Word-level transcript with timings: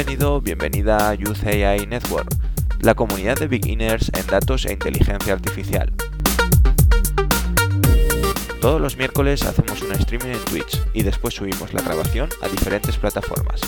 Bienvenido, 0.00 0.40
bienvenida 0.40 1.10
a 1.10 1.14
Youth 1.14 1.46
AI 1.46 1.86
Network, 1.86 2.26
la 2.80 2.94
comunidad 2.94 3.36
de 3.36 3.48
beginners 3.48 4.10
en 4.14 4.26
datos 4.26 4.64
e 4.64 4.72
inteligencia 4.72 5.34
artificial. 5.34 5.92
Todos 8.62 8.80
los 8.80 8.96
miércoles 8.96 9.42
hacemos 9.42 9.82
un 9.82 9.92
streaming 9.92 10.30
en 10.30 10.44
Twitch 10.46 10.80
y 10.94 11.02
después 11.02 11.34
subimos 11.34 11.74
la 11.74 11.82
grabación 11.82 12.30
a 12.40 12.48
diferentes 12.48 12.96
plataformas. 12.96 13.60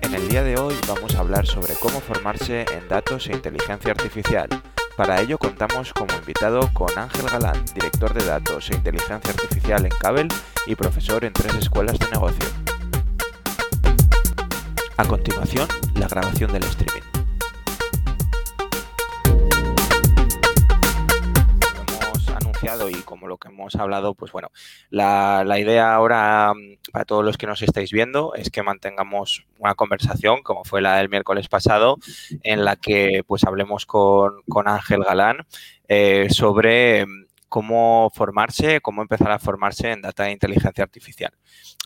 En 0.00 0.14
el 0.14 0.28
día 0.28 0.42
de 0.42 0.58
hoy 0.58 0.74
vamos 0.88 1.14
a 1.14 1.20
hablar 1.20 1.46
sobre 1.46 1.74
cómo 1.74 2.00
formarse 2.00 2.66
en 2.72 2.88
datos 2.88 3.28
e 3.28 3.34
inteligencia 3.34 3.92
artificial. 3.92 4.48
Para 4.96 5.20
ello 5.20 5.38
contamos 5.38 5.92
como 5.92 6.12
invitado 6.16 6.68
con 6.72 6.88
Ángel 6.98 7.28
Galán, 7.30 7.64
director 7.72 8.12
de 8.14 8.24
datos 8.24 8.68
e 8.70 8.74
inteligencia 8.74 9.30
artificial 9.30 9.84
en 9.84 9.92
Cabel 10.00 10.26
y 10.66 10.74
profesor 10.74 11.24
en 11.24 11.32
tres 11.32 11.54
escuelas 11.56 11.98
de 11.98 12.08
negocio. 12.10 12.48
A 14.96 15.04
continuación, 15.04 15.68
la 15.96 16.08
grabación 16.08 16.52
del 16.52 16.62
streaming. 16.64 17.02
hemos 21.88 22.28
anunciado 22.28 22.88
y 22.88 22.94
como 23.02 23.28
lo 23.28 23.36
que 23.36 23.48
hemos 23.48 23.74
hablado, 23.76 24.14
pues 24.14 24.32
bueno, 24.32 24.48
la, 24.90 25.44
la, 25.44 25.58
idea 25.58 25.94
ahora 25.94 26.54
mm, 26.54 26.90
para 26.92 27.04
todos 27.04 27.24
los 27.24 27.36
que 27.36 27.46
nos 27.46 27.60
estáis 27.62 27.90
viendo 27.90 28.34
es 28.34 28.50
que 28.50 28.62
mantengamos 28.62 29.44
una 29.58 29.74
conversación 29.74 30.42
como 30.42 30.64
fue 30.64 30.80
la 30.80 30.96
del 30.96 31.08
miércoles 31.08 31.48
pasado 31.48 31.98
en 32.42 32.64
la 32.64 32.76
que 32.76 33.22
pues 33.26 33.44
hablemos 33.44 33.84
con, 33.86 34.42
con 34.48 34.68
Ángel 34.68 35.02
Galán 35.04 35.38
eh, 35.88 36.28
sobre 36.30 37.04
mm, 37.04 37.23
cómo 37.54 38.10
formarse, 38.12 38.80
cómo 38.80 39.00
empezar 39.00 39.30
a 39.30 39.38
formarse 39.38 39.92
en 39.92 40.02
data 40.02 40.24
de 40.24 40.32
inteligencia 40.32 40.82
artificial. 40.82 41.32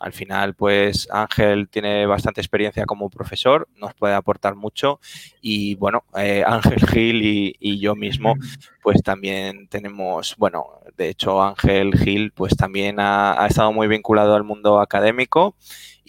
Al 0.01 0.15
final, 0.15 0.55
pues 0.55 1.07
Ángel 1.11 1.69
tiene 1.69 2.07
bastante 2.07 2.41
experiencia 2.41 2.87
como 2.87 3.11
profesor, 3.11 3.69
nos 3.77 3.93
puede 3.93 4.15
aportar 4.15 4.55
mucho 4.55 4.99
y 5.43 5.75
bueno, 5.75 6.05
eh, 6.17 6.43
Ángel 6.47 6.81
Gil 6.89 7.23
y, 7.23 7.55
y, 7.61 7.81
yo 7.81 7.95
mismo, 7.95 8.37
pues 8.83 9.03
también 9.03 9.69
tenemos, 9.69 10.37
bueno, 10.39 10.65
de 10.97 11.11
hecho 11.11 11.43
Ángel 11.43 11.99
Gil, 11.99 12.33
pues 12.33 12.57
también 12.57 12.99
ha, 12.99 13.39
ha 13.39 13.47
estado 13.47 13.71
muy 13.71 13.89
vinculado 13.89 14.35
al 14.37 14.45
mundo 14.45 14.81
académico 14.81 15.55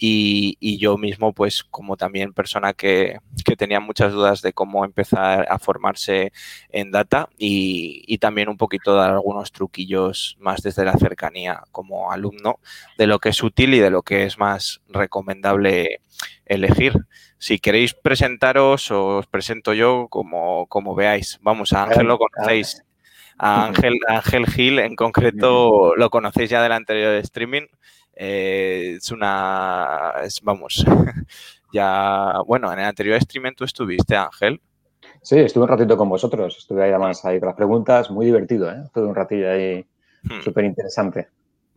y, 0.02 0.56
y, 0.60 0.78
yo 0.78 0.96
mismo, 0.96 1.34
pues 1.34 1.62
como 1.62 1.98
también 1.98 2.32
persona 2.32 2.72
que, 2.72 3.18
que, 3.44 3.54
tenía 3.54 3.80
muchas 3.80 4.12
dudas 4.14 4.40
de 4.40 4.54
cómo 4.54 4.86
empezar 4.86 5.46
a 5.50 5.58
formarse 5.58 6.32
en 6.70 6.90
data 6.90 7.28
y, 7.36 8.02
y, 8.06 8.16
también 8.16 8.48
un 8.48 8.56
poquito 8.56 8.94
dar 8.94 9.10
algunos 9.10 9.52
truquillos 9.52 10.38
más 10.40 10.62
desde 10.62 10.86
la 10.86 10.94
cercanía 10.94 11.64
como 11.70 12.12
alumno 12.12 12.60
de 12.96 13.06
lo 13.08 13.18
que 13.18 13.28
es 13.28 13.42
útil 13.42 13.74
y 13.74 13.78
de 13.80 13.90
lo 13.90 14.00
que 14.00 14.24
es 14.24 14.38
más 14.38 14.80
recomendable 14.88 16.00
elegir. 16.46 16.94
Si 17.36 17.58
queréis 17.58 17.92
presentaros, 17.92 18.90
os 18.90 19.26
presento 19.26 19.74
yo 19.74 20.08
como, 20.08 20.66
como 20.68 20.94
veáis. 20.94 21.38
Vamos, 21.42 21.74
a 21.74 21.82
Ángel 21.82 22.06
lo 22.06 22.18
conocéis. 22.18 22.82
A 23.36 23.66
Ángel, 23.66 23.98
Ángel 24.08 24.46
Gil 24.46 24.78
en 24.78 24.96
concreto 24.96 25.94
lo 25.94 26.08
conocéis 26.08 26.48
ya 26.48 26.62
del 26.62 26.72
anterior 26.72 27.14
streaming. 27.16 27.66
Eh, 28.22 28.96
es 28.98 29.10
una, 29.12 30.12
es, 30.22 30.42
vamos, 30.42 30.84
ya, 31.72 32.34
bueno, 32.46 32.70
en 32.70 32.78
el 32.78 32.84
anterior 32.84 33.16
streaming 33.16 33.52
tú 33.56 33.64
estuviste, 33.64 34.14
Ángel. 34.14 34.60
Sí, 35.22 35.38
estuve 35.38 35.64
un 35.64 35.70
ratito 35.70 35.96
con 35.96 36.10
vosotros, 36.10 36.54
estuve 36.58 36.84
ahí 36.84 36.90
además 36.90 37.24
ahí 37.24 37.40
con 37.40 37.46
las 37.46 37.56
preguntas, 37.56 38.10
muy 38.10 38.26
divertido, 38.26 38.70
¿eh? 38.70 38.84
Todo 38.92 39.08
un 39.08 39.14
ratillo 39.14 39.50
ahí, 39.50 39.86
hmm. 40.24 40.42
súper 40.42 40.66
interesante. 40.66 41.28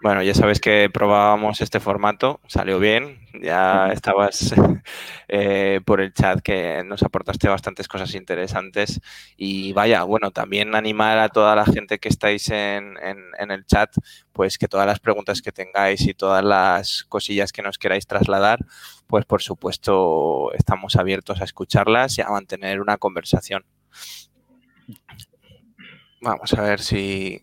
Bueno, 0.04 0.22
ya 0.22 0.34
sabes 0.34 0.60
que 0.60 0.90
probábamos 0.94 1.62
este 1.62 1.80
formato, 1.80 2.42
salió 2.48 2.78
bien, 2.78 3.26
ya 3.42 3.88
estabas 3.94 4.54
eh, 5.30 5.80
por 5.86 6.02
el 6.02 6.14
chat 6.14 6.42
que 6.42 6.84
nos 6.84 7.04
aportaste 7.04 7.48
bastantes 7.48 7.88
cosas 7.88 8.14
interesantes 8.14 9.00
y 9.38 9.72
vaya, 9.72 10.04
bueno, 10.04 10.32
también 10.32 10.76
animar 10.76 11.20
a 11.20 11.30
toda 11.30 11.56
la 11.56 11.64
gente 11.66 12.00
que 12.00 12.10
estáis 12.10 12.50
en, 12.50 12.98
en, 13.02 13.18
en, 13.40 13.52
el 13.52 13.66
chat, 13.66 13.96
pues 14.34 14.58
que 14.58 14.68
todas 14.68 14.86
las 14.86 15.00
preguntas 15.00 15.42
que 15.42 15.54
tengáis 15.54 16.02
y 16.02 16.14
todas 16.14 16.44
las 16.44 17.06
cosillas 17.06 17.54
que 17.54 17.62
nos 17.62 17.78
queráis 17.78 18.06
trasladar, 18.06 18.60
pues 19.08 19.24
por 19.24 19.42
supuesto 19.42 20.52
estamos 20.52 20.98
abiertos 20.98 21.40
a 21.40 21.46
escucharlas 21.46 22.18
y 22.18 22.22
a 22.22 22.28
mantener 22.28 22.82
una 22.82 22.98
conversación. 22.98 23.64
Vamos 26.20 26.54
a 26.54 26.62
ver 26.62 26.82
si... 26.82 27.42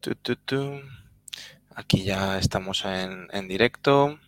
Tu, 0.00 0.14
tu, 0.16 0.34
tu. 0.34 0.80
Aquí 1.80 2.04
ya 2.04 2.38
estamos 2.38 2.84
en, 2.84 3.28
en, 3.32 3.48
directo. 3.48 4.18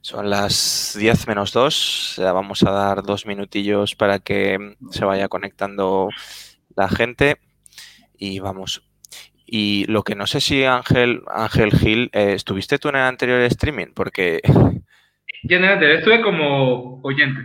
Son 0.00 0.30
las 0.30 0.96
10 0.98 1.28
menos 1.28 1.52
2. 1.52 2.14
Ya 2.16 2.32
vamos 2.32 2.62
a 2.62 2.70
dar 2.70 3.02
dos 3.02 3.26
minutillos 3.26 3.94
para 3.94 4.18
que 4.18 4.74
se 4.90 5.04
vaya 5.04 5.28
conectando 5.28 6.08
la 6.74 6.88
gente. 6.88 7.36
Y 8.16 8.38
vamos. 8.38 8.82
Y 9.44 9.84
lo 9.88 10.04
que 10.04 10.14
no 10.14 10.26
sé 10.26 10.40
si 10.40 10.64
Ángel, 10.64 11.20
Ángel 11.28 11.70
Gil, 11.70 12.10
eh, 12.14 12.32
¿estuviste 12.32 12.78
tú 12.78 12.88
en 12.88 12.96
el 12.96 13.02
anterior 13.02 13.40
streaming? 13.42 13.88
Porque... 13.94 14.40
Yo 15.42 15.58
en 15.58 15.64
el 15.64 15.72
anterior 15.72 15.98
estuve 15.98 16.22
como 16.22 17.02
oyente. 17.02 17.40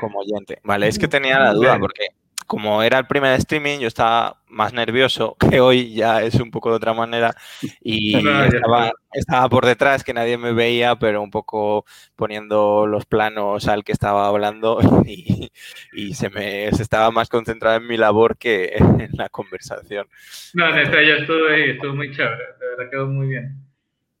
Como 0.00 0.18
oyente. 0.18 0.58
Vale, 0.64 0.88
es 0.88 0.98
que 0.98 1.06
tenía 1.06 1.38
la 1.38 1.52
duda 1.52 1.78
porque 1.78 2.08
como 2.48 2.82
era 2.82 2.98
el 2.98 3.06
primer 3.06 3.34
streaming, 3.34 3.78
yo 3.78 3.86
estaba 3.86 4.40
más 4.48 4.72
nervioso, 4.72 5.36
que 5.50 5.60
hoy 5.60 5.92
ya 5.92 6.22
es 6.22 6.34
un 6.36 6.50
poco 6.50 6.70
de 6.70 6.76
otra 6.76 6.94
manera, 6.94 7.34
y 7.82 8.16
estaba, 8.46 8.90
estaba, 9.12 9.48
por 9.50 9.66
detrás, 9.66 10.02
que 10.02 10.14
nadie 10.14 10.38
me 10.38 10.52
veía, 10.52 10.96
pero 10.96 11.22
un 11.22 11.30
poco 11.30 11.84
poniendo 12.16 12.86
los 12.86 13.04
planos 13.04 13.68
al 13.68 13.84
que 13.84 13.92
estaba 13.92 14.26
hablando 14.26 14.80
y, 15.06 15.52
y 15.92 16.14
se 16.14 16.30
me 16.30 16.72
se 16.72 16.82
estaba 16.82 17.10
más 17.10 17.28
concentrado 17.28 17.76
en 17.76 17.86
mi 17.86 17.98
labor 17.98 18.38
que 18.38 18.72
en 18.76 19.10
la 19.12 19.28
conversación. 19.28 20.08
No, 20.54 20.74
neta, 20.74 21.02
yo 21.02 21.16
estuve 21.16 21.54
ahí, 21.54 21.70
estuvo 21.70 21.94
muy 21.94 22.10
chévere, 22.10 22.44
de 22.58 22.66
verdad 22.66 22.90
quedó 22.90 23.06
muy 23.08 23.28
bien, 23.28 23.56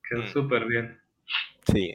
quedó 0.06 0.22
mm. 0.22 0.28
súper 0.28 0.66
bien. 0.66 0.98
Sí. 1.72 1.94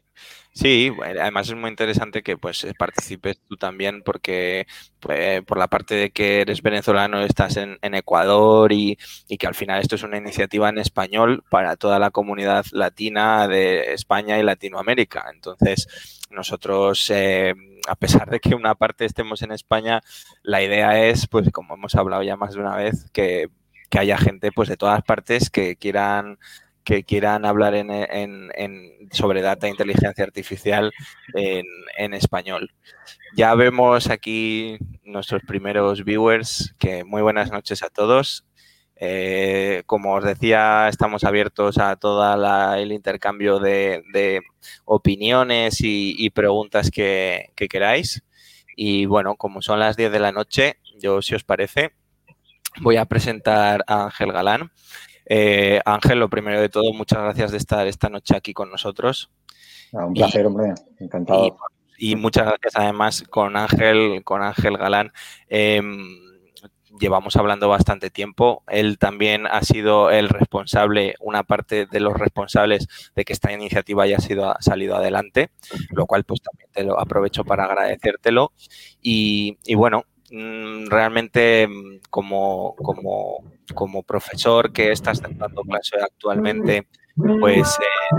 Sí, 0.55 0.91
además 1.01 1.49
es 1.49 1.55
muy 1.55 1.71
interesante 1.71 2.21
que 2.21 2.37
pues 2.37 2.67
participes 2.77 3.39
tú 3.49 3.57
también 3.57 4.03
porque 4.03 4.67
pues, 4.99 5.41
por 5.45 5.57
la 5.57 5.67
parte 5.67 5.95
de 5.95 6.11
que 6.11 6.41
eres 6.41 6.61
venezolano, 6.61 7.21
estás 7.21 7.57
en, 7.57 7.79
en 7.81 7.95
Ecuador 7.95 8.71
y, 8.71 8.99
y, 9.27 9.37
que 9.37 9.47
al 9.47 9.55
final 9.55 9.81
esto 9.81 9.95
es 9.95 10.03
una 10.03 10.17
iniciativa 10.17 10.69
en 10.69 10.77
español 10.77 11.43
para 11.49 11.75
toda 11.75 11.97
la 11.97 12.11
comunidad 12.11 12.65
latina 12.71 13.47
de 13.47 13.93
España 13.93 14.37
y 14.37 14.43
Latinoamérica. 14.43 15.25
Entonces, 15.33 15.87
nosotros, 16.29 17.09
eh, 17.09 17.55
a 17.87 17.95
pesar 17.95 18.29
de 18.29 18.39
que 18.39 18.53
una 18.53 18.75
parte 18.75 19.05
estemos 19.05 19.41
en 19.41 19.53
España, 19.53 20.01
la 20.43 20.61
idea 20.61 21.03
es, 21.07 21.27
pues 21.27 21.49
como 21.51 21.73
hemos 21.73 21.95
hablado 21.95 22.21
ya 22.21 22.35
más 22.37 22.53
de 22.53 22.59
una 22.61 22.75
vez, 22.75 23.09
que, 23.11 23.47
que 23.89 23.99
haya 23.99 24.17
gente 24.19 24.51
pues 24.51 24.69
de 24.69 24.77
todas 24.77 25.01
partes 25.03 25.49
que 25.49 25.77
quieran 25.77 26.37
que 26.83 27.03
quieran 27.03 27.45
hablar 27.45 27.75
en, 27.75 27.91
en, 27.91 28.51
en, 28.55 29.09
sobre 29.11 29.41
data 29.41 29.67
e 29.67 29.71
inteligencia 29.71 30.23
artificial 30.23 30.91
en, 31.33 32.13
español. 32.13 32.73
Ya 33.35 33.55
vemos 33.55 34.09
aquí 34.09 34.77
nuestros 35.03 35.41
primeros 35.43 36.03
viewers, 36.03 36.75
que 36.77 37.03
muy 37.03 37.21
buenas 37.21 37.51
noches 37.51 37.83
a 37.83 37.89
todos. 37.89 38.45
Eh, 38.95 39.83
como 39.85 40.13
os 40.13 40.23
decía, 40.23 40.87
estamos 40.87 41.23
abiertos 41.23 41.77
a 41.77 41.95
todo 41.95 42.75
el 42.75 42.91
intercambio 42.91 43.59
de, 43.59 44.41
opiniones 44.85 45.81
y, 45.81 46.15
y 46.17 46.29
preguntas 46.29 46.91
que, 46.91 47.49
que, 47.55 47.67
queráis. 47.67 48.23
Y 48.75 49.05
bueno, 49.05 49.35
como 49.35 49.61
son 49.61 49.79
las 49.79 49.97
10 49.97 50.11
de 50.11 50.19
la 50.19 50.31
noche, 50.31 50.77
yo, 50.99 51.21
si 51.21 51.35
os 51.35 51.43
parece, 51.43 51.93
voy 52.81 52.97
a 52.97 53.05
presentar 53.05 53.83
a 53.87 54.05
Ángel 54.05 54.31
Galán. 54.31 54.71
Eh, 55.25 55.79
Ángel, 55.85 56.19
lo 56.19 56.29
primero 56.29 56.59
de 56.59 56.69
todo, 56.69 56.93
muchas 56.93 57.19
gracias 57.23 57.51
de 57.51 57.57
estar 57.57 57.87
esta 57.87 58.09
noche 58.09 58.35
aquí 58.35 58.53
con 58.53 58.69
nosotros. 58.69 59.29
Ah, 59.93 60.05
un 60.05 60.13
placer, 60.13 60.41
y, 60.41 60.45
hombre, 60.45 60.73
encantado. 60.99 61.57
Y, 61.97 62.11
y, 62.11 62.15
muchas 62.15 62.45
gracias 62.45 62.73
además 62.75 63.23
con 63.29 63.55
Ángel, 63.55 64.23
con 64.23 64.41
Ángel 64.41 64.77
Galán. 64.77 65.11
Eh, 65.47 65.81
llevamos 66.99 67.35
hablando 67.35 67.69
bastante 67.69 68.09
tiempo. 68.09 68.63
Él 68.67 68.97
también 68.97 69.47
ha 69.47 69.61
sido 69.61 70.09
el 70.09 70.29
responsable, 70.29 71.15
una 71.19 71.43
parte 71.43 71.85
de 71.85 71.99
los 71.99 72.13
responsables 72.13 72.87
de 73.15 73.25
que 73.25 73.33
esta 73.33 73.51
iniciativa 73.51 74.03
haya 74.03 74.19
sido 74.19 74.53
salido 74.59 74.95
adelante, 74.95 75.49
lo 75.89 76.05
cual 76.05 76.23
pues 76.23 76.41
también 76.41 76.69
te 76.71 76.83
lo 76.83 76.99
aprovecho 76.99 77.43
para 77.43 77.65
agradecértelo. 77.65 78.53
Y, 79.01 79.57
y 79.65 79.75
bueno, 79.75 80.05
realmente 80.89 81.67
mm, 81.67 81.99
como, 82.09 82.75
como 82.75 83.43
como 83.73 84.03
profesor 84.03 84.71
que 84.71 84.91
estás 84.91 85.21
dando 85.21 85.63
clase 85.63 85.97
actualmente, 86.01 86.87
pues 87.39 87.77
eh, 87.79 88.15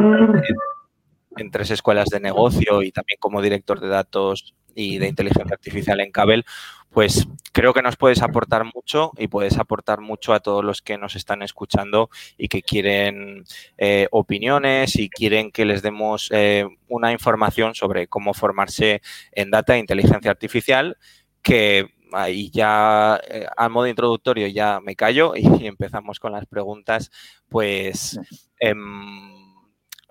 en 1.37 1.51
tres 1.51 1.71
escuelas 1.71 2.09
de 2.09 2.21
negocio 2.21 2.83
y 2.83 2.93
también 2.93 3.19
como 3.21 3.43
director 3.43 3.81
de 3.81 3.89
datos 3.89 4.55
y 4.77 4.99
de 4.99 5.09
inteligencia 5.09 5.55
artificial 5.55 6.01
en 6.01 6.11
Cabel, 6.11 6.45
pues 6.91 7.29
creo 7.53 7.73
que 7.75 7.83
nos 7.83 7.97
puedes 7.97 8.23
aportar 8.23 8.65
mucho 8.65 9.13
y 9.17 9.29
puedes 9.29 9.59
aportar 9.59 10.01
mucho 10.01 10.33
a 10.33 10.41
todos 10.41 10.65
los 10.65 10.83
que 10.83 10.99
nos 10.99 11.17
están 11.17 11.43
escuchando 11.43 12.11
y 12.39 12.49
que 12.49 12.63
quieren 12.63 13.45
eh, 13.79 14.09
opiniones 14.11 14.97
y 14.97 15.09
quieren 15.09 15.51
que 15.53 15.65
les 15.65 15.83
demos 15.83 16.29
eh, 16.33 16.67
una 16.89 17.13
información 17.13 17.75
sobre 17.75 18.09
cómo 18.09 18.35
formarse 18.35 19.01
en 19.33 19.51
data 19.51 19.77
e 19.77 19.81
inteligencia 19.81 20.31
artificial 20.31 20.97
que 21.43 21.95
ahí 22.17 22.51
ya 22.51 23.21
eh, 23.29 23.47
a 23.57 23.69
modo 23.69 23.87
introductorio 23.87 24.47
ya 24.49 24.81
me 24.81 24.97
callo 24.97 25.35
y 25.37 25.43
empezamos 25.67 26.21
con 26.21 26.33
las 26.33 26.47
preguntas, 26.47 27.11
pues 27.49 28.19
em, 28.59 29.35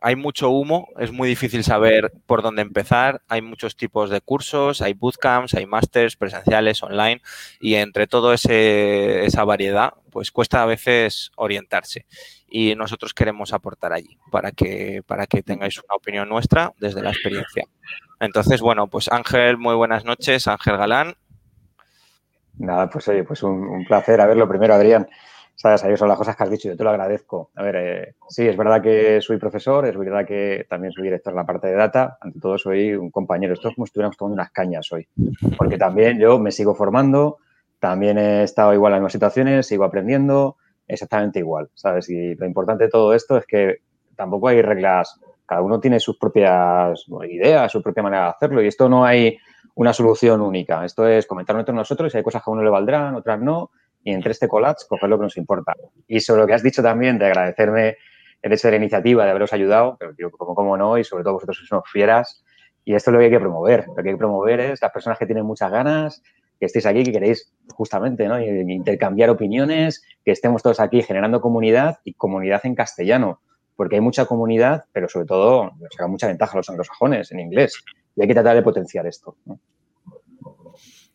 hay 0.02 0.18
mucho 0.18 0.50
humo, 0.50 0.90
es 1.00 1.14
muy 1.14 1.30
difícil 1.30 1.64
saber 1.64 2.12
por 2.26 2.42
dónde 2.42 2.62
empezar, 2.62 3.22
hay 3.30 3.42
muchos 3.42 3.78
tipos 3.78 4.10
de 4.10 4.20
cursos, 4.20 4.82
hay 4.82 4.94
bootcamps, 4.94 5.54
hay 5.54 5.66
másters 5.66 6.18
presenciales, 6.18 6.84
online 6.84 7.22
y 7.62 7.76
entre 7.76 8.06
toda 8.06 8.36
esa 8.36 9.46
variedad, 9.46 9.94
pues 10.12 10.30
cuesta 10.30 10.62
a 10.62 10.66
veces 10.66 11.32
orientarse 11.38 12.06
y 12.50 12.76
nosotros 12.76 13.14
queremos 13.14 13.54
aportar 13.54 13.94
allí 13.94 14.18
para 14.30 14.52
que, 14.52 15.02
para 15.08 15.26
que 15.26 15.42
tengáis 15.42 15.78
una 15.78 15.96
opinión 15.96 16.28
nuestra 16.28 16.74
desde 16.80 17.02
la 17.02 17.12
experiencia. 17.12 17.66
Entonces, 18.20 18.62
bueno, 18.62 18.88
pues 18.88 19.12
Ángel, 19.12 19.58
muy 19.58 19.76
buenas 19.76 20.06
noches, 20.06 20.48
Ángel 20.48 20.78
Galán. 20.78 21.16
Nada, 22.60 22.90
pues 22.90 23.08
oye, 23.08 23.24
pues 23.24 23.44
un, 23.44 23.68
un 23.68 23.86
placer. 23.86 24.20
A 24.22 24.28
ver, 24.28 24.38
lo 24.38 24.48
primero, 24.48 24.74
Adrián, 24.74 25.08
sabes, 25.56 25.84
ahí 25.84 25.96
son 25.98 26.08
las 26.10 26.18
cosas 26.18 26.36
que 26.36 26.44
has 26.44 26.50
dicho, 26.50 26.70
yo 26.70 26.78
te 26.78 26.84
lo 26.84 26.90
agradezco. 26.90 27.52
A 27.56 27.64
ver, 27.64 27.76
eh, 27.76 28.16
sí, 28.28 28.48
es 28.48 28.58
verdad 28.58 28.82
que 28.82 29.22
soy 29.22 29.38
profesor, 29.38 29.86
es 29.86 29.98
verdad 29.98 30.26
que 30.26 30.66
también 30.70 30.92
soy 30.92 31.04
director 31.04 31.32
en 31.32 31.38
la 31.38 31.46
parte 31.46 31.68
de 31.68 31.76
data, 31.76 32.18
ante 32.22 32.40
todo 32.40 32.58
soy 32.58 32.94
un 32.94 33.12
compañero, 33.12 33.54
esto 33.54 33.70
es 33.70 33.76
como 33.76 33.86
si 33.86 33.90
estuviéramos 33.90 34.18
tomando 34.18 34.36
unas 34.36 34.52
cañas 34.52 34.92
hoy, 34.92 35.08
porque 35.58 35.78
también 35.78 36.20
yo 36.20 36.40
me 36.40 36.52
sigo 36.52 36.76
formando, 36.76 37.38
también 37.80 38.18
he 38.18 38.44
estado 38.44 38.74
igual 38.74 38.92
en 38.92 38.96
las 38.96 39.00
mismas 39.02 39.14
situaciones, 39.14 39.68
sigo 39.68 39.84
aprendiendo, 39.84 40.58
exactamente 40.88 41.40
igual, 41.40 41.70
¿sabes? 41.74 42.10
Y 42.10 42.36
lo 42.36 42.46
importante 42.46 42.86
de 42.86 42.90
todo 42.90 43.14
esto 43.14 43.38
es 43.38 43.46
que 43.46 43.78
tampoco 44.16 44.48
hay 44.48 44.62
reglas, 44.62 45.20
cada 45.46 45.62
uno 45.62 45.80
tiene 45.80 46.00
sus 46.00 46.18
propias 46.18 47.06
ideas, 47.30 47.72
su 47.72 47.82
propia 47.82 48.04
manera 48.04 48.24
de 48.24 48.30
hacerlo 48.30 48.62
y 48.62 48.68
esto 48.68 48.88
no 48.90 49.06
hay 49.06 49.38
una 49.76 49.94
solución 49.94 50.42
única, 50.42 50.86
esto 50.86 51.08
es 51.08 51.26
comentarlo 51.26 51.62
entre 51.62 51.76
nosotros 51.76 52.14
y 52.14 52.18
hay 52.18 52.24
cosas 52.24 52.44
que 52.44 52.50
a 52.50 52.54
uno 52.54 52.64
le 52.64 52.70
valdrán, 52.70 53.16
otras 53.16 53.40
no, 53.40 53.72
y 54.04 54.12
entre 54.12 54.32
este 54.32 54.48
collage 54.48 54.86
coger 54.88 55.10
lo 55.10 55.18
que 55.18 55.24
nos 55.24 55.38
importa. 55.38 55.74
Y 56.08 56.20
sobre 56.20 56.42
lo 56.42 56.48
que 56.48 56.54
has 56.54 56.64
dicho 56.64 56.84
también 56.84 57.18
de 57.18 57.26
agradecerme 57.26 57.98
el 58.42 58.52
hecho 58.52 58.68
de 58.68 58.74
la 58.74 58.78
iniciativa, 58.78 59.24
de 59.24 59.32
haberos 59.32 59.54
ayudado, 59.54 59.98
pero 59.98 60.30
como, 60.32 60.54
como 60.54 60.78
no, 60.78 60.98
y 60.98 61.04
sobre 61.04 61.24
todo 61.24 61.34
vosotros 61.34 61.58
sois 61.58 61.72
unos 61.72 61.90
fieras, 61.90 62.44
y 62.86 62.94
esto 62.94 63.10
es 63.10 63.14
lo 63.14 63.20
que 63.20 63.26
hay 63.26 63.32
que 63.32 63.40
promover. 63.40 63.86
Lo 63.88 63.96
que 63.96 64.10
hay 64.10 64.16
que 64.16 64.18
promover 64.18 64.60
es 64.60 64.82
las 64.82 64.92
personas 64.92 65.18
que 65.18 65.26
tienen 65.26 65.46
muchas 65.46 65.72
ganas, 65.72 66.22
que 66.60 66.66
estéis 66.66 66.86
aquí, 66.86 67.04
que 67.04 67.14
queréis 67.14 67.54
justamente 67.74 68.28
¿no? 68.28 68.40
intercambiar 68.42 69.30
opiniones, 69.30 70.04
que 70.24 70.32
estemos 70.32 70.62
todos 70.62 70.80
aquí 70.82 71.02
generando 71.02 71.40
comunidad 71.40 72.00
y 72.04 72.14
comunidad 72.14 72.62
en 72.66 72.76
castellano, 72.76 73.42
porque 73.76 73.96
hay 73.96 74.02
mucha 74.02 74.26
comunidad, 74.26 74.86
pero 74.92 75.08
sobre 75.08 75.26
todo 75.26 75.72
nos 75.80 75.90
da 75.98 76.08
mucha 76.08 76.28
ventaja 76.28 76.58
los 76.58 76.70
anglosajones 76.70 77.32
en 77.32 77.40
inglés. 77.40 77.82
Y 78.16 78.22
hay 78.22 78.28
que 78.28 78.34
tratar 78.34 78.56
de 78.56 78.62
potenciar 78.62 79.08
esto. 79.08 79.36
¿no? 79.46 79.60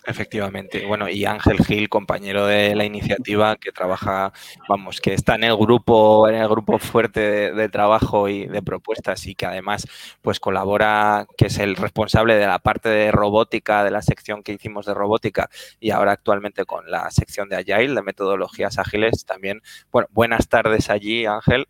Efectivamente. 0.09 0.87
Bueno, 0.87 1.07
y 1.11 1.27
Ángel 1.27 1.59
Gil, 1.59 1.91
compañero 1.91 2.47
de 2.47 2.75
la 2.75 2.87
iniciativa, 2.87 3.57
que 3.57 3.73
trabaja, 3.73 4.33
vamos, 4.67 5.03
que 5.03 5.13
está 5.13 5.35
en 5.35 5.45
el 5.45 5.55
grupo, 5.55 6.27
en 6.31 6.37
el 6.37 6.49
grupo 6.49 6.79
fuerte 6.79 7.53
de, 7.53 7.69
trabajo 7.69 8.27
y 8.27 8.47
de 8.47 8.63
propuestas 8.63 9.27
y 9.27 9.35
que 9.35 9.45
además, 9.45 9.87
pues 10.23 10.41
colabora, 10.41 11.27
que 11.37 11.49
es 11.49 11.59
el 11.59 11.77
responsable 11.77 12.37
de 12.37 12.47
la 12.47 12.59
parte 12.59 12.89
de 12.89 13.13
robótica, 13.13 13.85
de 13.85 13.91
la 13.91 14.01
sección 14.01 14.43
que 14.43 14.53
hicimos 14.53 14.87
de 14.87 14.95
robótica 14.95 15.51
y 15.79 15.91
ahora 15.91 16.13
actualmente 16.13 16.65
con 16.65 16.91
la 16.91 17.11
sección 17.11 17.51
de 17.51 17.57
Agile, 17.57 17.95
de 17.95 18.03
metodologías 18.03 18.79
ágiles 18.79 19.27
también. 19.27 19.61
Bueno, 19.93 20.09
buenas 20.13 20.49
tardes 20.49 20.89
allí, 20.89 21.27
Ángel. 21.27 21.67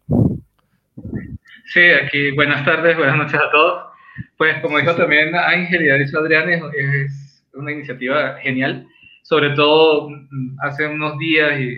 Sí, 1.66 1.80
aquí 1.90 2.30
buenas 2.36 2.64
tardes, 2.64 2.96
buenas 2.96 3.16
noches 3.16 3.40
a 3.40 3.50
todos. 3.50 3.98
Pues 4.37 4.61
como 4.61 4.79
dijo 4.79 4.94
también 4.94 5.35
Ángel 5.35 5.82
y 5.82 6.05
dicho 6.05 6.19
Adrián, 6.19 6.49
es 6.50 7.44
una 7.55 7.73
iniciativa 7.73 8.38
genial. 8.41 8.87
Sobre 9.23 9.50
todo 9.50 10.09
mm, 10.11 10.56
hace 10.61 10.87
unos 10.87 11.19
días 11.19 11.61
y 11.61 11.76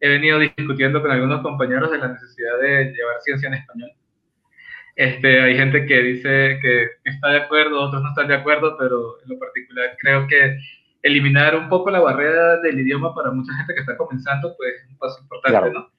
he 0.00 0.08
venido 0.08 0.38
discutiendo 0.38 1.00
con 1.00 1.10
algunos 1.10 1.42
compañeros 1.42 1.90
de 1.90 1.98
la 1.98 2.08
necesidad 2.08 2.58
de 2.60 2.92
llevar 2.92 3.20
ciencia 3.20 3.48
en 3.48 3.54
español. 3.54 3.90
Este, 4.96 5.40
hay 5.40 5.56
gente 5.56 5.86
que 5.86 6.02
dice 6.02 6.58
que 6.60 6.88
está 7.04 7.28
de 7.28 7.38
acuerdo, 7.38 7.80
otros 7.80 8.02
no 8.02 8.08
están 8.08 8.28
de 8.28 8.34
acuerdo, 8.34 8.76
pero 8.78 9.22
en 9.22 9.30
lo 9.30 9.38
particular 9.38 9.96
creo 9.98 10.26
que 10.26 10.58
eliminar 11.02 11.56
un 11.56 11.68
poco 11.68 11.90
la 11.90 12.00
barrera 12.00 12.60
del 12.60 12.80
idioma 12.80 13.14
para 13.14 13.30
mucha 13.30 13.54
gente 13.54 13.74
que 13.74 13.80
está 13.80 13.96
comenzando, 13.96 14.54
pues 14.56 14.74
es 14.82 14.90
un 14.90 14.98
paso 14.98 15.20
importante, 15.22 15.70
¿no? 15.70 15.90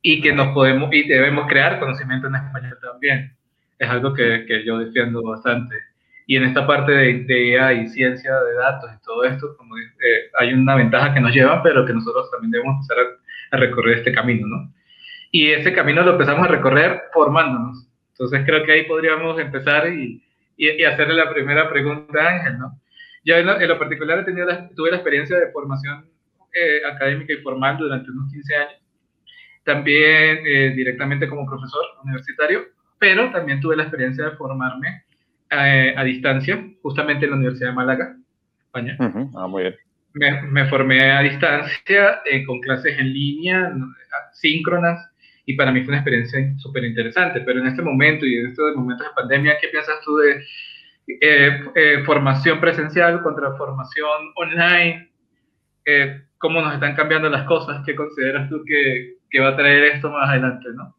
Y 0.00 0.20
que 0.20 0.32
nos 0.32 0.48
podemos 0.54 0.92
y 0.92 1.06
debemos 1.06 1.46
crear 1.46 1.78
conocimiento 1.78 2.28
en 2.28 2.36
español 2.36 2.78
también. 2.80 3.36
Es 3.82 3.90
algo 3.90 4.14
que, 4.14 4.44
que 4.46 4.64
yo 4.64 4.78
defiendo 4.78 5.24
bastante. 5.24 5.74
Y 6.28 6.36
en 6.36 6.44
esta 6.44 6.64
parte 6.64 6.92
de, 6.92 7.24
de 7.24 7.82
y 7.82 7.88
ciencia 7.88 8.32
de 8.32 8.54
datos 8.54 8.88
y 8.94 9.04
todo 9.04 9.24
esto, 9.24 9.56
como 9.56 9.76
eh, 9.76 10.30
hay 10.38 10.54
una 10.54 10.76
ventaja 10.76 11.12
que 11.12 11.18
nos 11.18 11.34
lleva, 11.34 11.60
pero 11.64 11.84
que 11.84 11.92
nosotros 11.92 12.30
también 12.30 12.52
debemos 12.52 12.76
empezar 12.76 13.04
a, 13.50 13.56
recorrer 13.56 13.98
este 13.98 14.12
camino, 14.12 14.46
¿no? 14.46 14.72
Y 15.32 15.50
ese 15.50 15.72
camino 15.72 16.02
lo 16.02 16.12
empezamos 16.12 16.46
a 16.46 16.50
recorrer 16.52 17.02
formándonos. 17.12 17.88
Entonces 18.12 18.44
creo 18.46 18.64
que 18.64 18.70
ahí 18.70 18.84
podríamos 18.84 19.38
empezar 19.40 19.88
y, 19.88 20.22
y, 20.56 20.84
hacerle 20.84 21.14
la 21.14 21.28
primera 21.28 21.68
pregunta 21.68 22.22
a 22.22 22.36
Ángel, 22.36 22.58
¿no? 22.58 22.80
Yo 23.24 23.34
en 23.34 23.68
lo, 23.68 23.78
particular 23.80 24.20
he 24.20 24.24
tenido 24.24 24.46
tuve 24.76 24.90
la 24.90 24.98
experiencia 24.98 25.36
de 25.36 25.50
formación 25.50 26.06
eh, 26.54 26.82
académica 26.86 27.32
y 27.32 27.42
formal 27.42 27.78
durante 27.78 28.10
unos 28.12 28.32
15 28.32 28.56
años, 28.56 28.82
también 29.64 30.38
eh, 30.46 30.72
directamente 30.76 31.28
como 31.28 31.46
profesor 31.46 31.82
universitario, 32.04 32.60
pero 33.02 33.32
también 33.32 33.60
tuve 33.60 33.74
la 33.74 33.82
experiencia 33.82 34.26
de 34.26 34.36
formarme 34.36 35.02
eh, 35.50 35.92
a, 35.96 36.04
distancia, 36.04 36.64
justamente 36.82 37.24
en 37.24 37.32
la 37.32 37.36
Universidad 37.36 37.70
de 37.70 37.74
Málaga, 37.74 38.16
España. 38.64 38.96
Ah, 39.34 39.48
muy 39.48 39.64
bien. 39.64 39.74
Me, 40.52 40.66
formé 40.66 41.10
a 41.10 41.20
distancia 41.20 42.20
eh, 42.24 42.44
con 42.46 42.60
clases 42.60 42.96
en 42.96 43.12
línea, 43.12 43.72
síncronas, 44.34 45.04
y 45.46 45.54
para 45.54 45.72
mí 45.72 45.80
fue 45.80 45.88
una 45.88 45.96
experiencia 45.96 46.38
súper 46.58 46.84
interesante. 46.84 47.40
Pero 47.40 47.58
en 47.58 47.66
este 47.66 47.82
momento 47.82 48.24
y 48.24 48.36
en 48.36 48.46
estos 48.46 48.76
momentos 48.76 49.04
de 49.04 49.14
pandemia, 49.20 49.58
¿qué 49.60 49.66
piensas 49.66 49.96
tú 50.04 50.18
de 50.18 50.44
eh, 51.08 52.04
formación 52.06 52.60
presencial 52.60 53.20
contra 53.24 53.56
formación 53.56 54.32
online? 54.36 55.10
¿Cómo 56.38 56.60
nos 56.60 56.74
están 56.74 56.94
cambiando 56.94 57.28
las 57.28 57.48
cosas? 57.48 57.82
¿Qué 57.84 57.96
consideras 57.96 58.48
tú 58.48 58.62
que, 58.64 59.14
que 59.28 59.40
va 59.40 59.48
a 59.48 59.56
traer 59.56 59.96
esto 59.96 60.08
más 60.08 60.30
adelante, 60.30 60.68
no? 60.72 60.94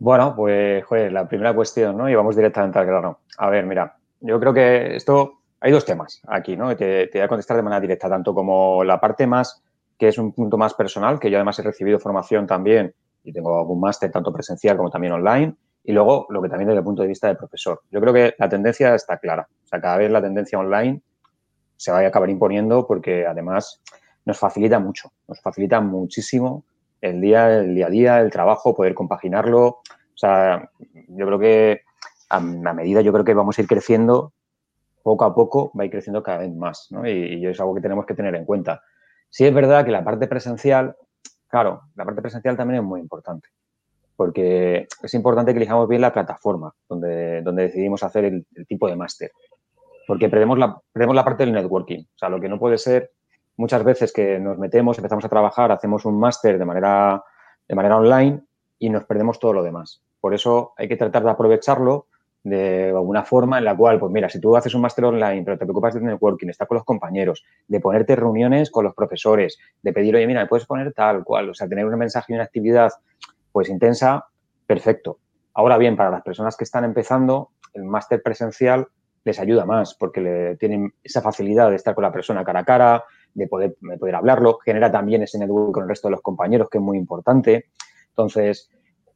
Bueno, 0.00 0.34
pues, 0.34 0.82
joder, 0.86 1.12
la 1.12 1.28
primera 1.28 1.54
cuestión, 1.54 1.98
¿no? 1.98 2.08
Y 2.08 2.14
vamos 2.14 2.34
directamente 2.34 2.78
al 2.78 2.86
grano. 2.86 3.18
A 3.36 3.50
ver, 3.50 3.66
mira, 3.66 3.98
yo 4.20 4.40
creo 4.40 4.54
que 4.54 4.96
esto, 4.96 5.42
hay 5.60 5.70
dos 5.72 5.84
temas 5.84 6.22
aquí, 6.26 6.56
¿no? 6.56 6.74
Te, 6.74 7.08
te 7.08 7.18
voy 7.18 7.24
a 7.26 7.28
contestar 7.28 7.58
de 7.58 7.62
manera 7.62 7.80
directa, 7.82 8.08
tanto 8.08 8.34
como 8.34 8.82
la 8.82 8.98
parte 8.98 9.26
más, 9.26 9.62
que 9.98 10.08
es 10.08 10.16
un 10.16 10.32
punto 10.32 10.56
más 10.56 10.72
personal, 10.72 11.20
que 11.20 11.30
yo 11.30 11.36
además 11.36 11.58
he 11.58 11.62
recibido 11.62 11.98
formación 11.98 12.46
también 12.46 12.94
y 13.22 13.30
tengo 13.30 13.58
algún 13.58 13.78
máster 13.78 14.10
tanto 14.10 14.32
presencial 14.32 14.78
como 14.78 14.88
también 14.88 15.12
online, 15.12 15.54
y 15.84 15.92
luego 15.92 16.26
lo 16.30 16.40
que 16.40 16.48
también 16.48 16.68
desde 16.68 16.78
el 16.78 16.84
punto 16.84 17.02
de 17.02 17.08
vista 17.08 17.26
del 17.26 17.36
profesor. 17.36 17.82
Yo 17.90 18.00
creo 18.00 18.14
que 18.14 18.34
la 18.38 18.48
tendencia 18.48 18.94
está 18.94 19.18
clara. 19.18 19.46
O 19.64 19.66
sea, 19.66 19.82
cada 19.82 19.98
vez 19.98 20.10
la 20.10 20.22
tendencia 20.22 20.58
online 20.58 21.02
se 21.76 21.92
va 21.92 21.98
a 21.98 22.06
acabar 22.06 22.30
imponiendo 22.30 22.86
porque 22.86 23.26
además 23.26 23.82
nos 24.24 24.38
facilita 24.38 24.78
mucho, 24.78 25.12
nos 25.28 25.42
facilita 25.42 25.82
muchísimo 25.82 26.64
el 27.00 27.20
día, 27.20 27.58
el 27.58 27.74
día 27.74 27.86
a 27.86 27.90
día, 27.90 28.20
el 28.20 28.30
trabajo, 28.30 28.74
poder 28.74 28.94
compaginarlo. 28.94 29.66
O 29.66 30.16
sea, 30.16 30.70
yo 31.08 31.26
creo 31.26 31.38
que 31.38 31.80
a, 32.28 32.40
medida, 32.40 33.00
yo 33.00 33.12
creo 33.12 33.24
que 33.24 33.34
vamos 33.34 33.58
a 33.58 33.62
ir 33.62 33.68
creciendo 33.68 34.32
poco 35.02 35.24
a 35.24 35.34
poco, 35.34 35.72
va 35.76 35.82
a 35.82 35.86
ir 35.86 35.90
creciendo 35.90 36.22
cada 36.22 36.38
vez 36.38 36.54
más, 36.54 36.88
¿no? 36.90 37.06
Y, 37.08 37.44
es 37.46 37.58
algo 37.58 37.74
que 37.74 37.80
tenemos 37.80 38.06
que 38.06 38.14
tener 38.14 38.34
en 38.34 38.44
cuenta. 38.44 38.82
Sí 39.28 39.46
es 39.46 39.54
verdad 39.54 39.84
que 39.84 39.90
la 39.90 40.04
parte 40.04 40.26
presencial, 40.28 40.94
claro, 41.48 41.82
la 41.94 42.04
parte 42.04 42.20
presencial 42.20 42.56
también 42.56 42.82
es 42.82 42.86
muy 42.86 43.00
importante, 43.00 43.48
porque 44.14 44.86
es 45.02 45.14
importante 45.14 45.52
que 45.52 45.58
elijamos 45.58 45.88
bien 45.88 46.02
la 46.02 46.12
plataforma 46.12 46.72
donde, 46.88 47.42
donde 47.42 47.64
decidimos 47.64 48.02
hacer 48.02 48.24
el, 48.26 48.46
tipo 48.68 48.88
de 48.88 48.96
máster, 48.96 49.30
porque 50.06 50.28
perdemos 50.28 50.58
la, 50.58 50.78
perdemos 50.92 51.16
la 51.16 51.24
parte 51.24 51.44
del 51.44 51.54
networking. 51.54 52.02
O 52.02 52.18
sea, 52.18 52.28
lo 52.28 52.40
que 52.40 52.48
no 52.48 52.58
puede 52.58 52.78
ser 52.78 53.12
muchas 53.60 53.84
veces 53.84 54.12
que 54.12 54.40
nos 54.40 54.58
metemos, 54.58 54.96
empezamos 54.96 55.24
a 55.24 55.28
trabajar, 55.28 55.70
hacemos 55.70 56.06
un 56.06 56.18
máster 56.18 56.58
de 56.58 56.64
manera, 56.64 57.22
de 57.68 57.74
manera 57.74 57.98
online 57.98 58.40
y 58.78 58.88
nos 58.88 59.04
perdemos 59.04 59.38
todo 59.38 59.52
lo 59.52 59.62
demás. 59.62 60.02
Por 60.18 60.34
eso 60.34 60.72
hay 60.78 60.88
que 60.88 60.96
tratar 60.96 61.22
de 61.22 61.30
aprovecharlo 61.30 62.06
de 62.42 62.88
alguna 62.88 63.22
forma 63.22 63.58
en 63.58 63.66
la 63.66 63.76
cual, 63.76 64.00
pues 64.00 64.10
mira, 64.10 64.30
si 64.30 64.40
tú 64.40 64.56
haces 64.56 64.74
un 64.74 64.80
máster 64.80 65.04
online, 65.04 65.42
pero 65.44 65.58
te 65.58 65.66
preocupas 65.66 65.92
de 65.92 66.00
networking, 66.00 66.48
estar 66.48 66.66
con 66.66 66.76
los 66.76 66.86
compañeros, 66.86 67.44
de 67.68 67.80
ponerte 67.80 68.16
reuniones 68.16 68.70
con 68.70 68.82
los 68.84 68.94
profesores, 68.94 69.58
de 69.82 69.92
pedir, 69.92 70.16
oye, 70.16 70.26
mira, 70.26 70.40
me 70.40 70.46
puedes 70.46 70.66
poner 70.66 70.94
tal 70.94 71.22
cual, 71.22 71.50
o 71.50 71.54
sea, 71.54 71.68
tener 71.68 71.84
un 71.84 71.98
mensaje 71.98 72.32
y 72.32 72.36
una 72.36 72.44
actividad 72.44 72.90
pues 73.52 73.68
intensa, 73.68 74.24
perfecto. 74.66 75.18
Ahora 75.52 75.76
bien, 75.76 75.96
para 75.96 76.10
las 76.10 76.22
personas 76.22 76.56
que 76.56 76.64
están 76.64 76.84
empezando, 76.84 77.50
el 77.74 77.84
máster 77.84 78.22
presencial 78.22 78.88
les 79.24 79.38
ayuda 79.38 79.66
más 79.66 79.94
porque 79.94 80.22
le, 80.22 80.56
tienen 80.56 80.94
esa 81.04 81.20
facilidad 81.20 81.68
de 81.68 81.76
estar 81.76 81.94
con 81.94 82.02
la 82.02 82.12
persona 82.12 82.42
cara 82.42 82.60
a 82.60 82.64
cara, 82.64 83.04
de 83.34 83.46
poder, 83.46 83.76
hablarlo, 84.14 84.58
genera 84.64 84.90
también 84.90 85.22
ese 85.22 85.38
network 85.38 85.72
con 85.72 85.82
el 85.84 85.88
resto 85.88 86.08
de 86.08 86.12
los 86.12 86.20
compañeros, 86.20 86.68
que 86.70 86.78
es 86.78 86.84
muy 86.84 86.98
importante. 86.98 87.66
Entonces, 88.10 88.70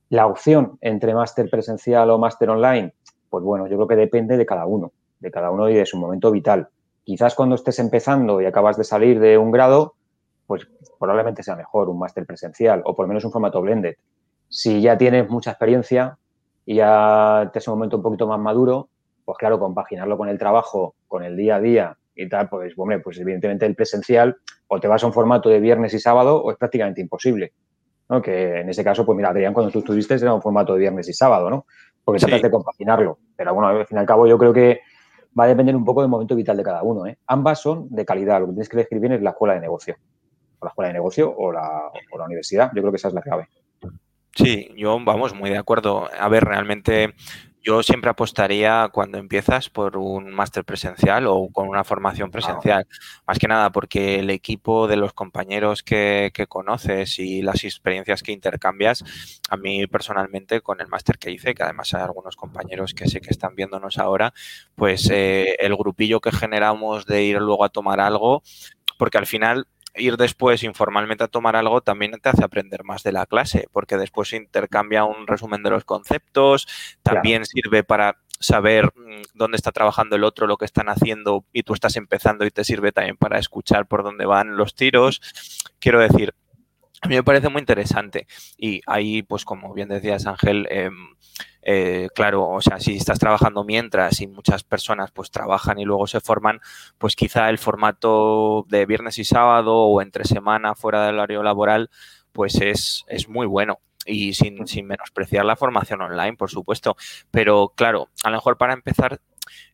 la 0.09 0.27
opción 0.27 0.79
entre 0.81 1.15
máster 1.15 1.49
presencial 1.51 2.11
o 2.11 2.19
máster 2.19 2.51
online, 2.51 2.95
pues 3.29 3.45
bueno, 3.45 3.67
yo 3.67 3.77
creo 3.77 3.89
que 3.89 3.97
depende 3.97 4.37
de 4.37 4.47
cada 4.47 4.67
uno, 4.67 4.93
de 5.21 5.31
cada 5.31 5.51
uno 5.51 5.69
y 5.69 5.75
de 5.75 5.87
su 5.87 5.99
momento 5.99 6.31
vital. 6.31 6.69
Quizás 7.03 7.35
cuando 7.35 7.55
estés 7.55 7.79
empezando 7.79 8.41
y 8.41 8.47
acabas 8.47 8.77
de 8.77 8.85
salir 8.85 9.21
de 9.21 9.37
un 9.37 9.51
grado, 9.51 9.95
pues 10.47 10.67
probablemente 10.99 11.43
sea 11.43 11.57
mejor 11.57 11.89
un 11.89 11.99
máster 11.99 12.27
presencial 12.27 12.83
o 12.85 12.95
por 12.95 13.05
lo 13.05 13.09
menos 13.09 13.25
un 13.25 13.33
formato 13.33 13.61
blended. 13.61 13.95
Si 14.49 14.81
ya 14.81 14.97
tienes 14.97 15.29
mucha 15.29 15.51
experiencia 15.51 16.19
y 16.65 16.77
ya 16.77 17.51
te 17.53 17.59
es 17.59 17.69
un 17.69 17.75
momento 17.75 17.97
un 17.97 18.03
poquito 18.03 18.27
más 18.27 18.39
maduro, 18.39 18.89
pues 19.25 19.39
claro, 19.39 19.59
compaginarlo 19.59 20.17
con 20.17 20.29
el 20.29 20.39
trabajo, 20.39 20.95
con 21.09 21.25
el 21.25 21.37
día 21.37 21.57
a 21.57 21.61
día 21.61 21.99
y 22.15 22.29
tal, 22.29 22.49
pues 22.49 22.75
hombre, 22.77 23.01
pues 23.01 23.19
evidentemente 23.19 23.67
el 23.67 23.75
presencial 23.75 24.37
o 24.69 24.81
te 24.81 24.89
vas 24.89 25.03
a 25.03 25.07
un 25.07 25.13
formato 25.13 25.49
de 25.49 25.61
viernes 25.61 25.95
y 25.95 25.99
sábado 25.99 26.43
o 26.43 26.51
es 26.51 26.57
prácticamente 26.57 27.01
imposible. 27.01 27.53
¿no? 28.09 28.21
Que 28.21 28.61
en 28.61 28.69
ese 28.69 28.85
caso, 28.85 29.05
pues 29.05 29.17
mira, 29.17 29.31
Adrián, 29.31 29.53
cuando 29.53 29.73
tú 29.73 29.81
estuviste 29.81 30.15
era 30.15 30.35
un 30.35 30.43
formato 30.43 30.75
de 30.75 30.81
viernes 30.81 31.09
y 31.09 31.13
sábado, 31.13 31.51
¿no? 31.51 31.67
Porque 32.05 32.21
tratas 32.21 32.43
de 32.43 32.51
compaginarlo. 32.51 33.19
Pero 33.37 33.55
bueno, 33.55 33.69
al 33.69 33.87
fin 33.87 33.97
y 33.97 34.01
al 34.01 34.07
cabo 34.07 34.27
yo 34.27 34.37
creo 34.37 34.53
que 34.53 34.81
va 35.39 35.45
a 35.45 35.49
depender 35.49 35.75
un 35.75 35.85
poco 35.85 36.03
del 36.03 36.11
momento 36.11 36.37
vital 36.37 36.57
de 36.57 36.63
cada 36.63 36.83
uno. 36.83 37.07
¿eh? 37.07 37.19
Ambas 37.27 37.61
son 37.61 37.89
de 37.91 38.05
calidad. 38.05 38.41
Lo 38.41 38.47
que 38.47 38.53
tienes 38.53 38.69
que 38.69 38.77
elegir 38.77 39.01
bien 39.01 39.13
es 39.13 39.23
la 39.23 39.31
escuela 39.31 39.55
de 39.55 39.61
negocio. 39.61 39.97
O 40.59 40.67
la 40.67 40.69
escuela 40.69 40.89
de 40.89 40.95
negocio 40.95 41.35
o 41.35 41.51
la, 41.51 41.91
o 42.13 42.19
la 42.19 42.25
universidad. 42.25 42.71
Yo 42.75 42.83
creo 42.83 42.93
que 42.93 42.97
esa 42.97 43.09
es 43.09 43.15
la 43.15 43.23
clave. 43.23 43.49
Sí, 44.35 44.69
yo 44.77 44.99
vamos 45.03 45.35
muy 45.35 45.49
de 45.49 45.59
acuerdo. 45.59 46.09
A 46.19 46.29
ver, 46.29 46.45
realmente 46.45 47.15
yo 47.65 47.83
siempre 47.83 48.11
apostaría 48.11 48.91
cuando 48.93 49.17
empiezas 49.17 49.71
por 49.71 49.97
un 49.97 50.31
máster 50.31 50.65
presencial 50.65 51.27
o 51.27 51.49
con 51.51 51.67
una 51.67 51.83
formación 51.83 52.31
presencial. 52.31 52.87
Más 53.27 53.39
que 53.39 53.49
nada 53.49 53.73
porque 53.73 54.19
el 54.19 54.29
equipo 54.29 54.87
de 54.87 54.97
los 54.97 55.15
compañeros 55.15 55.83
que, 55.83 56.31
conoces 56.47 57.19
y 57.19 57.41
las 57.41 57.65
experiencias 57.65 58.23
que 58.23 58.33
intercambias, 58.33 59.03
a 59.49 59.57
mí 59.57 59.87
personalmente 59.87 60.61
con 60.61 60.81
el 60.83 60.89
máster 60.89 61.17
que 61.19 61.31
hice, 61.31 61.55
que 61.55 61.63
además 61.63 61.95
hay 61.95 62.03
algunos 62.03 62.37
compañeros 62.37 62.93
que 62.93 63.09
sé 63.09 63.23
que 63.23 63.31
están 63.31 63.55
viéndonos 63.55 63.97
ahora, 63.97 64.35
pues 64.75 65.09
eh, 65.11 65.57
el 65.59 65.75
grupillo 65.75 66.21
que 66.21 66.33
generamos 66.33 67.07
de 67.07 67.25
ir 67.25 67.39
luego 67.41 67.65
a 67.65 67.71
tomar 67.71 67.99
algo, 67.99 68.43
porque 68.99 69.17
al 69.17 69.27
final 69.27 69.67
ir 69.97 70.17
después 70.17 70.63
informalmente 70.63 71.25
a 71.25 71.29
tomar 71.29 71.57
algo 71.57 71.81
también 71.81 72.13
te 72.21 72.29
hace 72.29 72.45
aprender 72.45 72.85
más 72.85 73.03
de 73.03 73.13
la 73.13 73.27
clase, 73.27 73.69
porque 73.73 73.97
después 73.97 74.33
intercambia 74.33 75.05
un 75.05 75.27
resumen 75.27 75.63
de 75.63 75.71
los 75.71 75.85
conceptos, 75.85 76.67
también 77.03 77.45
sirve 77.45 77.85
para 77.85 78.19
saber 78.41 78.87
mm, 78.95 79.23
dónde 79.35 79.57
está 79.57 79.73
trabajando 79.73 80.17
el 80.17 80.25
otro, 80.25 80.47
lo 80.47 80.57
que 80.57 80.65
están 80.65 80.89
haciendo 80.89 81.45
y 81.53 81.63
tú 81.63 81.75
estás 81.75 81.97
empezando 81.97 82.45
y 82.45 82.51
te 82.51 82.65
sirve 82.65 82.93
también 82.93 83.17
para 83.17 83.39
escuchar 83.39 83.87
por 83.87 84.03
dónde 84.03 84.27
van 84.27 84.57
los 84.57 84.75
tiros. 84.75 85.21
Quiero 85.79 86.01
decir, 86.01 86.35
a 87.03 87.09
mí 87.09 87.17
me 87.17 87.23
parece 87.23 87.49
muy 87.49 87.61
interesante. 87.61 88.27
Y 88.57 88.81
ahí, 88.87 89.23
pues 89.23 89.45
como 89.45 89.73
bien 89.75 89.89
decías 89.89 90.27
Ángel, 90.27 90.67
eh, 90.71 90.91
eh, 91.63 92.09
claro, 92.15 92.49
o 92.49 92.61
sea, 92.61 92.79
si 92.79 92.97
estás 92.97 93.19
trabajando 93.19 93.65
mientras 93.65 94.21
y 94.21 94.27
muchas 94.27 94.65
personas 94.65 95.11
pues 95.11 95.31
trabajan 95.31 95.79
y 95.79 95.85
luego 95.85 96.07
se 96.07 96.21
forman, 96.21 96.61
pues 96.99 97.17
quizá 97.17 97.49
el 97.49 97.59
formato 97.59 98.67
de 98.69 98.85
viernes 98.87 99.19
y 99.19 99.25
sábado 99.25 99.75
o 99.75 100.03
entre 100.03 100.25
semana 100.25 100.75
fuera 100.75 101.07
del 101.07 101.17
horario 101.17 101.43
laboral, 101.43 101.91
pues 102.33 102.57
es, 102.61 103.05
es 103.09 103.29
muy 103.29 103.47
bueno. 103.47 103.81
Y 104.07 104.35
sin, 104.35 104.67
sin, 104.67 104.87
menospreciar 104.87 105.47
la 105.47 105.57
formación 105.57 106.03
online, 106.03 106.37
por 106.37 106.51
supuesto. 106.51 106.95
Pero 107.31 107.73
claro, 107.75 108.11
a 108.23 108.29
lo 108.29 108.37
mejor 108.37 108.59
para 108.59 108.75
empezar, 108.75 109.19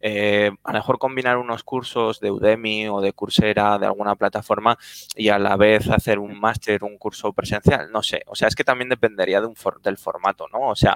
eh, 0.00 0.50
a 0.65 0.73
lo 0.73 0.79
mejor 0.79 0.99
combinar 0.99 1.37
unos 1.37 1.62
cursos 1.62 2.21
de 2.21 2.31
Udemy 2.31 2.89
o 2.89 3.00
de 3.00 3.12
Coursera, 3.12 3.79
de 3.79 3.87
alguna 3.87 4.17
plataforma, 4.17 4.79
y 5.17 5.29
a 5.29 5.39
la 5.39 5.57
vez 5.57 5.89
hacer 5.91 6.19
un 6.19 6.39
máster, 6.39 6.85
un 6.85 6.99
curso 6.99 7.33
presencial, 7.33 7.91
no 7.93 8.03
sé. 8.03 8.23
O 8.27 8.35
sea, 8.35 8.49
es 8.49 8.55
que 8.55 8.65
también 8.65 8.89
dependería 8.89 9.41
de 9.41 9.47
un 9.47 9.55
del 9.83 9.99
formato, 9.99 10.47
¿no? 10.53 10.69
O 10.69 10.77
sea, 10.77 10.95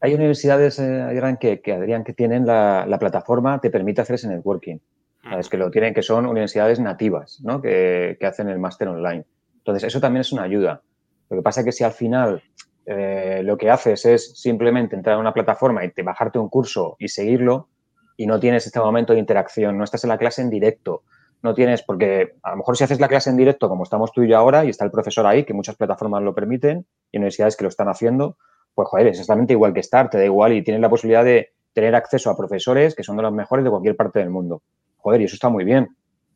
hay 0.00 0.14
universidades, 0.14 0.78
eh, 0.78 1.02
Adrián, 1.02 1.36
que, 1.38 1.60
que, 1.60 1.72
Adrián, 1.72 2.04
que 2.04 2.12
tienen 2.12 2.46
la, 2.46 2.96
plataforma, 2.98 3.60
te 3.60 3.70
permite 3.70 4.00
hacer 4.00 4.14
ese 4.14 4.28
networking. 4.28 4.78
¿sabes? 5.22 5.48
Que 5.48 5.56
lo 5.56 5.70
tienen, 5.70 5.92
que 5.92 6.02
son 6.02 6.26
universidades 6.26 6.78
nativas, 6.78 7.40
¿no? 7.42 7.60
Que, 7.60 8.16
hacen 8.22 8.48
el 8.48 8.58
máster 8.58 8.88
online. 8.88 9.24
Entonces, 9.58 9.84
eso 9.84 10.00
también 10.00 10.20
es 10.20 10.32
una 10.32 10.44
ayuda. 10.44 10.82
Lo 11.28 11.36
que 11.36 11.42
pasa 11.42 11.60
es 11.60 11.66
que 11.66 11.72
si 11.72 11.82
al 11.82 11.92
final 11.92 12.42
eh, 12.86 13.42
lo 13.44 13.56
que 13.56 13.70
haces 13.70 14.06
es 14.06 14.40
simplemente 14.40 14.94
entrar 14.94 15.16
a 15.16 15.18
una 15.18 15.34
plataforma 15.34 15.84
y 15.84 15.90
te 15.90 16.02
bajarte 16.02 16.38
un 16.38 16.48
curso 16.48 16.96
y 16.98 17.08
seguirlo, 17.08 17.68
y 18.16 18.26
no 18.26 18.40
tienes 18.40 18.66
este 18.66 18.80
momento 18.80 19.12
de 19.12 19.18
interacción, 19.18 19.76
no 19.76 19.84
estás 19.84 20.04
en 20.04 20.10
la 20.10 20.18
clase 20.18 20.40
en 20.40 20.50
directo, 20.50 21.02
no 21.42 21.54
tienes, 21.54 21.82
porque 21.82 22.36
a 22.42 22.52
lo 22.52 22.58
mejor 22.58 22.76
si 22.76 22.84
haces 22.84 23.00
la 23.00 23.08
clase 23.08 23.28
en 23.28 23.36
directo, 23.36 23.68
como 23.68 23.82
estamos 23.82 24.12
tú 24.12 24.22
y 24.22 24.28
yo 24.28 24.38
ahora, 24.38 24.64
y 24.64 24.70
está 24.70 24.84
el 24.84 24.90
profesor 24.90 25.26
ahí, 25.26 25.44
que 25.44 25.52
muchas 25.52 25.76
plataformas 25.76 26.22
lo 26.22 26.34
permiten, 26.34 26.86
y 27.12 27.18
universidades 27.18 27.56
que 27.56 27.64
lo 27.64 27.68
están 27.68 27.88
haciendo, 27.88 28.38
pues 28.74 28.88
joder, 28.88 29.08
es 29.08 29.18
exactamente 29.18 29.52
igual 29.52 29.72
que 29.72 29.80
estar, 29.80 30.08
te 30.08 30.18
da 30.18 30.24
igual 30.24 30.52
y 30.52 30.62
tienes 30.62 30.80
la 30.80 30.88
posibilidad 30.88 31.24
de 31.24 31.50
tener 31.72 31.94
acceso 31.94 32.30
a 32.30 32.36
profesores 32.36 32.94
que 32.94 33.02
son 33.02 33.16
de 33.16 33.22
los 33.22 33.32
mejores 33.32 33.64
de 33.64 33.70
cualquier 33.70 33.96
parte 33.96 34.18
del 34.18 34.30
mundo. 34.30 34.62
Joder, 34.98 35.20
y 35.20 35.24
eso 35.24 35.34
está 35.34 35.48
muy 35.48 35.64
bien, 35.64 35.88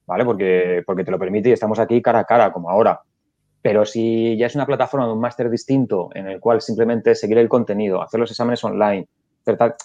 ¿vale? 0.06 0.24
Porque, 0.24 0.82
porque 0.86 1.04
te 1.04 1.10
lo 1.10 1.18
permite 1.18 1.50
y 1.50 1.52
estamos 1.52 1.78
aquí 1.78 2.02
cara 2.02 2.20
a 2.20 2.24
cara, 2.24 2.52
como 2.52 2.70
ahora. 2.70 3.00
Pero 3.62 3.84
si 3.84 4.36
ya 4.38 4.46
es 4.46 4.54
una 4.54 4.66
plataforma 4.66 5.06
de 5.06 5.12
un 5.12 5.20
máster 5.20 5.50
distinto 5.50 6.08
en 6.14 6.26
el 6.26 6.40
cual 6.40 6.60
simplemente 6.60 7.14
seguir 7.14 7.38
el 7.38 7.48
contenido, 7.48 8.02
hacer 8.02 8.18
los 8.18 8.30
exámenes 8.30 8.64
online, 8.64 9.06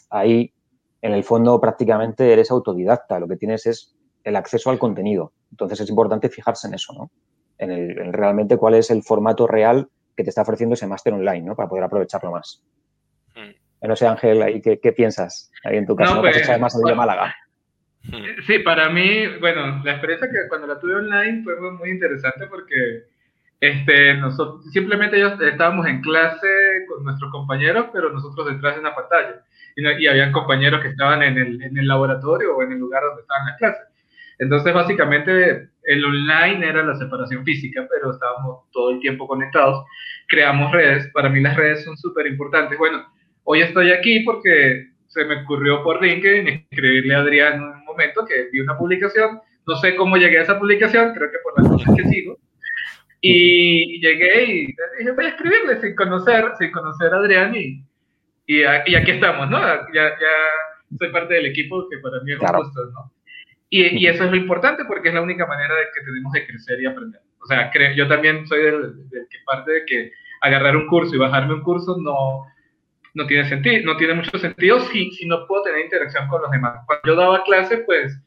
ahí 0.09 0.53
en 1.01 1.13
el 1.13 1.23
fondo 1.23 1.59
prácticamente 1.59 2.31
eres 2.31 2.51
autodidacta, 2.51 3.19
lo 3.19 3.27
que 3.27 3.35
tienes 3.35 3.65
es 3.65 3.95
el 4.23 4.35
acceso 4.35 4.69
al 4.69 4.79
contenido. 4.79 5.33
Entonces 5.51 5.81
es 5.81 5.89
importante 5.89 6.29
fijarse 6.29 6.67
en 6.67 6.73
eso, 6.73 6.93
¿no? 6.93 7.11
En, 7.57 7.71
el, 7.71 7.97
en 7.99 8.13
realmente 8.13 8.57
cuál 8.57 8.75
es 8.75 8.89
el 8.91 9.03
formato 9.03 9.47
real 9.47 9.87
que 10.15 10.23
te 10.23 10.29
está 10.29 10.41
ofreciendo 10.41 10.73
ese 10.73 10.87
máster 10.87 11.13
online, 11.13 11.41
¿no? 11.41 11.55
Para 11.55 11.69
poder 11.69 11.83
aprovecharlo 11.83 12.31
más. 12.31 12.63
Hmm. 13.35 13.87
No 13.87 13.95
sé, 13.95 14.07
Ángel, 14.07 14.61
¿qué, 14.63 14.79
¿qué, 14.79 14.91
piensas 14.93 15.51
ahí 15.63 15.77
en 15.77 15.85
tu 15.85 15.95
caso? 15.95 16.15
No, 16.15 16.21
pues, 16.21 16.49
además 16.49 16.75
de 16.83 16.95
Málaga. 16.95 17.35
Hmm. 18.03 18.41
Sí, 18.47 18.59
para 18.59 18.89
mí, 18.89 19.27
bueno, 19.39 19.81
la 19.83 19.91
experiencia 19.91 20.29
que 20.29 20.47
cuando 20.49 20.67
la 20.67 20.79
tuve 20.79 20.95
online 20.95 21.43
fue 21.43 21.71
muy 21.71 21.91
interesante 21.91 22.47
porque 22.47 23.03
este, 23.59 24.13
nosotros, 24.15 24.65
simplemente 24.71 25.17
ellos 25.17 25.39
estábamos 25.41 25.87
en 25.87 26.01
clase 26.01 26.47
con 26.87 27.03
nuestros 27.03 27.31
compañeros, 27.31 27.87
pero 27.93 28.11
nosotros 28.11 28.47
detrás 28.47 28.75
de 28.75 28.81
una 28.81 28.95
pantalla. 28.95 29.43
Y, 29.75 30.03
y 30.03 30.07
habían 30.07 30.31
compañeros 30.31 30.81
que 30.81 30.89
estaban 30.89 31.23
en 31.23 31.37
el, 31.37 31.61
en 31.61 31.77
el 31.77 31.87
laboratorio 31.87 32.55
o 32.55 32.63
en 32.63 32.73
el 32.73 32.79
lugar 32.79 33.03
donde 33.03 33.21
estaban 33.21 33.45
las 33.47 33.57
clases. 33.57 33.87
Entonces, 34.37 34.73
básicamente, 34.73 35.69
el 35.83 36.05
online 36.05 36.67
era 36.67 36.83
la 36.83 36.95
separación 36.95 37.45
física, 37.45 37.87
pero 37.89 38.11
estábamos 38.11 38.69
todo 38.71 38.91
el 38.91 38.99
tiempo 38.99 39.27
conectados. 39.27 39.85
Creamos 40.27 40.71
redes. 40.71 41.09
Para 41.13 41.29
mí 41.29 41.39
las 41.41 41.55
redes 41.55 41.83
son 41.85 41.95
súper 41.97 42.27
importantes. 42.27 42.77
Bueno, 42.77 43.05
hoy 43.43 43.61
estoy 43.61 43.91
aquí 43.91 44.21
porque 44.21 44.89
se 45.07 45.23
me 45.23 45.43
ocurrió 45.43 45.83
por 45.83 46.03
LinkedIn 46.03 46.67
escribirle 46.69 47.15
a 47.15 47.19
Adrián 47.19 47.53
en 47.55 47.61
un 47.61 47.85
momento 47.85 48.25
que 48.25 48.49
vi 48.51 48.59
una 48.59 48.77
publicación. 48.77 49.39
No 49.65 49.75
sé 49.77 49.95
cómo 49.95 50.17
llegué 50.17 50.39
a 50.39 50.43
esa 50.43 50.59
publicación, 50.59 51.13
creo 51.13 51.31
que 51.31 51.37
por 51.41 51.61
las 51.61 51.71
cosas 51.71 51.95
que 51.95 52.03
sigo. 52.09 52.37
Y 53.21 53.99
llegué 54.01 54.43
y 54.43 54.65
dije, 54.67 55.11
voy 55.15 55.25
a 55.25 55.29
escribirle 55.29 55.81
sin 55.81 55.95
conocer, 55.95 56.45
sin 56.59 56.71
conocer 56.71 57.13
a 57.13 57.17
Adrián 57.17 57.55
y, 57.55 57.83
y, 58.45 58.63
aquí 58.63 59.11
estamos, 59.11 59.49
¿no? 59.49 59.59
Ya, 59.93 60.09
ya 60.09 60.97
soy 60.97 61.09
parte 61.09 61.33
del 61.33 61.47
equipo 61.47 61.87
que 61.89 61.97
para 61.99 62.21
mí 62.21 62.33
es 62.33 62.39
un 62.39 62.47
gusto, 62.47 62.85
¿no? 62.93 63.11
Y, 63.69 64.07
eso 64.07 64.23
es 64.23 64.31
lo 64.31 64.37
importante 64.37 64.85
porque 64.85 65.09
es 65.09 65.13
la 65.15 65.21
única 65.21 65.45
manera 65.45 65.75
de 65.75 65.85
que 65.93 66.05
tenemos 66.05 66.31
de 66.33 66.45
crecer 66.45 66.81
y 66.81 66.85
aprender. 66.85 67.21
O 67.41 67.47
sea, 67.47 67.71
yo 67.95 68.07
también 68.07 68.47
soy 68.47 68.63
del, 68.63 68.93
que 69.11 69.37
parte 69.45 69.71
de 69.71 69.85
que 69.85 70.11
agarrar 70.41 70.75
un 70.75 70.87
curso 70.87 71.15
y 71.15 71.19
bajarme 71.19 71.55
un 71.55 71.61
curso 71.61 71.97
no, 71.99 72.45
no 73.13 73.27
tiene 73.27 73.47
sentido, 73.49 73.83
no 73.85 73.97
tiene 73.97 74.13
mucho 74.13 74.37
sentido 74.37 74.79
si, 74.79 75.11
si 75.11 75.27
no 75.27 75.45
puedo 75.47 75.63
tener 75.63 75.81
interacción 75.81 76.27
con 76.27 76.41
los 76.41 76.51
demás. 76.51 76.79
Cuando 76.85 77.01
yo 77.05 77.15
daba 77.15 77.43
clase, 77.43 77.79
pues 77.79 78.17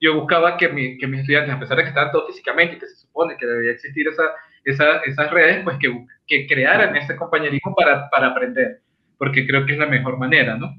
yo 0.00 0.14
buscaba 0.14 0.56
que, 0.56 0.68
mi, 0.68 0.98
que 0.98 1.06
mis 1.06 1.20
estudiantes, 1.20 1.54
a 1.54 1.58
pesar 1.58 1.76
de 1.76 1.84
que 1.84 1.88
estaban 1.88 2.12
todos 2.12 2.28
físicamente 2.28 2.76
y 2.76 2.78
que 2.78 2.86
se 2.86 2.96
supone 2.96 3.36
que 3.36 3.46
debía 3.46 3.72
existir 3.72 4.06
esa, 4.08 4.24
esa, 4.64 4.98
esas 4.98 5.30
redes, 5.30 5.62
pues 5.64 5.78
que, 5.78 6.06
que 6.26 6.46
crearan 6.46 6.96
ese 6.96 7.16
compañerismo 7.16 7.74
para, 7.74 8.08
para 8.10 8.28
aprender, 8.28 8.80
porque 9.18 9.46
creo 9.46 9.64
que 9.64 9.72
es 9.72 9.78
la 9.78 9.86
mejor 9.86 10.18
manera, 10.18 10.56
¿no? 10.56 10.78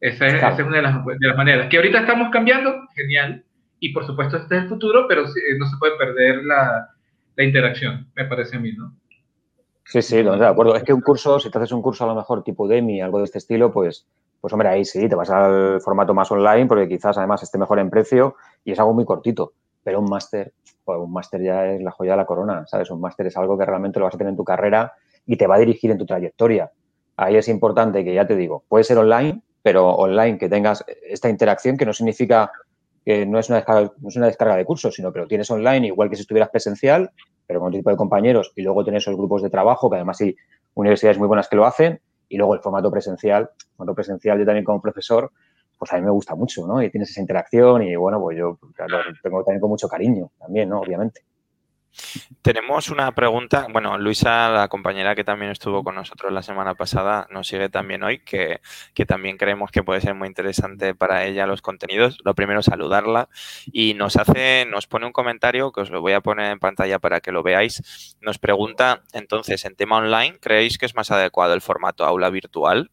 Esa 0.00 0.26
es, 0.28 0.60
una 0.60 0.76
de 0.76 0.82
las, 0.82 1.04
de 1.04 1.26
las, 1.26 1.36
maneras. 1.36 1.68
Que 1.68 1.76
ahorita 1.76 2.00
estamos 2.00 2.30
cambiando, 2.30 2.86
genial. 2.94 3.44
Y 3.80 3.92
por 3.92 4.06
supuesto, 4.06 4.36
este 4.36 4.56
es 4.56 4.62
el 4.62 4.68
futuro, 4.68 5.06
pero 5.08 5.22
no 5.22 5.66
se 5.66 5.76
puede 5.78 5.96
perder 5.96 6.44
la, 6.44 6.88
la 7.36 7.44
interacción, 7.44 8.08
me 8.14 8.24
parece 8.24 8.56
a 8.56 8.60
mí, 8.60 8.72
¿no? 8.72 8.94
Sí, 9.84 10.02
sí, 10.02 10.22
de 10.22 10.46
acuerdo. 10.46 10.76
Es 10.76 10.82
que 10.82 10.92
un 10.92 11.00
curso, 11.00 11.40
si 11.40 11.50
te 11.50 11.58
haces 11.58 11.72
un 11.72 11.80
curso 11.80 12.04
a 12.04 12.08
lo 12.08 12.14
mejor 12.14 12.44
tipo 12.44 12.68
DEMI, 12.68 13.00
algo 13.00 13.18
de 13.18 13.24
este 13.24 13.38
estilo, 13.38 13.72
pues, 13.72 14.06
pues 14.40 14.52
hombre, 14.52 14.68
ahí 14.68 14.84
sí, 14.84 15.08
te 15.08 15.14
vas 15.14 15.30
al 15.30 15.80
formato 15.80 16.14
más 16.14 16.30
online 16.30 16.66
porque 16.66 16.88
quizás 16.88 17.18
además 17.18 17.42
esté 17.42 17.58
mejor 17.58 17.78
en 17.78 17.90
precio 17.90 18.36
y 18.64 18.72
es 18.72 18.78
algo 18.78 18.94
muy 18.94 19.04
cortito. 19.04 19.52
Pero 19.82 20.00
un 20.00 20.08
máster, 20.08 20.52
pues 20.84 20.98
un 20.98 21.12
máster 21.12 21.42
ya 21.42 21.66
es 21.66 21.82
la 21.82 21.90
joya 21.90 22.12
de 22.12 22.18
la 22.18 22.26
corona, 22.26 22.66
¿sabes? 22.66 22.90
Un 22.90 23.00
máster 23.00 23.26
es 23.26 23.36
algo 23.36 23.58
que 23.58 23.64
realmente 23.64 23.98
lo 23.98 24.04
vas 24.04 24.14
a 24.14 24.18
tener 24.18 24.30
en 24.30 24.36
tu 24.36 24.44
carrera 24.44 24.92
y 25.26 25.36
te 25.36 25.46
va 25.46 25.56
a 25.56 25.58
dirigir 25.58 25.90
en 25.90 25.98
tu 25.98 26.06
trayectoria. 26.06 26.70
ahí 27.16 27.36
es 27.36 27.48
importante 27.48 28.04
que, 28.04 28.14
ya 28.14 28.26
te 28.26 28.36
digo, 28.36 28.64
puede 28.68 28.84
ser 28.84 28.98
online, 28.98 29.42
pero 29.62 29.88
online 29.88 30.38
que 30.38 30.48
tengas 30.48 30.84
esta 31.08 31.28
interacción 31.28 31.76
que 31.76 31.84
no 31.84 31.92
significa 31.92 32.50
que 33.04 33.26
no 33.26 33.38
es 33.38 33.48
una 33.48 33.56
descarga, 33.56 33.92
no 33.98 34.08
es 34.08 34.16
una 34.16 34.26
descarga 34.26 34.56
de 34.56 34.64
cursos, 34.64 34.94
sino 34.94 35.12
que 35.12 35.18
lo 35.18 35.26
tienes 35.26 35.50
online 35.50 35.86
igual 35.88 36.10
que 36.10 36.16
si 36.16 36.22
estuvieras 36.22 36.50
presencial, 36.50 37.10
pero 37.46 37.58
con 37.58 37.68
otro 37.68 37.78
tipo 37.78 37.90
de 37.90 37.96
compañeros 37.96 38.52
y 38.54 38.62
luego 38.62 38.84
tienes 38.84 39.02
esos 39.02 39.16
grupos 39.16 39.42
de 39.42 39.50
trabajo, 39.50 39.90
que 39.90 39.96
además 39.96 40.20
hay 40.20 40.36
universidades 40.74 41.18
muy 41.18 41.26
buenas 41.26 41.48
que 41.48 41.56
lo 41.56 41.66
hacen, 41.66 42.00
y 42.28 42.36
luego 42.36 42.54
el 42.54 42.60
formato 42.60 42.90
presencial, 42.90 43.50
el 43.52 43.76
formato 43.76 43.94
presencial 43.94 44.38
yo 44.38 44.44
también 44.44 44.64
como 44.64 44.80
profesor, 44.80 45.30
pues 45.78 45.92
a 45.92 45.96
mí 45.96 46.02
me 46.02 46.10
gusta 46.10 46.34
mucho, 46.34 46.66
¿no? 46.66 46.82
Y 46.82 46.90
tienes 46.90 47.10
esa 47.10 47.20
interacción 47.20 47.82
y 47.82 47.94
bueno, 47.94 48.20
pues 48.20 48.36
yo 48.36 48.58
lo 48.60 48.98
tengo 49.22 49.44
también 49.44 49.60
con 49.60 49.70
mucho 49.70 49.88
cariño 49.88 50.30
también, 50.38 50.68
¿no? 50.68 50.80
Obviamente. 50.80 51.22
Tenemos 52.42 52.90
una 52.90 53.12
pregunta, 53.14 53.66
bueno, 53.70 53.98
Luisa, 53.98 54.48
la 54.50 54.68
compañera 54.68 55.14
que 55.14 55.24
también 55.24 55.50
estuvo 55.50 55.82
con 55.82 55.94
nosotros 55.94 56.32
la 56.32 56.42
semana 56.42 56.74
pasada, 56.74 57.26
nos 57.30 57.48
sigue 57.48 57.68
también 57.68 58.02
hoy, 58.02 58.20
que, 58.20 58.60
también 59.06 59.36
creemos 59.36 59.70
que 59.70 59.82
puede 59.82 60.00
ser 60.00 60.14
muy 60.14 60.28
interesante 60.28 60.94
para 60.94 61.24
ella 61.24 61.46
los 61.46 61.62
contenidos. 61.62 62.18
Lo 62.24 62.34
primero, 62.34 62.62
saludarla 62.62 63.28
y 63.66 63.94
nos 63.94 64.16
hace, 64.16 64.66
nos 64.66 64.86
pone 64.86 65.06
un 65.06 65.12
comentario 65.12 65.72
que 65.72 65.80
os 65.80 65.90
lo 65.90 66.00
voy 66.00 66.12
a 66.12 66.20
poner 66.20 66.52
en 66.52 66.58
pantalla 66.58 66.98
para 66.98 67.20
que 67.20 67.32
lo 67.32 67.42
veáis. 67.42 68.16
Nos 68.20 68.38
pregunta, 68.38 69.02
entonces, 69.12 69.64
en 69.64 69.76
tema 69.76 69.98
online, 69.98 70.38
¿creéis 70.40 70.78
que 70.78 70.86
es 70.86 70.94
más 70.94 71.10
adecuado 71.10 71.54
el 71.54 71.60
formato 71.60 72.04
aula 72.04 72.30
virtual? 72.30 72.90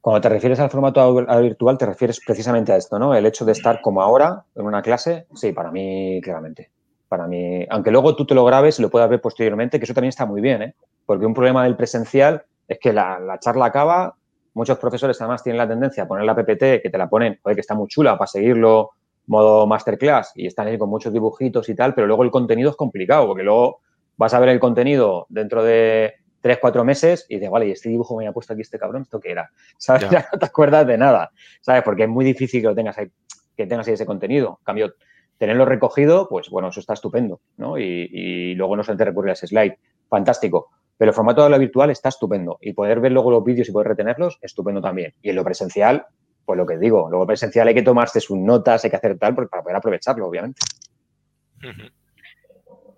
Cuando 0.00 0.20
te 0.20 0.28
refieres 0.28 0.60
al 0.60 0.70
formato 0.70 1.00
aula 1.00 1.40
virtual, 1.40 1.78
te 1.78 1.86
refieres 1.86 2.20
precisamente 2.24 2.72
a 2.72 2.76
esto, 2.76 2.98
¿no? 2.98 3.14
El 3.14 3.26
hecho 3.26 3.44
de 3.44 3.52
estar 3.52 3.80
como 3.80 4.02
ahora 4.02 4.44
en 4.54 4.66
una 4.66 4.82
clase, 4.82 5.26
sí, 5.34 5.52
para 5.52 5.72
mí, 5.72 6.20
claramente 6.22 6.75
para 7.08 7.26
mí, 7.26 7.64
aunque 7.70 7.90
luego 7.90 8.16
tú 8.16 8.26
te 8.26 8.34
lo 8.34 8.44
grabes 8.44 8.78
y 8.78 8.82
lo 8.82 8.90
puedas 8.90 9.08
ver 9.08 9.20
posteriormente, 9.20 9.78
que 9.78 9.84
eso 9.84 9.94
también 9.94 10.10
está 10.10 10.26
muy 10.26 10.40
bien, 10.40 10.62
¿eh? 10.62 10.74
porque 11.04 11.26
un 11.26 11.34
problema 11.34 11.64
del 11.64 11.76
presencial 11.76 12.44
es 12.66 12.78
que 12.80 12.92
la, 12.92 13.38
charla 13.40 13.66
acaba, 13.66 14.16
muchos 14.54 14.78
profesores 14.78 15.20
además 15.20 15.42
tienen 15.42 15.58
la 15.58 15.68
tendencia 15.68 16.02
a 16.02 16.08
poner 16.08 16.24
la 16.24 16.34
PPT, 16.34 16.82
que 16.82 16.90
te 16.90 16.98
la 16.98 17.08
ponen, 17.08 17.38
que 17.44 17.60
está 17.60 17.74
muy 17.74 17.88
chula 17.88 18.18
para 18.18 18.26
seguirlo 18.26 18.90
modo 19.26 19.66
masterclass 19.66 20.32
y 20.34 20.46
están 20.46 20.68
ahí 20.68 20.78
con 20.78 20.88
muchos 20.88 21.12
dibujitos 21.12 21.68
y 21.68 21.74
tal, 21.74 21.94
pero 21.94 22.06
luego 22.06 22.22
el 22.22 22.30
contenido 22.30 22.70
es 22.70 22.76
complicado, 22.76 23.26
porque 23.26 23.42
luego 23.42 23.80
vas 24.16 24.34
a 24.34 24.40
ver 24.40 24.50
el 24.50 24.60
contenido 24.60 25.26
dentro 25.28 25.62
de 25.62 26.14
tres, 26.40 26.58
cuatro 26.60 26.84
meses 26.84 27.26
y 27.28 27.36
dices, 27.36 27.50
vale, 27.50 27.68
y 27.68 27.72
este 27.72 27.88
dibujo 27.88 28.16
me 28.16 28.26
ha 28.26 28.32
puesto 28.32 28.52
aquí 28.52 28.62
este 28.62 28.78
cabrón, 28.78 29.02
¿esto 29.02 29.20
qué 29.20 29.32
era? 29.32 29.50
¿Sabes? 29.78 30.08
Ya. 30.10 30.28
no 30.32 30.38
te 30.38 30.46
acuerdas 30.46 30.86
de 30.86 30.98
nada, 30.98 31.30
¿sabes? 31.60 31.82
Porque 31.82 32.04
es 32.04 32.08
muy 32.08 32.24
difícil 32.24 32.60
que 32.60 32.68
lo 32.68 32.74
tengas 32.74 32.96
ahí, 32.98 33.10
que 33.56 33.66
tengas 33.66 33.86
ahí 33.88 33.94
ese 33.94 34.06
contenido. 34.06 34.58
En 34.60 34.64
cambio, 34.64 34.94
tenerlo 35.38 35.64
recogido, 35.64 36.28
pues 36.28 36.48
bueno, 36.50 36.68
eso 36.68 36.80
está 36.80 36.94
estupendo, 36.94 37.40
¿no? 37.56 37.78
Y, 37.78 38.54
luego 38.54 38.76
no 38.76 38.82
solamente 38.82 39.04
recurrir 39.04 39.30
a 39.30 39.32
ese 39.34 39.46
slide, 39.46 39.76
fantástico. 40.08 40.70
Pero 40.96 41.10
el 41.10 41.14
formato 41.14 41.44
de 41.44 41.50
la 41.50 41.58
virtual 41.58 41.90
está 41.90 42.08
estupendo 42.08 42.58
y 42.60 42.72
poder 42.72 43.00
ver 43.00 43.12
luego 43.12 43.30
los 43.30 43.44
vídeos 43.44 43.68
y 43.68 43.72
poder 43.72 43.88
retenerlos, 43.88 44.38
estupendo 44.40 44.80
también. 44.80 45.12
Y 45.20 45.30
en 45.30 45.36
lo 45.36 45.44
presencial, 45.44 46.06
pues 46.44 46.56
lo 46.56 46.66
que 46.66 46.78
digo, 46.78 47.08
luego 47.10 47.26
presencial 47.26 47.68
hay 47.68 47.74
que 47.74 47.82
tomarse 47.82 48.20
sus 48.20 48.38
notas, 48.38 48.84
hay 48.84 48.90
que 48.90 48.96
hacer 48.96 49.18
tal 49.18 49.34
para 49.34 49.62
poder 49.62 49.76
aprovecharlo, 49.76 50.26
obviamente. 50.26 50.60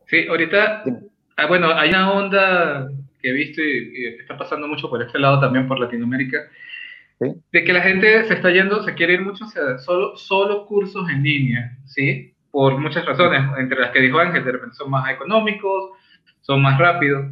Sí, 0.06 0.26
ahorita, 0.28 0.84
ah, 1.36 1.46
bueno, 1.46 1.72
hay 1.72 1.88
una 1.90 2.12
onda 2.12 2.88
que 3.20 3.30
he 3.30 3.32
visto 3.32 3.60
y, 3.60 3.92
y 3.94 4.06
está 4.20 4.38
pasando 4.38 4.68
mucho 4.68 4.88
por 4.88 5.02
este 5.02 5.18
lado 5.18 5.40
también 5.40 5.66
por 5.66 5.80
Latinoamérica, 5.80 6.38
de 7.20 7.64
que 7.64 7.72
la 7.72 7.82
gente 7.82 8.24
se 8.24 8.34
está 8.34 8.50
yendo, 8.50 8.82
se 8.84 8.94
quiere 8.94 9.14
ir 9.14 9.22
mucho 9.22 9.44
hacia 9.44 9.78
solo, 9.78 10.16
solo 10.16 10.66
cursos 10.66 11.08
en 11.10 11.22
línea, 11.22 11.76
¿sí? 11.86 12.34
Por 12.50 12.78
muchas 12.78 13.04
razones, 13.04 13.42
entre 13.58 13.80
las 13.80 13.90
que 13.90 14.00
dijo 14.00 14.18
Ángel, 14.18 14.44
de 14.44 14.52
repente 14.52 14.76
son 14.76 14.90
más 14.90 15.10
económicos, 15.10 15.90
son 16.42 16.62
más 16.62 16.78
rápidos. 16.78 17.26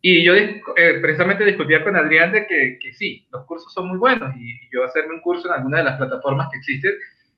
Y 0.00 0.24
yo 0.24 0.34
eh, 0.34 0.60
precisamente 1.00 1.44
discutía 1.44 1.82
con 1.82 1.96
Adrián 1.96 2.30
de 2.30 2.46
que, 2.46 2.78
que, 2.80 2.92
sí, 2.92 3.26
los 3.32 3.44
cursos 3.46 3.72
son 3.72 3.88
muy 3.88 3.98
buenos 3.98 4.34
y, 4.36 4.60
yo 4.70 4.84
hacerme 4.84 5.14
un 5.14 5.20
curso 5.20 5.48
en 5.48 5.54
alguna 5.54 5.78
de 5.78 5.84
las 5.84 5.96
plataformas 5.96 6.48
que 6.50 6.58
existen, 6.58 6.92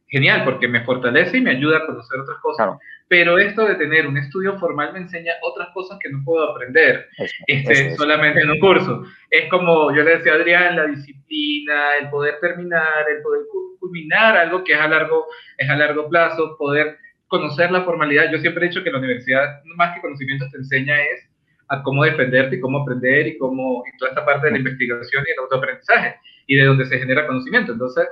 genial, 0.09 0.45
porque 0.45 0.69
me 0.69 0.85
fortalece 0.85 1.39
y 1.39 1.41
me 1.41 1.51
ayuda 1.51 1.79
a 1.79 1.87
conocer 1.87 2.21
otras 2.21 2.39
cosas. 2.39 2.77
Pero 3.09 3.39
esto 3.39 3.65
de 3.65 3.77
tener 3.77 4.07
un 4.07 4.17
estudio 4.17 4.59
formal 4.59 4.93
me 4.93 5.01
enseña 5.01 5.33
otras 5.43 5.69
cosas 5.73 5.99
que 6.03 6.11
no 6.11 6.23
puedo 6.25 6.51
aprender 6.51 7.07
este, 7.47 7.95
solamente 7.95 8.41
en 8.41 8.51
un 8.51 8.59
curso. 8.59 9.05
Es 9.31 9.49
como 9.49 9.95
yo 9.95 10.03
le 10.03 10.17
decía 10.17 10.33
a 10.33 10.37
Adrián, 10.37 10.77
la 10.77 10.87
disciplina, 10.87 11.97
el 12.01 12.11
poder 12.11 12.41
terminar, 12.41 13.05
el 13.09 13.23
poder 13.23 13.43
culminar 13.79 14.37
algo 14.37 14.65
que 14.65 14.73
es 14.73 14.81
a 14.81 14.89
largo, 14.89 15.27
es 15.57 15.71
a 15.71 15.77
largo 15.77 16.09
plazo, 16.09 16.57
poder 16.59 16.99
conocer 17.29 17.71
la 17.71 17.83
formalidad. 17.83 18.31
Yo 18.33 18.39
siempre 18.39 18.65
he 18.65 18.69
dicho 18.69 18.83
que 18.83 18.91
la 18.91 18.99
universidad, 18.99 19.63
más 19.77 19.95
que 19.95 20.01
conocimientos, 20.01 20.51
te 20.51 20.59
enseña 20.59 21.01
es 21.01 21.29
a 21.69 21.83
cómo 21.83 22.05
defenderte 22.05 22.57
y 22.57 22.61
cómo 22.61 22.83
aprender 22.83 23.27
y 23.27 23.39
cómo 23.39 23.85
y 23.87 23.97
toda 23.99 24.11
esta 24.11 24.25
parte 24.25 24.47
de 24.47 24.53
la 24.53 24.59
investigación 24.59 25.25
y 25.27 25.31
el 25.31 25.39
autoaprendizaje 25.39 26.17
y 26.47 26.57
de 26.57 26.65
donde 26.65 26.87
se 26.87 26.99
genera 26.99 27.27
conocimiento. 27.27 27.73
Entonces, 27.73 28.07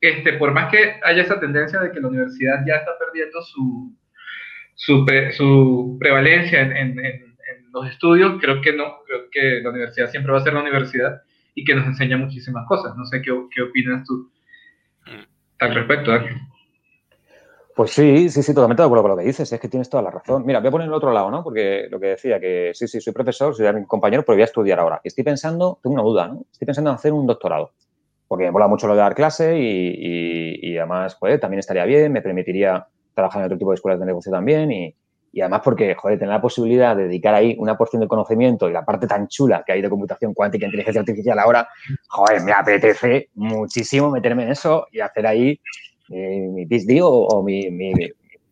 este, 0.00 0.34
por 0.34 0.52
más 0.52 0.70
que 0.70 1.00
haya 1.02 1.22
esa 1.22 1.40
tendencia 1.40 1.80
de 1.80 1.90
que 1.90 2.00
la 2.00 2.08
universidad 2.08 2.64
ya 2.66 2.76
está 2.76 2.92
perdiendo 2.98 3.40
su, 3.42 3.96
su, 4.74 5.96
prevalencia 5.98 6.60
en, 6.62 6.96
los 7.72 7.90
estudios, 7.90 8.40
creo 8.40 8.60
que 8.60 8.72
no, 8.72 8.84
creo 9.04 9.22
que 9.32 9.60
la 9.60 9.70
universidad 9.70 10.08
siempre 10.08 10.32
va 10.32 10.38
a 10.38 10.44
ser 10.44 10.52
la 10.52 10.62
universidad 10.62 11.22
y 11.56 11.64
que 11.64 11.74
nos 11.74 11.86
enseña 11.86 12.16
muchísimas 12.16 12.66
cosas. 12.68 12.96
No 12.96 13.04
sé 13.04 13.20
qué, 13.20 13.32
qué 13.52 13.62
opinas 13.62 14.06
tú 14.06 14.30
al 15.58 15.74
respecto, 15.74 16.12
Pues 17.74 17.90
sí, 17.90 18.28
sí, 18.28 18.42
sí, 18.42 18.54
totalmente 18.54 18.82
de 18.82 18.86
acuerdo 18.86 19.02
con 19.02 19.10
lo 19.12 19.16
que 19.16 19.24
dices, 19.24 19.52
es 19.52 19.60
que 19.60 19.68
tienes 19.68 19.90
toda 19.90 20.02
la 20.02 20.10
razón. 20.10 20.44
Mira, 20.46 20.60
voy 20.60 20.68
a 20.68 20.70
poner 20.70 20.86
el 20.86 20.94
otro 20.94 21.12
lado, 21.12 21.30
¿no? 21.30 21.42
Porque 21.42 21.88
lo 21.90 21.98
que 21.98 22.08
decía, 22.08 22.38
que 22.38 22.70
sí, 22.74 22.86
sí, 22.86 23.00
soy 23.00 23.12
profesor, 23.12 23.54
soy 23.54 23.72
mi 23.72 23.86
compañero, 23.86 24.22
pero 24.24 24.36
voy 24.36 24.42
a 24.42 24.46
estudiar 24.46 24.78
ahora. 24.78 25.00
estoy 25.02 25.24
pensando, 25.24 25.80
tengo 25.82 25.94
una 25.94 26.02
duda, 26.02 26.28
¿no? 26.28 26.44
Estoy 26.52 26.66
pensando 26.66 26.90
en 26.90 26.96
hacer 26.96 27.12
un 27.12 27.26
doctorado, 27.26 27.72
porque 28.28 28.44
me 28.44 28.50
mola 28.52 28.68
mucho 28.68 28.86
lo 28.86 28.94
de 28.94 29.00
dar 29.00 29.14
clase 29.14 29.58
y, 29.58 30.58
y 30.62 30.78
además, 30.78 31.16
pues, 31.18 31.40
también 31.40 31.60
estaría 31.60 31.84
bien, 31.84 32.12
me 32.12 32.22
permitiría 32.22 32.86
trabajar 33.14 33.40
en 33.40 33.46
otro 33.46 33.58
tipo 33.58 33.70
de 33.70 33.76
escuelas 33.76 34.00
de 34.00 34.06
negocio 34.06 34.30
también 34.32 34.70
y, 34.72 34.94
y 35.34 35.40
además 35.40 35.62
porque, 35.64 35.96
joder, 35.96 36.16
tener 36.16 36.32
la 36.32 36.40
posibilidad 36.40 36.94
de 36.94 37.08
dedicar 37.08 37.34
ahí 37.34 37.56
una 37.58 37.76
porción 37.76 37.98
del 37.98 38.08
conocimiento 38.08 38.68
y 38.68 38.72
la 38.72 38.84
parte 38.84 39.08
tan 39.08 39.26
chula 39.26 39.64
que 39.66 39.72
hay 39.72 39.82
de 39.82 39.90
computación 39.90 40.32
cuántica 40.32 40.64
e 40.64 40.68
inteligencia 40.68 41.00
artificial 41.00 41.36
ahora, 41.40 41.68
joder, 42.06 42.40
me 42.42 42.52
apetece 42.52 43.30
muchísimo 43.34 44.12
meterme 44.12 44.44
en 44.44 44.52
eso 44.52 44.86
y 44.92 45.00
hacer 45.00 45.26
ahí 45.26 45.60
eh, 46.10 46.48
mi 46.52 46.66
PhD 46.66 47.00
o, 47.02 47.42
mi, 47.42 47.68
mi, 47.68 47.92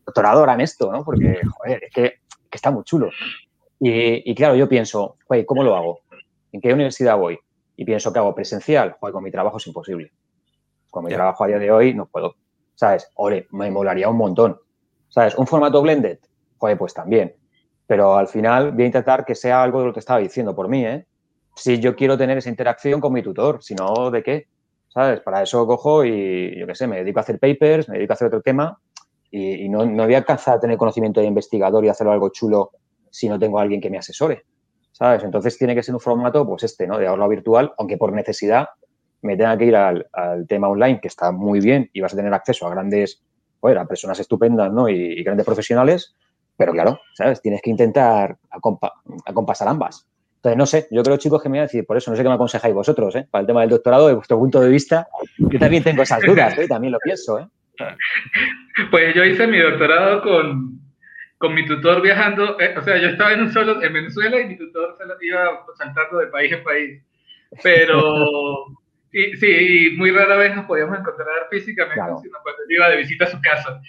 doctorado 0.05 0.41
ahora 0.41 0.55
en 0.55 0.61
esto, 0.61 0.91
¿no? 0.91 1.05
Porque, 1.05 1.39
joder, 1.57 1.85
es 1.85 1.93
que, 1.93 2.13
está 2.51 2.69
muy 2.69 2.83
chulo. 2.83 3.09
Y, 3.79 4.29
y, 4.29 4.35
claro, 4.35 4.55
yo 4.55 4.67
pienso, 4.67 5.15
joder, 5.25 5.45
¿cómo 5.45 5.63
lo 5.63 5.77
hago? 5.77 6.01
¿En 6.51 6.59
qué 6.59 6.73
universidad 6.73 7.17
voy? 7.17 7.39
Y 7.77 7.85
pienso 7.85 8.11
que 8.11 8.19
hago 8.19 8.35
presencial, 8.35 8.97
joder, 8.99 9.13
con 9.13 9.23
mi 9.23 9.31
trabajo 9.31 9.55
es 9.55 9.67
imposible. 9.67 10.11
Con 10.89 11.05
mi 11.05 11.13
trabajo 11.13 11.45
a 11.45 11.47
día 11.47 11.59
de 11.59 11.71
hoy 11.71 11.93
no 11.93 12.07
puedo. 12.07 12.35
¿Sabes? 12.83 13.09
Ole, 13.15 13.47
me 13.51 13.71
molaría 13.71 14.09
un 14.09 14.17
montón. 14.17 14.59
¿Sabes? 15.07 15.37
Un 15.37 15.47
formato 15.47 15.81
blended, 15.81 16.19
joder, 16.57 16.77
pues 16.77 16.93
también. 16.93 17.33
Pero 17.87 18.17
al 18.17 18.27
final 18.27 18.73
voy 18.73 18.83
a 18.83 18.87
intentar 18.87 19.23
que 19.23 19.35
sea 19.35 19.63
algo 19.63 19.79
de 19.79 19.85
lo 19.85 19.93
que 19.93 20.01
estaba 20.01 20.19
diciendo 20.19 20.53
por 20.53 20.67
mí, 20.67 20.85
¿eh? 20.85 21.05
Si 21.55 21.79
yo 21.79 21.95
quiero 21.95 22.17
tener 22.17 22.37
esa 22.37 22.49
interacción 22.49 22.99
con 22.99 23.13
mi 23.13 23.23
tutor, 23.23 23.63
si 23.63 23.73
no, 23.73 24.11
¿de 24.11 24.21
qué? 24.21 24.47
¿Sabes? 24.89 25.21
Para 25.21 25.41
eso 25.43 25.65
cojo 25.65 26.03
y, 26.03 26.59
yo 26.59 26.67
qué 26.67 26.75
sé, 26.75 26.87
me 26.87 26.97
dedico 26.97 27.19
a 27.19 27.21
hacer 27.21 27.39
papers, 27.39 27.87
me 27.87 27.95
dedico 27.95 28.11
a 28.11 28.15
hacer 28.15 28.27
otro 28.27 28.41
tema 28.41 28.77
y, 29.31 29.69
no, 29.69 29.85
no 29.85 30.03
voy 30.03 30.15
a 30.15 30.17
alcanzar 30.17 30.57
a 30.57 30.59
tener 30.59 30.77
conocimiento 30.77 31.21
de 31.21 31.27
investigador 31.27 31.85
y 31.85 31.87
hacerlo 31.87 32.11
algo 32.11 32.31
chulo 32.31 32.71
si 33.09 33.29
no 33.29 33.39
tengo 33.39 33.59
a 33.59 33.61
alguien 33.61 33.79
que 33.79 33.89
me 33.89 33.97
asesore. 33.97 34.43
¿Sabes? 34.91 35.23
Entonces 35.23 35.57
tiene 35.57 35.73
que 35.73 35.83
ser 35.83 35.95
un 35.95 36.01
formato, 36.01 36.45
pues 36.45 36.63
este, 36.63 36.85
¿no? 36.85 36.97
De 36.97 37.07
ahorro 37.07 37.29
virtual, 37.29 37.71
aunque 37.77 37.95
por 37.97 38.11
necesidad 38.11 38.67
me 39.23 39.37
tenga 39.37 39.57
que 39.57 39.65
ir 39.65 39.75
al, 39.75 40.05
tema 40.47 40.67
online, 40.67 40.99
que 41.01 41.07
está 41.07 41.31
muy 41.31 41.59
bien 41.59 41.89
y 41.93 42.01
vas 42.01 42.13
a 42.13 42.17
tener 42.17 42.33
acceso 42.33 42.67
a 42.67 42.69
grandes, 42.69 43.23
bueno, 43.61 43.81
a 43.81 43.85
personas 43.85 44.19
estupendas, 44.19 44.71
¿no? 44.71 44.89
Y, 44.89 45.23
grandes 45.23 45.45
profesionales, 45.45 46.15
pero 46.57 46.73
claro, 46.73 46.99
¿sabes? 47.13 47.41
Tienes 47.41 47.61
que 47.61 47.69
intentar 47.69 48.37
acompasar 49.25 49.67
ambas. 49.67 50.07
Entonces, 50.35 50.57
no 50.57 50.65
sé, 50.65 50.87
yo 50.91 51.03
creo, 51.03 51.15
chicos, 51.15 51.41
que 51.41 51.47
me 51.47 51.53
voy 51.53 51.59
a 51.59 51.63
decir, 51.63 51.85
por 51.85 51.95
eso 51.95 52.11
no 52.11 52.17
sé 52.17 52.23
qué 52.23 52.27
me 52.27 52.35
aconsejáis 52.35 52.75
vosotros, 52.75 53.15
¿eh? 53.15 53.25
Para 53.31 53.41
el 53.41 53.47
tema 53.47 53.61
del 53.61 53.69
doctorado, 53.69 54.09
de 54.09 54.15
vuestro 54.15 54.37
punto 54.37 54.59
de 54.59 54.69
vista, 54.69 55.07
yo 55.37 55.57
también 55.57 55.83
tengo 55.83 56.03
esas 56.03 56.21
dudas, 56.21 56.57
¿eh? 56.57 56.67
También 56.67 56.91
lo 56.91 56.99
pienso, 56.99 57.39
¿eh? 57.39 57.47
Pues 58.91 59.15
yo 59.15 59.23
hice 59.23 59.47
mi 59.47 59.59
doctorado 59.59 60.21
con, 60.21 60.79
con 61.37 61.53
mi 61.53 61.65
tutor 61.65 62.01
viajando, 62.01 62.59
eh, 62.59 62.75
o 62.77 62.81
sea, 62.81 62.97
yo 62.97 63.09
estaba 63.09 63.33
en 63.33 63.41
un 63.41 63.51
solo, 63.51 63.81
en 63.81 63.93
Venezuela 63.93 64.39
y 64.39 64.47
mi 64.47 64.57
tutor 64.57 64.97
se 64.97 65.25
iba 65.25 65.65
saltando 65.77 66.17
de 66.17 66.27
país 66.27 66.51
en 66.51 66.63
país. 66.63 67.03
Pero 67.61 68.65
y, 69.13 69.37
sí, 69.37 69.93
muy 69.95 70.11
rara 70.11 70.35
vez 70.35 70.55
nos 70.55 70.65
podíamos 70.65 70.99
encontrar 70.99 71.27
físicamente, 71.51 72.01
sino 72.21 72.37
cuando 72.41 72.63
iba 72.67 72.89
de 72.89 72.97
visita 72.97 73.25
a 73.25 73.29
su 73.29 73.39
casa. 73.41 73.79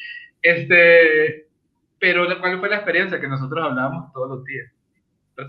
Este, 0.42 1.46
pero 1.98 2.26
¿cuál 2.40 2.60
fue 2.60 2.68
la 2.68 2.76
experiencia? 2.76 3.18
Que 3.18 3.26
nosotros 3.26 3.64
hablábamos 3.64 4.12
todos 4.12 4.28
los 4.28 4.44
días, 4.44 4.70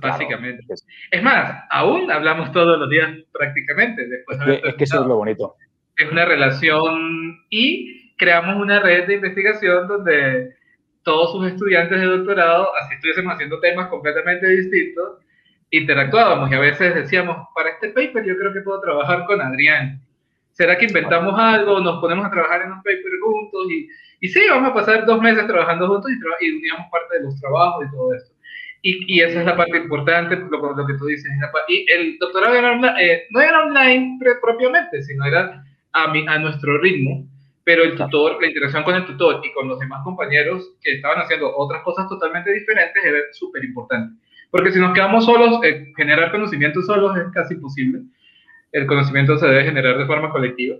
básicamente. 0.02 0.64
Es 1.12 1.22
más, 1.22 1.64
aún 1.70 2.10
hablamos 2.10 2.54
todos 2.54 2.80
los 2.80 2.90
días 2.90 3.12
prácticamente. 3.34 4.08
Después 4.08 4.40
es 4.64 4.76
que 4.76 4.84
eso 4.86 5.02
es 5.02 5.08
lo 5.08 5.18
bonito. 5.18 5.56
Es 5.98 6.10
una 6.10 6.24
relación 6.24 7.44
y 7.50 8.16
creamos 8.16 8.56
una 8.56 8.80
red 8.80 9.08
de 9.08 9.16
investigación 9.16 9.88
donde 9.88 10.56
todos 11.04 11.34
sus 11.34 11.48
estudiantes 11.48 12.00
de 12.00 12.08
doctorado, 12.08 12.74
así 12.78 12.96
estuviésemos 12.96 13.34
haciendo 13.34 13.60
temas 13.60 13.90
completamente 13.90 14.48
distintos, 14.48 15.20
interactuábamos 15.78 16.52
y 16.52 16.56
a 16.56 16.60
veces 16.60 16.96
decíamos, 16.96 17.48
para 17.54 17.70
este 17.70 17.90
paper 17.90 18.26
yo 18.26 18.38
creo 18.38 18.54
que 18.54 18.62
puedo 18.62 18.82
trabajar 18.82 19.26
con 19.26 19.42
Adrián. 19.42 20.02
¿Será 20.52 20.78
que 20.78 20.86
inventamos 20.86 21.38
algo? 21.38 21.82
Nos 21.82 22.00
ponemos 22.00 22.26
a 22.26 22.32
trabajar 22.32 22.62
en 22.62 22.72
un 22.72 22.78
paper 22.78 23.12
juntos 23.22 23.68
y, 23.72 23.90
y 24.22 24.30
sí, 24.30 24.42
vamos 24.50 24.70
a 24.70 24.74
pasar 24.74 25.06
dos 25.06 25.22
meses 25.22 25.46
trabajando 25.48 25.88
juntos 25.88 26.10
y, 26.12 26.46
y 26.46 26.58
uníamos 26.58 26.88
parte 26.90 27.18
de 27.18 27.24
los 27.26 27.40
trabajos 27.42 27.86
y 27.86 27.92
todo 27.92 28.14
esto. 28.14 28.34
Y, 28.82 29.16
y, 29.18 29.22
esa 29.22 29.40
es 29.40 29.46
la 29.46 29.58
parte 29.58 29.78
importante, 29.78 30.36
lo, 30.36 30.74
lo 30.76 30.86
que 30.86 30.94
tú 30.94 31.08
dices. 31.08 31.30
Y 31.68 31.92
el 31.92 32.18
doctorado 32.20 32.54
era 32.54 33.02
eh, 33.02 33.26
no 33.32 33.42
era 33.42 33.66
online 33.66 34.20
propiamente, 34.40 35.02
sino 35.02 35.26
era 35.26 35.64
a, 35.92 36.08
mi, 36.10 36.26
a 36.28 36.38
nuestro 36.38 36.78
ritmo, 36.78 37.28
pero 37.64 37.84
el 37.84 37.96
tutor, 37.96 38.40
la 38.40 38.48
interacción 38.48 38.84
con 38.84 38.94
el 38.96 39.06
tutor 39.06 39.42
y 39.44 39.52
con 39.54 39.68
los 39.68 39.80
demás 39.80 40.04
compañeros 40.04 40.72
que 40.84 40.94
estaban 40.94 41.20
haciendo 41.20 41.52
otras 41.58 41.82
cosas 41.82 42.08
totalmente 42.08 42.54
diferentes 42.54 43.04
era 43.04 43.18
súper 43.32 43.64
importante. 43.66 44.16
Porque 44.56 44.72
si 44.72 44.80
nos 44.80 44.94
quedamos 44.94 45.26
solos, 45.26 45.60
eh, 45.66 45.92
generar 45.98 46.32
conocimiento 46.32 46.82
solos 46.82 47.18
es 47.18 47.26
casi 47.34 47.56
imposible. 47.56 48.04
El 48.72 48.86
conocimiento 48.88 49.38
se 49.38 49.48
debe 49.48 49.66
generar 49.66 49.98
de 49.98 50.06
forma 50.06 50.30
colectiva. 50.30 50.78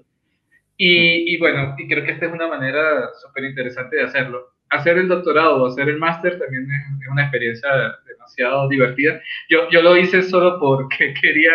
Y, 0.78 1.36
y 1.36 1.38
bueno, 1.40 1.76
y 1.78 1.86
creo 1.86 2.06
que 2.06 2.14
esta 2.14 2.28
es 2.28 2.32
una 2.32 2.48
manera 2.48 3.10
súper 3.22 3.44
interesante 3.44 3.98
de 3.98 4.04
hacerlo 4.04 4.56
hacer 4.70 4.98
el 4.98 5.10
doctorado 5.10 5.62
o 5.62 5.68
hacer 5.68 5.90
el 5.90 5.98
máster 5.98 6.40
también 6.40 6.66
es, 6.72 7.08
una 7.12 7.24
experiencia 7.24 7.70
demasiado 8.08 8.70
divertida. 8.70 9.22
Yo, 9.50 9.70
yo 9.70 9.82
lo 9.82 9.98
hice 9.98 10.24
solo 10.24 10.58
porque 10.58 11.14
quería 11.22 11.52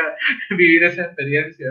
vivir 0.50 0.84
esa 0.84 1.04
experiencia 1.04 1.70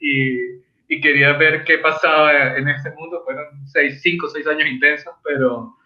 y, 0.00 0.62
y 0.88 1.00
quería 1.02 1.34
ver 1.34 1.64
qué 1.64 1.76
pasaba 1.76 2.56
en 2.56 2.68
ese 2.68 2.90
mundo. 2.92 3.20
Fueron 3.26 3.66
seis, 3.66 4.00
cinco 4.00 4.28
o 4.28 4.30
seis 4.30 4.46
años 4.46 4.66
intensos, 4.66 5.12
pero 5.22 5.76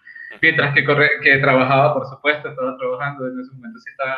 mientras 0.41 0.75
que, 0.75 0.85
corre, 0.85 1.09
que 1.23 1.39
trabajaba, 1.39 1.95
por 1.95 2.07
supuesto, 2.07 2.49
estaba 2.49 2.77
trabajando 2.77 3.27
en 3.29 3.41
ese 3.41 3.53
momento, 3.53 3.79
sí 3.81 3.91
estaba 3.91 4.17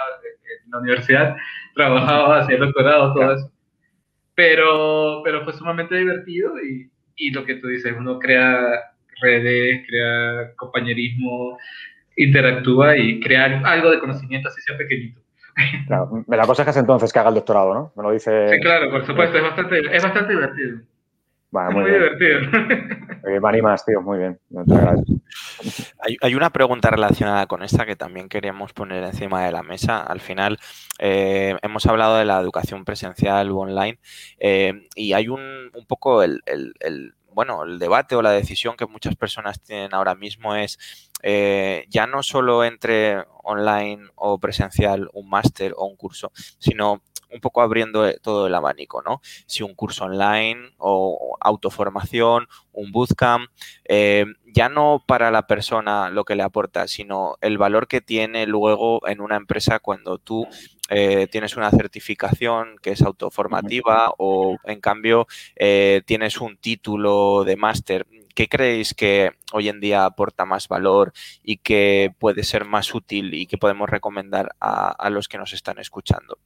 en 0.65 0.71
la 0.71 0.79
universidad, 0.79 1.37
trabajaba, 1.75 2.41
hacía 2.41 2.59
doctorado, 2.59 3.15
todo 3.15 3.33
eso. 3.33 3.53
Pero, 4.35 5.23
pero 5.25 5.45
fue 5.45 5.53
sumamente 5.53 5.97
divertido 5.97 6.61
y, 6.63 6.91
y 7.17 7.31
lo 7.31 7.45
que 7.45 7.57
tú 7.57 7.69
dices, 7.69 7.95
uno 7.97 8.19
crea 8.19 8.93
redes, 9.23 9.87
crea 9.89 10.53
compañerismo, 10.57 11.59
interactúa 12.17 12.97
y 12.97 13.21
crear 13.21 13.63
algo 13.65 13.91
de 13.91 13.99
conocimiento 13.99 14.49
así 14.49 14.61
sea 14.63 14.77
pequeñito. 14.77 15.21
Claro, 15.87 16.25
me 16.27 16.37
la 16.37 16.47
cosa 16.47 16.63
es 16.63 16.67
que 16.67 16.71
hace 16.71 16.81
entonces 16.81 17.13
que 17.13 17.19
haga 17.19 17.31
el 17.31 17.37
doctorado, 17.37 17.73
¿no? 17.73 17.93
Me 17.97 18.03
lo 18.03 18.13
dice. 18.13 18.49
Sí, 18.49 18.61
claro, 18.61 18.91
por 18.91 19.07
supuesto, 19.07 19.39
es 19.39 19.43
bastante, 19.43 19.97
es 19.97 20.03
bastante 20.03 20.33
divertido. 20.35 20.81
Vale, 21.57 21.73
muy, 21.73 21.85
muy 21.85 21.93
divertido. 21.93 22.41
me 23.41 23.49
animas, 23.49 23.83
tío, 23.87 24.03
muy 24.03 24.19
bien. 24.19 24.39
Hay, 26.01 26.19
hay, 26.21 26.35
una 26.35 26.51
pregunta 26.51 26.91
relacionada 26.91 27.47
con 27.47 27.63
esta 27.63 27.87
que 27.87 27.97
también 27.97 28.29
queríamos 28.29 28.75
poner 28.75 29.03
encima 29.03 29.43
de 29.43 29.53
la 29.53 29.63
mesa. 29.63 30.03
Al 30.03 30.21
final, 30.21 30.59
eh, 30.99 31.57
hemos 31.63 31.87
hablado 31.87 32.19
de 32.19 32.27
la 32.27 32.39
educación 32.41 32.85
presencial 32.85 33.51
o 33.51 33.57
online 33.57 33.99
eh, 34.39 34.87
y 34.95 35.15
hay 35.15 35.29
un, 35.29 35.71
un 35.73 35.87
poco 35.87 36.23
el, 36.23 36.43
el, 36.45 36.75
el 36.81 37.15
bueno, 37.33 37.65
el 37.65 37.79
debate 37.79 38.17
o 38.17 38.23
la 38.23 38.33
decisión 38.33 38.77
que 38.77 38.87
muchas 38.87 39.17
personas 39.17 39.63
tienen 39.63 39.95
ahora 39.95 40.15
mismo 40.15 40.55
es 40.55 41.11
eh, 41.23 41.87
ya 41.89 42.07
no 42.07 42.23
solo 42.23 42.65
entre 42.65 43.25
online 43.43 44.05
o 44.15 44.39
presencial 44.39 45.09
un 45.13 45.29
máster 45.31 45.73
o 45.77 45.87
un 45.87 45.97
curso, 45.97 46.33
sino 46.59 47.03
un 47.33 47.41
poco 47.41 47.63
abriendo 47.63 48.07
eh, 48.07 48.19
todo 48.23 48.47
el 48.47 48.55
abanico, 48.55 49.03
¿no? 49.03 49.21
Si 49.47 49.63
un 49.63 49.75
curso 49.75 50.05
online 50.05 50.75
o 50.79 51.37
autoformación, 51.41 52.49
un 52.73 52.93
bootcamp, 52.93 53.51
eh, 53.85 54.27
ya 54.45 54.69
no 54.69 55.05
para 55.07 55.31
la 55.31 55.47
persona 55.47 56.09
lo 56.09 56.25
que 56.25 56.35
le 56.35 56.43
aporta, 56.43 56.89
sino 56.89 57.37
el 57.43 57.59
valor 57.59 57.89
que 57.89 58.01
tiene 58.01 58.47
luego 58.47 59.07
en 59.07 59.21
una 59.21 59.37
empresa 59.37 59.81
cuando 59.81 60.19
tú 60.19 60.49
eh, 60.89 61.27
tienes 61.31 61.57
una 61.57 61.71
certificación 61.71 62.77
que 62.81 62.93
es 62.93 63.03
autoformativa 63.03 64.13
o 64.19 64.57
en 64.65 64.81
cambio 64.81 65.27
eh, 65.57 66.03
tienes 66.07 66.41
un 66.41 66.57
título 66.57 67.45
de 67.45 67.57
máster. 67.57 68.07
¿Qué 68.35 68.49
creéis 68.49 68.95
que 68.95 69.33
hoy 69.53 69.69
en 69.69 69.81
día 69.81 70.05
aporta 70.05 70.45
más 70.45 70.69
valor 70.69 71.13
y 71.43 71.59
que 71.59 72.15
puede 72.19 72.45
ser 72.45 72.65
más 72.67 72.95
útil 72.95 73.35
y 73.35 73.47
que 73.47 73.59
podemos 73.59 73.89
recomendar 73.89 74.55
a, 74.61 75.11
los 75.11 75.27
que 75.29 75.39
nos 75.39 75.53
están 75.53 75.79
escuchando? 75.79 76.39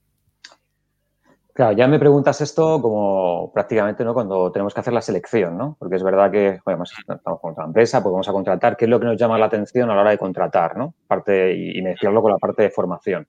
Claro, 1.52 1.76
ya 1.76 1.88
me 1.88 1.98
preguntas 1.98 2.40
esto 2.40 2.80
como 2.80 3.50
prácticamente 3.52 4.04
¿no? 4.04 4.14
cuando 4.14 4.50
tenemos 4.52 4.72
que 4.72 4.80
hacer 4.80 4.92
la 4.92 5.02
selección, 5.02 5.58
¿no? 5.58 5.76
Porque 5.78 5.96
es 5.96 6.02
verdad 6.02 6.30
que 6.30 6.60
estamos 6.64 7.40
con 7.40 7.52
otra 7.52 7.64
empresa, 7.64 8.02
pues 8.02 8.12
vamos 8.12 8.28
a 8.28 8.32
contratar, 8.32 8.76
¿qué 8.76 8.84
es 8.84 8.88
lo 8.88 9.00
que 9.00 9.06
nos 9.06 9.16
llama 9.16 9.36
la 9.36 9.46
atención 9.46 9.90
a 9.90 9.94
la 9.94 10.02
hora 10.02 10.10
de 10.10 10.18
contratar, 10.18 10.76
¿no? 10.76 10.94
Parte, 11.06 11.54
y 11.54 11.82
mezclarlo 11.82 12.22
con 12.22 12.30
la 12.30 12.38
parte 12.38 12.62
de 12.62 12.70
formación. 12.70 13.26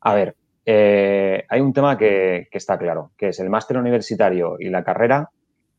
A 0.00 0.14
ver, 0.14 0.34
eh, 0.64 1.44
hay 1.48 1.60
un 1.60 1.72
tema 1.72 1.96
que, 1.96 2.48
está 2.52 2.78
claro, 2.78 3.12
que 3.16 3.28
es 3.28 3.40
el 3.40 3.50
máster 3.50 3.76
universitario 3.76 4.56
y 4.58 4.68
la 4.68 4.84
carrera. 4.84 5.30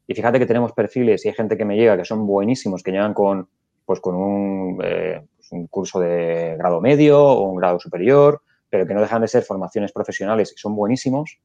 Y 0.08 0.14
fíjate 0.14 0.40
que 0.40 0.46
tenemos 0.46 0.74
perfiles 0.74 1.26
y 1.26 1.30
hay 1.30 1.36
gente 1.36 1.58
que 1.58 1.66
me 1.66 1.76
llega 1.78 1.98
que 1.98 2.06
son 2.06 2.26
buenísimos, 2.26 2.84
que 2.84 2.92
llegan 2.92 3.14
con, 3.14 3.48
pues, 3.86 4.00
con 4.00 4.16
un, 4.16 4.80
eh, 4.84 5.22
pues, 5.36 5.52
un 5.52 5.68
curso 5.68 6.00
de 6.00 6.56
grado 6.58 6.82
medio 6.82 7.24
o 7.24 7.50
un 7.50 7.58
grado 7.58 7.80
superior, 7.80 8.42
pero 8.70 8.86
que 8.86 8.94
no 8.94 9.02
dejan 9.02 9.22
de 9.22 9.28
ser 9.28 9.44
formaciones 9.44 9.92
profesionales 9.92 10.54
y 10.56 10.60
son 10.60 10.76
buenísimos. 10.76 11.40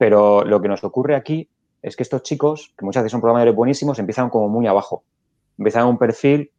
Pero 0.00 0.46
lo 0.46 0.62
que 0.62 0.68
nos 0.68 0.82
ocurre 0.82 1.14
aquí 1.14 1.46
es 1.82 1.94
que 1.94 2.04
estos 2.04 2.22
chicos, 2.22 2.72
que 2.78 2.86
muchas 2.86 3.02
veces 3.02 3.12
son 3.12 3.20
programadores 3.20 3.54
buenísimos, 3.54 3.98
empiezan 3.98 4.30
como 4.30 4.48
muy 4.48 4.66
abajo. 4.66 5.04
Empiezan 5.58 5.86
un 5.88 5.98
perfil 5.98 6.50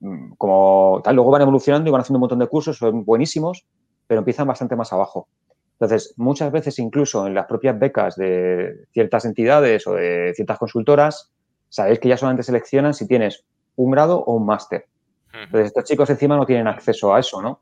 mm, 0.00 0.32
como 0.38 1.02
tal, 1.04 1.14
luego 1.14 1.30
van 1.30 1.42
evolucionando 1.42 1.90
y 1.90 1.92
van 1.92 2.00
haciendo 2.00 2.16
un 2.16 2.20
montón 2.22 2.38
de 2.38 2.46
cursos, 2.46 2.78
son 2.78 3.04
buenísimos, 3.04 3.66
pero 4.06 4.20
empiezan 4.20 4.46
bastante 4.46 4.76
más 4.76 4.94
abajo. 4.94 5.28
Entonces, 5.72 6.14
muchas 6.16 6.50
veces 6.50 6.78
incluso 6.78 7.26
en 7.26 7.34
las 7.34 7.44
propias 7.44 7.78
becas 7.78 8.16
de 8.16 8.86
ciertas 8.94 9.26
entidades 9.26 9.86
o 9.86 9.92
de 9.92 10.32
ciertas 10.34 10.58
consultoras, 10.58 11.30
sabéis 11.68 11.98
que 11.98 12.08
ya 12.08 12.16
solamente 12.16 12.44
seleccionan 12.44 12.94
si 12.94 13.06
tienes 13.06 13.44
un 13.76 13.90
grado 13.90 14.24
o 14.24 14.36
un 14.36 14.46
máster. 14.46 14.86
Entonces, 15.34 15.66
estos 15.66 15.84
chicos 15.84 16.08
encima 16.08 16.38
no 16.38 16.46
tienen 16.46 16.66
acceso 16.66 17.14
a 17.14 17.20
eso, 17.20 17.42
¿no? 17.42 17.60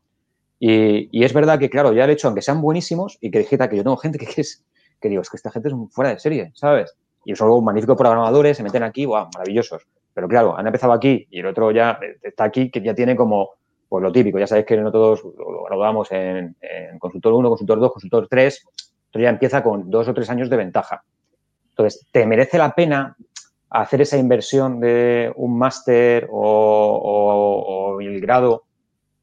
Y, 0.61 1.25
es 1.25 1.33
verdad 1.33 1.59
que, 1.59 1.69
claro, 1.69 1.91
ya 1.91 2.05
el 2.05 2.11
hecho, 2.11 2.29
aunque 2.29 2.41
sean 2.41 2.61
buenísimos, 2.61 3.17
y 3.19 3.31
que 3.31 3.39
dijera 3.39 3.69
que 3.69 3.75
yo 3.75 3.83
tengo 3.83 3.97
gente 3.97 4.17
que, 4.17 4.39
es, 4.39 4.63
que 5.05 5.09
digo, 5.09 5.21
es 5.21 5.29
que 5.29 5.37
esta 5.37 5.51
gente 5.51 5.69
es 5.69 5.75
fuera 5.91 6.09
de 6.09 6.19
serie, 6.19 6.51
¿sabes? 6.55 6.95
Y 7.25 7.35
son 7.35 7.63
magníficos 7.63 7.95
programadores, 7.95 8.57
se 8.57 8.63
meten 8.63 8.81
aquí, 8.81 9.05
wow, 9.05 9.27
maravillosos. 9.33 9.83
Pero 10.15 10.27
claro, 10.27 10.57
han 10.57 10.65
empezado 10.65 10.93
aquí 10.93 11.27
y 11.29 11.41
el 11.41 11.45
otro 11.45 11.71
ya 11.71 11.99
está 12.23 12.45
aquí, 12.45 12.71
que 12.71 12.81
ya 12.81 12.95
tiene 12.95 13.15
como 13.15 13.51
pues 13.87 14.01
lo 14.01 14.11
típico, 14.11 14.39
ya 14.39 14.47
sabéis 14.47 14.65
que 14.65 14.77
no 14.77 14.91
todos 14.91 15.23
lo 15.23 15.63
graduamos 15.65 16.11
en, 16.11 16.55
consultor 16.97 17.33
1, 17.33 17.49
consultor 17.49 17.79
2, 17.79 17.91
consultor 17.91 18.27
3, 18.27 18.65
esto 19.05 19.19
ya 19.19 19.29
empieza 19.29 19.61
con 19.61 19.91
dos 19.91 20.07
o 20.07 20.13
tres 20.13 20.27
años 20.31 20.49
de 20.49 20.57
ventaja. 20.57 21.03
Entonces, 21.69 22.07
¿te 22.11 22.25
merece 22.25 22.57
la 22.57 22.73
pena 22.73 23.15
hacer 23.69 24.01
esa 24.01 24.17
inversión 24.17 24.79
de 24.79 25.31
un 25.35 25.55
máster 25.55 26.27
o, 26.31 27.97
el 28.01 28.19
grado 28.21 28.63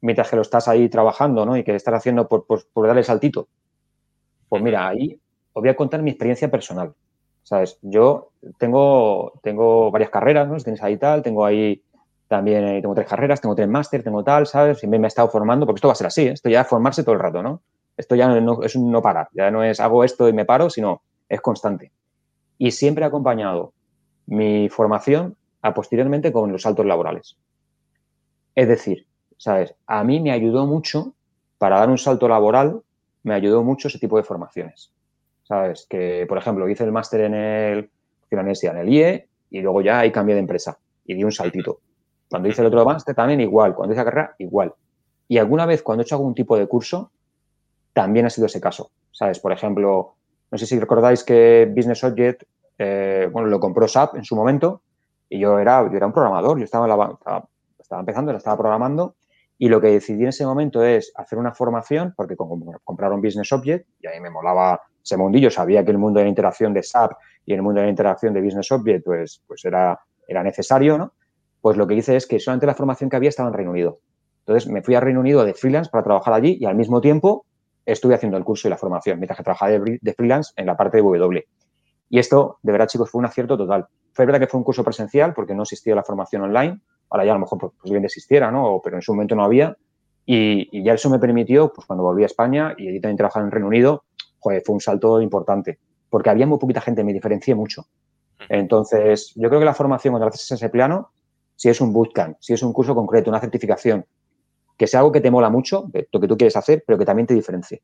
mientras 0.01 0.31
que 0.31 0.37
lo 0.37 0.43
estás 0.43 0.69
ahí 0.69 0.89
trabajando 0.89 1.45
¿no? 1.45 1.57
y 1.57 1.65
que 1.65 1.75
estás 1.75 1.95
haciendo 1.95 2.29
por 2.29 2.87
darle 2.87 3.03
saltito? 3.03 3.49
Pues 4.49 4.63
mira, 4.63 4.87
ahí 4.87 5.19
os 5.53 5.61
voy 5.61 5.69
a 5.69 5.77
contar 5.77 6.03
mi 6.03 6.11
experiencia 6.11 6.51
personal. 6.51 6.95
¿Sabes? 7.43 7.79
Yo 7.83 8.31
tengo, 8.59 9.33
tengo 9.43 9.91
varias 9.91 10.11
carreras, 10.11 10.49
¿no? 10.49 10.57
Tienes 10.59 10.83
ahí 10.83 10.97
tal, 10.97 11.23
tengo 11.23 11.45
ahí 11.45 11.83
también 12.33 12.65
eh, 12.67 12.81
tengo 12.81 12.95
tres 12.95 13.07
carreras, 13.07 13.43
tengo 13.43 13.55
tres 13.55 13.69
máster, 13.69 14.03
tengo 14.03 14.25
tal, 14.25 14.47
¿sabes? 14.47 14.79
Siempre 14.79 14.99
me 14.99 15.07
he 15.07 15.09
estado 15.09 15.29
formando, 15.29 15.67
porque 15.67 15.79
esto 15.79 15.89
va 15.89 15.93
a 15.93 15.97
ser 15.97 16.07
así, 16.07 16.29
¿eh? 16.29 16.33
esto 16.33 16.49
ya 16.49 16.65
formarse 16.65 17.03
todo 17.03 17.15
el 17.15 17.21
rato, 17.21 17.43
¿no? 17.43 17.61
Esto 17.95 18.15
ya 18.15 18.29
no, 18.41 18.63
es 18.63 18.75
no 18.75 19.03
parar, 19.03 19.29
ya 19.35 19.51
no 19.51 19.63
es 19.63 19.81
hago 19.81 20.03
esto 20.03 20.29
y 20.31 20.33
me 20.33 20.47
paro, 20.47 20.71
sino 20.71 21.03
es 21.29 21.43
constante. 21.43 21.93
Y 22.57 22.71
siempre 22.71 23.05
he 23.05 23.07
acompañado 23.07 23.75
mi 24.25 24.71
formación 24.71 25.37
a 25.61 25.75
posteriormente 25.75 26.33
con 26.33 26.51
los 26.51 26.63
saltos 26.63 26.87
laborales. 26.87 27.37
Es 28.55 28.67
decir, 28.67 29.07
¿sabes? 29.37 29.75
A 29.87 30.03
mí 30.03 30.19
me 30.19 30.33
ayudó 30.33 30.65
mucho, 30.67 31.13
para 31.59 31.81
dar 31.81 31.91
un 31.91 31.99
salto 31.99 32.29
laboral, 32.29 32.81
me 33.25 33.35
ayudó 33.35 33.63
mucho 33.63 33.89
ese 33.89 33.99
tipo 33.99 34.17
de 34.17 34.23
formaciones. 34.23 34.91
¿Sabes? 35.45 35.87
Que, 35.89 36.27
por 36.29 36.39
ejemplo, 36.39 36.69
hice 36.69 36.85
el 36.85 36.93
máster 36.93 37.23
en 37.23 37.35
el, 37.35 37.91
en 38.31 38.37
la 38.37 38.43
en 38.43 38.77
el 38.77 38.89
IE, 38.89 39.29
y 39.51 39.61
luego 39.61 39.83
ya 39.83 40.01
ahí 40.01 40.11
cambié 40.11 40.35
de 40.35 40.41
empresa 40.41 40.79
y 41.05 41.15
di 41.15 41.25
un 41.25 41.33
saltito. 41.33 41.81
Cuando 42.31 42.49
hice 42.49 42.63
el 42.63 42.69
otro 42.69 42.85
máster 42.85 43.15
también 43.15 43.41
igual, 43.41 43.75
cuando 43.75 43.93
hice 43.93 44.01
la 44.01 44.11
carrera 44.11 44.35
igual. 44.39 44.73
Y 45.29 45.39
alguna 45.39 45.67
vez 45.67 45.83
cuando 45.83 46.03
he 46.03 46.05
hecho 46.05 46.17
algún 46.17 46.35
tipo 46.35 46.57
de 46.57 46.67
curso, 46.67 47.11
también 47.93 48.27
ha 48.27 48.31
sido 48.31 48.47
ese 48.47 48.61
caso. 48.61 48.91
¿Sabes? 49.11 49.39
Por 49.39 49.53
ejemplo, 49.53 50.15
no 50.51 50.59
sé 50.59 50.67
si 50.67 50.79
recordáis 50.81 51.25
que 51.25 51.71
Business 51.75 52.03
Object, 52.05 52.45
eh, 52.79 53.29
bueno, 53.31 53.49
lo 53.49 53.61
compró 53.61 53.87
SAP 53.87 54.17
en 54.17 54.25
su 54.25 54.35
momento 54.35 54.81
y 55.29 55.39
yo 55.39 55.59
era, 55.59 55.83
yo 55.91 55.97
era 55.97 56.07
un 56.07 56.13
programador, 56.13 56.59
yo 56.59 56.65
estaba, 56.65 56.87
estaba, 56.87 57.49
estaba 57.79 58.01
empezando, 58.01 58.33
lo 58.33 58.39
estaba 58.39 58.57
programando 58.57 59.15
y 59.63 59.69
lo 59.69 59.81
que 59.81 59.93
decidí 59.93 60.23
en 60.23 60.31
ese 60.31 60.45
momento 60.45 60.83
es 60.83 61.13
hacer 61.15 61.39
una 61.39 61.53
formación 61.53 62.15
porque 62.17 62.35
compraron 62.35 63.23
Business 63.23 63.53
Object 63.53 63.87
y 64.01 64.09
ahí 64.09 64.19
me 64.19 64.29
molaba 64.29 64.81
ese 65.01 65.17
mundillo, 65.17 65.53
sabía 65.53 65.85
que 65.85 65.93
el 65.93 65.99
mundo 65.99 66.19
de 66.19 66.25
la 66.25 66.31
interacción 66.31 66.75
de 66.75 66.83
SAP 66.83 67.13
y 67.47 67.55
el 67.55 67.63
mundo 67.63 67.79
de 67.79 67.87
la 67.87 67.91
interacción 67.91 68.35
de 68.35 68.43
Business 68.43 68.73
Object 68.73 69.05
pues, 69.05 69.41
pues 69.47 69.65
era, 69.65 70.01
era 70.27 70.43
necesario, 70.43 70.99
¿no? 70.99 71.13
pues 71.61 71.77
lo 71.77 71.87
que 71.87 71.95
hice 71.95 72.17
es 72.17 72.27
que 72.27 72.41
solamente 72.41 72.67
la 72.67 72.75
formación 72.75 73.09
que 73.09 73.15
había 73.15 73.29
estaba 73.29 73.51
en 73.51 73.55
Reino 73.55 73.71
Unido. 73.71 74.01
Entonces 74.41 74.69
me 74.69 74.83
fui 74.83 74.97
a 74.97 75.01
Reino 75.01 75.21
Unido 75.21 75.45
de 75.45 75.55
freelance 75.55 75.89
para 75.93 76.03
trabajar 76.03 76.35
allí 76.35 76.59
y 76.61 76.65
al 76.65 76.75
mismo 76.75 77.01
tiempo 77.01 77.47
estuve 77.87 78.17
haciendo 78.17 78.37
el 78.39 78.43
curso 78.43 78.67
y 78.67 78.71
la 78.71 78.77
formación 78.77 79.21
mientras 79.21 79.37
que 79.37 79.45
trabajaba 79.45 79.71
de, 79.71 80.15
freelance 80.17 80.53
en 80.57 80.67
la 80.67 80.77
parte 80.77 80.97
de 80.97 81.05
W. 81.05 81.47
Y 82.11 82.19
esto, 82.19 82.59
de 82.63 82.73
verdad, 82.73 82.89
chicos, 82.89 83.09
fue 83.09 83.21
un 83.21 83.27
acierto 83.27 83.57
total. 83.57 83.87
Fue 84.13 84.27
verdad 84.27 84.41
que 84.41 84.49
fue 84.49 84.59
un 84.59 84.65
curso 84.65 84.83
presencial 84.83 85.33
porque 85.35 85.55
no 85.55 85.63
existía 85.63 85.95
la 85.95 86.03
formación 86.03 86.43
online. 86.43 86.81
Ahora 87.13 87.27
ya 87.27 87.33
a 87.33 87.35
lo 87.35 87.41
mejor 87.41 87.59
pues, 87.59 87.93
bien 87.93 88.05
existiera, 88.07 88.51
¿no? 88.51 88.81
Pero 88.83 88.97
en 88.97 89.03
su 89.03 89.13
momento 89.13 89.35
no 89.37 89.45
había. 89.45 89.77
Y, 90.25 90.83
ya 90.83 90.95
eso 90.95 91.11
me 91.11 91.19
permitió, 91.19 91.71
pues 91.71 91.87
cuando 91.87 92.03
volví 92.03 92.23
a 92.23 92.27
España 92.27 92.75
y 92.79 92.89
allí 92.89 93.01
también 93.01 93.19
trabajaba 93.19 93.45
en 93.45 93.51
Reino 93.51 93.69
Unido, 93.69 94.05
fue 94.41 94.63
un 94.69 94.81
salto 94.81 95.21
importante. 95.21 95.79
Porque 96.09 96.31
había 96.31 96.47
muy 96.47 96.59
poquita 96.59 96.81
gente, 96.81 97.05
me 97.05 97.13
diferencié 97.13 97.55
mucho. 97.55 97.87
Entonces, 98.49 99.33
yo 99.37 99.49
creo 99.51 99.61
que 99.61 99.67
la 99.67 99.75
formación 99.75 100.13
cuando 100.13 100.29
haces 100.29 100.51
ese 100.51 100.71
plano, 100.71 101.11
si 101.55 101.69
es 101.69 101.83
un 101.83 101.93
bootcamp, 101.93 102.39
si 102.41 102.55
es 102.55 102.63
un 102.63 102.73
curso 102.73 102.95
concreto, 102.95 103.29
una 103.29 103.41
certificación, 103.41 104.07
que 104.77 104.87
sea 104.87 105.01
algo 105.01 105.13
que 105.13 105.21
te 105.21 105.31
mola 105.31 105.51
mucho, 105.51 105.91
lo 106.11 106.21
que 106.21 106.29
tú 106.29 106.37
quieres 106.37 106.57
hacer, 106.57 106.83
pero 106.87 106.99
que 106.99 107.05
también 107.05 107.27
te 107.27 107.35
diferencie. 107.35 107.83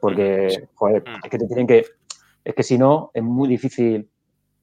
Porque, 0.00 0.68
joder, 0.74 1.04
es 1.24 1.30
que 1.30 1.38
te 1.38 1.46
tienen 1.46 1.66
que. 1.66 1.84
Es 2.44 2.54
que 2.54 2.62
si 2.62 2.78
no, 2.78 3.10
es 3.12 3.22
muy 3.22 3.48
difícil. 3.48 4.08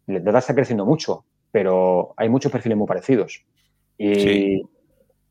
La 0.08 0.20
verdad 0.20 0.40
está 0.40 0.56
creciendo 0.56 0.86
mucho, 0.86 1.26
pero 1.52 2.14
hay 2.18 2.30
muchos 2.30 2.52
perfiles 2.52 2.78
muy 2.78 2.88
parecidos. 2.88 3.44
Y 3.98 4.62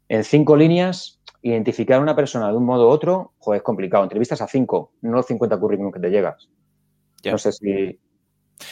en 0.09 0.25
cinco 0.25 0.57
líneas, 0.57 1.21
identificar 1.43 1.99
a 1.99 2.03
una 2.03 2.17
persona 2.17 2.51
de 2.51 2.57
un 2.57 2.65
modo 2.65 2.89
u 2.89 2.91
otro, 2.91 3.33
joder, 3.39 3.59
es 3.59 3.63
complicado. 3.63 4.03
Entrevistas 4.03 4.41
a 4.41 4.49
cinco, 4.49 4.93
no 5.03 5.23
50 5.23 5.59
currículums 5.59 5.95
que 5.95 6.01
te 6.01 6.11
llegas. 6.11 6.49
No 7.25 7.39
sé 7.39 7.53
si. 7.53 7.99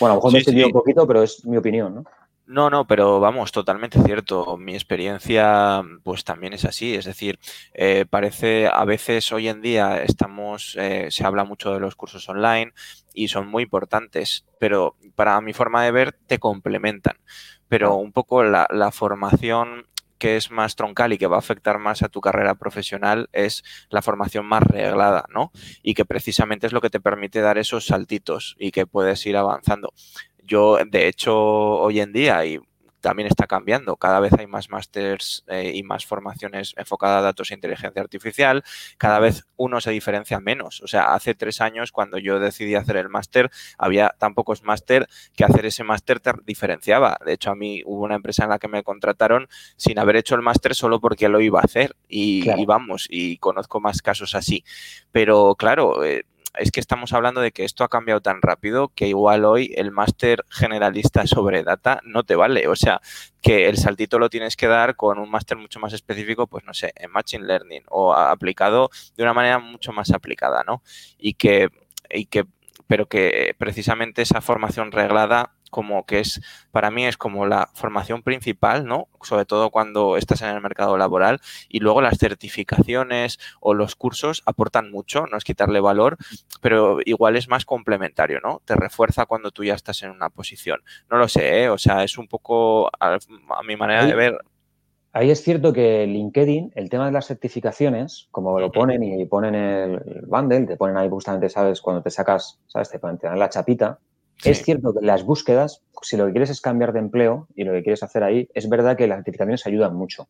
Bueno, 0.01 0.07
a 0.07 0.09
lo 0.09 0.15
mejor 0.17 0.33
me 0.33 0.39
he 0.39 0.41
entendido 0.41 0.67
un 0.69 0.73
poquito, 0.73 1.07
pero 1.07 1.23
es 1.23 1.45
mi 1.45 1.57
opinión, 1.57 1.95
¿no? 1.97 2.05
No, 2.47 2.69
no, 2.69 2.87
pero 2.87 3.21
vamos, 3.21 3.53
totalmente 3.53 4.03
cierto. 4.03 4.59
Mi 4.59 4.75
experiencia, 4.75 5.83
pues 6.03 6.25
también 6.25 6.53
es 6.53 6.67
así. 6.67 6.95
Es 6.95 7.07
decir, 7.07 7.39
eh, 7.73 8.05
parece 8.09 8.69
a 8.71 8.85
veces 8.85 9.33
hoy 9.33 9.49
en 9.49 9.63
día 9.63 10.03
estamos, 10.03 10.77
eh, 10.79 11.09
se 11.11 11.25
habla 11.25 11.45
mucho 11.45 11.73
de 11.73 11.81
los 11.81 11.97
cursos 11.97 12.29
online 12.29 12.73
y 13.15 13.29
son 13.29 13.49
muy 13.49 13.63
importantes, 13.63 14.45
pero 14.59 14.97
para 15.15 15.41
mi 15.41 15.55
forma 15.55 15.85
de 15.85 15.91
ver 15.93 16.13
te 16.27 16.39
complementan. 16.39 17.17
Pero 17.69 17.95
un 17.95 18.13
poco 18.13 18.45
la, 18.45 18.67
la 18.71 18.91
formación 18.93 19.87
que 20.19 20.37
es 20.37 20.51
más 20.51 20.77
troncal 20.77 21.13
y 21.13 21.19
que 21.19 21.27
va 21.27 21.37
a 21.37 21.39
afectar 21.41 21.79
más 21.79 22.03
a 22.03 22.09
tu 22.09 22.21
carrera 22.21 22.55
profesional 22.55 23.29
es 23.33 23.63
la 23.91 24.01
formación 24.03 24.47
más 24.47 24.63
reglada, 24.63 25.25
¿no? 25.29 25.51
Y 25.83 25.95
que 25.95 26.05
precisamente 26.05 26.67
es 26.67 26.73
lo 26.73 26.81
que 26.81 26.91
te 26.91 27.01
permite 27.01 27.41
dar 27.41 27.59
esos 27.59 27.87
saltitos 27.87 28.55
y 28.59 28.71
que 28.71 28.87
puedes 28.87 29.25
ir 29.27 29.37
avanzando. 29.37 29.93
Yo, 30.45 30.79
de 30.87 31.09
hecho, 31.09 31.35
hoy 31.35 32.01
en 32.01 32.13
día, 32.13 32.45
y 32.45 32.61
también 33.05 33.29
está 33.29 33.47
cambiando. 33.47 33.97
Cada 33.97 34.19
vez 34.19 34.33
hay 34.33 34.47
más 34.47 34.71
másters 34.71 35.45
eh, 35.49 35.73
y 35.75 35.83
más 35.83 36.07
formaciones 36.07 36.73
enfocadas 36.79 37.19
a 37.19 37.21
datos 37.21 37.51
e 37.51 37.55
inteligencia 37.55 38.01
artificial. 38.01 38.65
Cada 38.97 39.19
vez 39.19 39.45
uno 39.57 39.83
se 39.83 39.91
diferencia 39.91 40.41
menos. 40.41 40.81
O 40.81 40.87
sea, 40.87 41.13
hace 41.15 41.35
tres 41.35 41.61
años 41.61 41.93
cuando 41.93 42.17
yo 42.17 42.41
decidí 42.41 42.75
hacer 42.75 42.97
el 42.97 43.11
máster, 43.11 43.51
había 43.77 44.15
tan 44.19 44.33
pocos 44.33 44.63
máster 44.63 45.07
que 45.37 45.45
hacer 45.45 45.67
ese 45.67 45.85
máster 45.85 46.19
te 46.19 46.33
diferenciaba. 46.47 47.19
De 47.27 47.35
hecho, 47.35 47.51
a 47.51 47.55
mí 47.55 47.83
hubo 47.85 48.05
una 48.05 48.15
empresa 48.15 48.45
en 48.45 48.51
la 48.51 48.59
que 48.59 48.69
me 48.69 48.83
contrataron 48.83 49.49
sin 49.77 49.99
haber 49.99 50.17
hecho 50.17 50.35
el 50.35 50.41
máster 50.41 50.75
solo 50.75 50.99
porque 50.99 51.29
lo 51.29 51.43
iba 51.43 51.61
a 51.61 51.65
hacer. 51.65 51.95
Y, 52.09 52.65
vamos, 52.65 53.07
y 53.11 53.37
conozco 53.37 53.81
más 53.81 54.01
casos 54.01 54.35
así. 54.35 54.65
Pero 55.13 55.57
claro, 55.57 56.03
eh, 56.05 56.25
es 56.59 56.71
que 56.71 56.81
estamos 56.81 57.13
hablando 57.13 57.41
de 57.41 57.53
que 57.53 57.65
esto 57.65 57.85
ha 57.85 57.89
cambiado 57.89 58.21
tan 58.21 58.41
rápido 58.43 58.93
que 58.95 59.09
igual 59.09 59.45
hoy 59.45 59.73
el 59.77 59.91
máster 59.91 60.45
generalista 60.49 61.27
sobre 61.27 61.63
data 61.63 62.01
no 62.05 62.25
te 62.25 62.37
vale. 62.37 62.69
O 62.69 62.77
sea, 62.77 63.01
que 63.43 63.69
el 63.69 63.77
saltito 63.77 64.19
lo 64.19 64.31
tienes 64.31 64.57
que 64.57 64.67
dar 64.67 64.97
con 64.97 65.19
un 65.19 65.31
máster 65.31 65.57
mucho 65.59 65.81
más 65.81 65.93
específico, 65.93 66.47
pues 66.47 66.65
no 66.65 66.75
sé, 66.75 66.93
en 66.97 67.11
Machine 67.11 67.47
Learning 67.47 67.83
o 67.89 68.15
aplicado 68.15 68.91
de 69.17 69.23
una 69.23 69.35
manera 69.35 69.59
mucho 69.59 69.93
más 69.93 70.11
aplicada, 70.13 70.63
¿no? 70.67 70.83
Y 71.19 71.35
que, 71.35 71.69
y 72.11 72.27
que 72.27 72.47
pero 72.87 73.07
que 73.07 73.55
precisamente 73.59 74.23
esa 74.23 74.41
formación 74.41 74.93
reglada 74.93 75.55
como 75.75 76.07
que 76.07 76.21
es, 76.21 76.41
para 76.71 76.93
mí 76.93 77.05
es 77.05 77.17
como 77.17 77.47
la 77.47 77.69
formación 77.75 78.23
principal, 78.23 78.87
¿no? 78.87 79.09
Sobre 79.23 79.45
todo 79.45 79.71
cuando 79.71 80.17
estás 80.17 80.41
en 80.43 80.51
el 80.51 80.61
mercado 80.61 80.97
laboral 80.97 81.41
y 81.69 81.81
luego 81.81 82.01
las 82.01 82.17
certificaciones 82.17 83.41
o 83.59 83.75
los 83.75 83.97
cursos 83.97 84.45
aportan 84.47 84.93
mucho, 84.93 85.27
no 85.27 85.37
es 85.37 85.43
quitarle 85.43 85.81
valor, 85.81 86.17
pero 86.61 86.99
igual 87.05 87.35
es 87.35 87.49
más 87.49 87.65
complementario, 87.65 88.39
¿no? 88.41 88.63
Te 88.65 88.77
refuerza 88.77 89.27
cuando 89.27 89.51
tú 89.51 89.65
ya 89.65 89.75
estás 89.75 90.01
en 90.05 90.13
una 90.13 90.31
posición. 90.31 90.81
No 91.11 91.19
lo 91.19 91.27
sé, 91.27 91.65
¿eh? 91.65 91.69
O 91.69 91.77
sea, 91.77 92.05
es 92.05 92.19
un 92.19 92.29
poco 92.29 92.89
a, 93.01 93.19
mi 93.67 93.75
manera 93.75 94.07
de 94.07 94.15
ver. 94.15 94.39
Ahí 95.13 95.33
es 95.33 95.43
cierto 95.43 95.73
que 95.73 96.07
LinkedIn, 96.07 96.71
el 96.77 96.89
tema 96.89 97.07
de 97.07 97.13
las 97.13 97.27
certificaciones, 97.27 98.29
como 98.31 98.61
lo 98.61 98.71
ponen 98.71 99.03
y 99.03 99.25
ponen 99.27 99.57
el 99.57 100.23
bundle, 100.29 100.67
te 100.67 100.77
ponen 100.77 100.97
ahí 100.99 101.09
justamente, 101.09 101.49
¿sabes? 101.49 101.81
Cuando 101.81 102.01
te 102.01 102.11
sacas, 102.11 102.61
¿sabes? 102.69 102.91
Te 102.91 103.01
ponen 103.01 103.19
la 103.37 103.49
chapita, 103.49 103.99
es 104.43 104.63
cierto 104.63 104.93
que 104.93 105.05
las 105.05 105.25
búsquedas, 105.25 105.83
si 106.03 106.17
lo 106.17 106.27
que 106.27 106.33
quieres 106.33 106.51
es 106.51 106.61
cambiar 106.61 106.93
de 106.93 106.99
empleo 106.99 107.49
y 107.55 107.65
lo 107.65 107.73
que 107.73 107.83
quieres 107.83 108.03
hacer 108.03 108.23
ahí, 108.25 108.49
es 108.55 108.69
verdad 108.69 108.97
que 108.97 109.07
las 109.07 109.19
certificaciones 109.19 109.67
ayudan 109.67 109.95
mucho, 109.95 110.29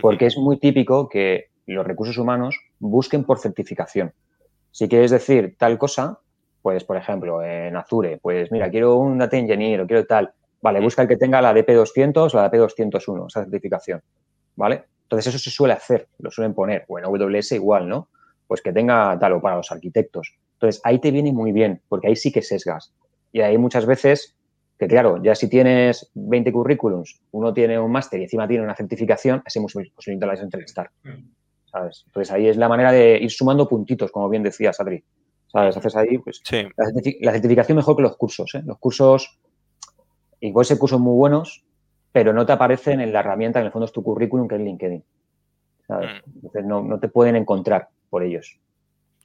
porque 0.00 0.26
es 0.26 0.36
muy 0.36 0.58
típico 0.58 1.08
que 1.08 1.46
los 1.66 1.86
recursos 1.86 2.18
humanos 2.18 2.58
busquen 2.78 3.24
por 3.24 3.38
certificación. 3.38 4.12
Si 4.70 4.88
quieres 4.88 5.10
decir 5.10 5.56
tal 5.58 5.78
cosa, 5.78 6.20
pues, 6.62 6.84
por 6.84 6.96
ejemplo, 6.96 7.42
en 7.42 7.76
Azure, 7.76 8.18
pues 8.20 8.50
mira, 8.52 8.70
quiero 8.70 8.96
un 8.96 9.18
data 9.18 9.36
engineer 9.36 9.80
o 9.80 9.86
quiero 9.86 10.04
tal, 10.04 10.32
vale, 10.60 10.80
busca 10.80 11.02
el 11.02 11.08
que 11.08 11.16
tenga 11.16 11.40
la 11.40 11.54
DP200 11.54 12.34
o 12.34 12.36
la 12.36 12.50
DP201, 12.50 13.26
esa 13.28 13.44
certificación, 13.44 14.02
¿vale? 14.56 14.84
Entonces 15.04 15.28
eso 15.28 15.38
se 15.38 15.50
suele 15.50 15.74
hacer, 15.74 16.08
lo 16.18 16.30
suelen 16.30 16.54
poner, 16.54 16.84
o 16.88 16.98
en 16.98 17.04
AWS 17.04 17.52
igual, 17.52 17.88
¿no? 17.88 18.08
Pues 18.48 18.60
que 18.60 18.72
tenga 18.72 19.16
tal 19.18 19.34
o 19.34 19.40
para 19.40 19.56
los 19.56 19.70
arquitectos. 19.70 20.34
Entonces 20.54 20.80
ahí 20.84 20.98
te 20.98 21.10
viene 21.10 21.32
muy 21.32 21.52
bien, 21.52 21.80
porque 21.88 22.08
ahí 22.08 22.16
sí 22.16 22.32
que 22.32 22.42
sesgas. 22.42 22.92
Y 23.32 23.40
hay 23.40 23.58
muchas 23.58 23.86
veces 23.86 24.36
que, 24.78 24.86
claro, 24.86 25.22
ya 25.22 25.34
si 25.34 25.48
tienes 25.48 26.10
20 26.14 26.52
currículums, 26.52 27.20
uno 27.32 27.52
tiene 27.52 27.78
un 27.78 27.90
máster 27.90 28.20
y 28.20 28.24
encima 28.24 28.46
tiene 28.46 28.64
una 28.64 28.74
certificación, 28.74 29.42
así 29.44 29.58
muy 29.58 29.90
posible 29.90 30.26
la 30.26 30.34
entrevistar. 30.34 30.90
¿Sabes? 31.70 32.04
Entonces 32.06 32.32
ahí 32.32 32.48
es 32.48 32.56
la 32.56 32.68
manera 32.68 32.92
de 32.92 33.18
ir 33.18 33.30
sumando 33.30 33.68
puntitos, 33.68 34.10
como 34.10 34.28
bien 34.28 34.42
decías, 34.42 34.78
Adri. 34.80 35.02
¿Sabes? 35.48 35.76
Haces 35.76 35.96
ahí, 35.96 36.18
pues, 36.18 36.42
la, 37.20 37.32
certificación 37.32 37.76
mejor 37.76 37.96
que 37.96 38.02
los 38.02 38.16
cursos. 38.16 38.54
¿eh? 38.54 38.62
Los 38.64 38.78
cursos, 38.78 39.38
igual 40.40 40.66
ser 40.66 40.78
cursos 40.78 41.00
muy 41.00 41.14
buenos, 41.14 41.64
pero 42.12 42.32
no 42.32 42.44
te 42.44 42.52
aparecen 42.52 43.00
en 43.00 43.12
la 43.12 43.20
herramienta, 43.20 43.60
en 43.60 43.66
el 43.66 43.72
fondo 43.72 43.86
es 43.86 43.92
tu 43.92 44.02
currículum, 44.02 44.48
que 44.48 44.56
es 44.56 44.60
LinkedIn. 44.60 45.04
¿sabes? 45.86 46.10
Mm. 46.10 46.30
Entonces 46.36 46.64
no, 46.64 46.82
no 46.82 46.98
te 46.98 47.08
pueden 47.08 47.36
encontrar 47.36 47.88
por 48.10 48.22
ellos. 48.22 48.58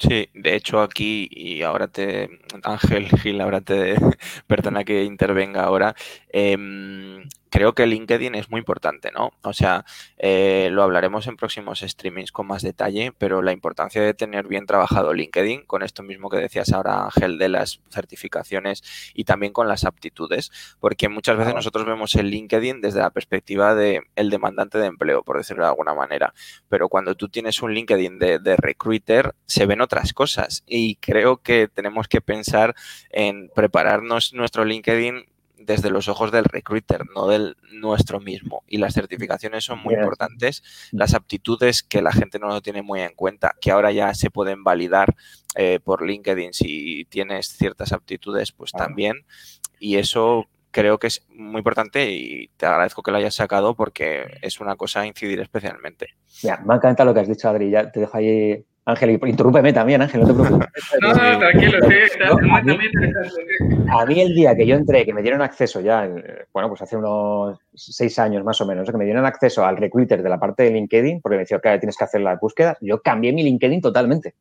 Sí, 0.01 0.29
de 0.33 0.55
hecho 0.55 0.81
aquí, 0.81 1.27
y 1.31 1.61
ahora 1.61 1.87
te, 1.87 2.27
Ángel 2.63 3.07
Gil, 3.19 3.39
ahora 3.39 3.61
te, 3.61 3.95
perdona 4.47 4.83
que 4.83 5.03
intervenga 5.03 5.63
ahora, 5.63 5.95
em, 6.29 7.23
creo 7.51 7.73
que 7.73 7.85
LinkedIn 7.85 8.33
es 8.33 8.49
muy 8.49 8.59
importante, 8.59 9.11
¿no? 9.11 9.33
O 9.43 9.51
sea, 9.51 9.85
eh, 10.17 10.69
lo 10.71 10.83
hablaremos 10.83 11.27
en 11.27 11.35
próximos 11.35 11.81
streamings 11.81 12.31
con 12.31 12.47
más 12.47 12.61
detalle, 12.63 13.11
pero 13.17 13.41
la 13.41 13.51
importancia 13.51 14.01
de 14.01 14.13
tener 14.13 14.47
bien 14.47 14.65
trabajado 14.65 15.13
LinkedIn, 15.13 15.65
con 15.65 15.83
esto 15.83 16.01
mismo 16.01 16.29
que 16.29 16.37
decías 16.37 16.71
ahora, 16.71 17.03
Ángel, 17.03 17.37
de 17.37 17.49
las 17.49 17.81
certificaciones 17.89 18.81
y 19.13 19.25
también 19.25 19.51
con 19.51 19.67
las 19.67 19.83
aptitudes, 19.83 20.49
porque 20.79 21.09
muchas 21.09 21.37
veces 21.37 21.53
nosotros 21.53 21.85
vemos 21.85 22.15
el 22.15 22.29
LinkedIn 22.29 22.79
desde 22.79 23.01
la 23.01 23.09
perspectiva 23.09 23.75
de 23.75 24.01
el 24.15 24.29
demandante 24.29 24.77
de 24.77 24.85
empleo, 24.85 25.21
por 25.21 25.37
decirlo 25.37 25.63
de 25.63 25.69
alguna 25.69 25.93
manera, 25.93 26.33
pero 26.69 26.87
cuando 26.87 27.15
tú 27.15 27.27
tienes 27.27 27.61
un 27.61 27.73
LinkedIn 27.73 28.17
de, 28.17 28.39
de 28.39 28.55
recruiter, 28.55 29.35
se 29.45 29.65
ven 29.65 29.81
otras 29.81 30.13
cosas 30.13 30.63
y 30.65 30.95
creo 30.95 31.41
que 31.41 31.67
tenemos 31.67 32.07
que 32.07 32.21
pensar 32.21 32.75
en 33.09 33.51
prepararnos 33.53 34.33
nuestro 34.33 34.63
LinkedIn 34.63 35.25
desde 35.65 35.89
los 35.89 36.07
ojos 36.07 36.31
del 36.31 36.45
recruiter, 36.45 37.05
no 37.15 37.27
del 37.27 37.55
nuestro 37.71 38.19
mismo. 38.19 38.63
Y 38.67 38.77
las 38.77 38.93
certificaciones 38.93 39.63
son 39.63 39.79
muy 39.79 39.95
importantes. 39.95 40.63
Las 40.91 41.13
aptitudes 41.13 41.83
que 41.83 42.01
la 42.01 42.11
gente 42.11 42.39
no 42.39 42.47
lo 42.47 42.61
tiene 42.61 42.81
muy 42.81 43.01
en 43.01 43.13
cuenta, 43.13 43.55
que 43.61 43.71
ahora 43.71 43.91
ya 43.91 44.13
se 44.13 44.29
pueden 44.29 44.63
validar 44.63 45.15
eh, 45.55 45.79
por 45.83 46.05
LinkedIn 46.05 46.53
si 46.53 47.05
tienes 47.05 47.49
ciertas 47.49 47.91
aptitudes, 47.91 48.51
pues 48.51 48.71
también. 48.71 49.25
Y 49.79 49.97
eso 49.97 50.47
creo 50.71 50.97
que 50.97 51.07
es 51.07 51.25
muy 51.29 51.59
importante 51.59 52.11
y 52.11 52.49
te 52.57 52.65
agradezco 52.65 53.03
que 53.03 53.11
lo 53.11 53.17
hayas 53.17 53.35
sacado 53.35 53.75
porque 53.75 54.25
es 54.41 54.59
una 54.59 54.75
cosa 54.75 55.01
a 55.01 55.07
incidir 55.07 55.39
especialmente. 55.39 56.07
Ya, 56.41 56.57
me 56.65 56.75
encanta 56.75 57.05
lo 57.05 57.13
que 57.13 57.19
has 57.19 57.27
dicho, 57.27 57.49
Adri. 57.49 57.69
Ya 57.69 57.91
te 57.91 57.99
dejo 57.99 58.17
ahí 58.17 58.65
Ángel, 58.83 59.19
interrúpeme 59.27 59.71
también, 59.73 60.01
Ángel, 60.01 60.21
no 60.21 60.27
te 60.27 60.33
preocupes. 60.33 60.67
no, 61.01 61.13
no, 61.13 61.39
tranquilo, 61.39 61.77
sí, 61.87 61.95
está. 62.03 62.29
A 62.29 64.05
mí 64.07 64.21
el 64.21 64.33
día 64.33 64.55
que 64.55 64.65
yo 64.65 64.75
entré, 64.75 65.05
que 65.05 65.13
me 65.13 65.21
dieron 65.21 65.41
acceso 65.41 65.81
ya, 65.81 66.09
bueno, 66.51 66.67
pues 66.67 66.81
hace 66.81 66.97
unos 66.97 67.59
seis 67.75 68.17
años 68.17 68.43
más 68.43 68.59
o 68.59 68.65
menos, 68.65 68.89
que 68.89 68.97
me 68.97 69.05
dieron 69.05 69.25
acceso 69.25 69.63
al 69.63 69.77
recruiter 69.77 70.23
de 70.23 70.29
la 70.29 70.39
parte 70.39 70.63
de 70.63 70.71
LinkedIn, 70.71 71.21
porque 71.21 71.35
me 71.35 71.43
decía, 71.43 71.59
que 71.59 71.77
tienes 71.77 71.95
que 71.95 72.03
hacer 72.03 72.21
las 72.21 72.39
búsquedas, 72.39 72.77
yo 72.81 73.01
cambié 73.01 73.31
mi 73.33 73.43
LinkedIn 73.43 73.81
totalmente, 73.81 74.33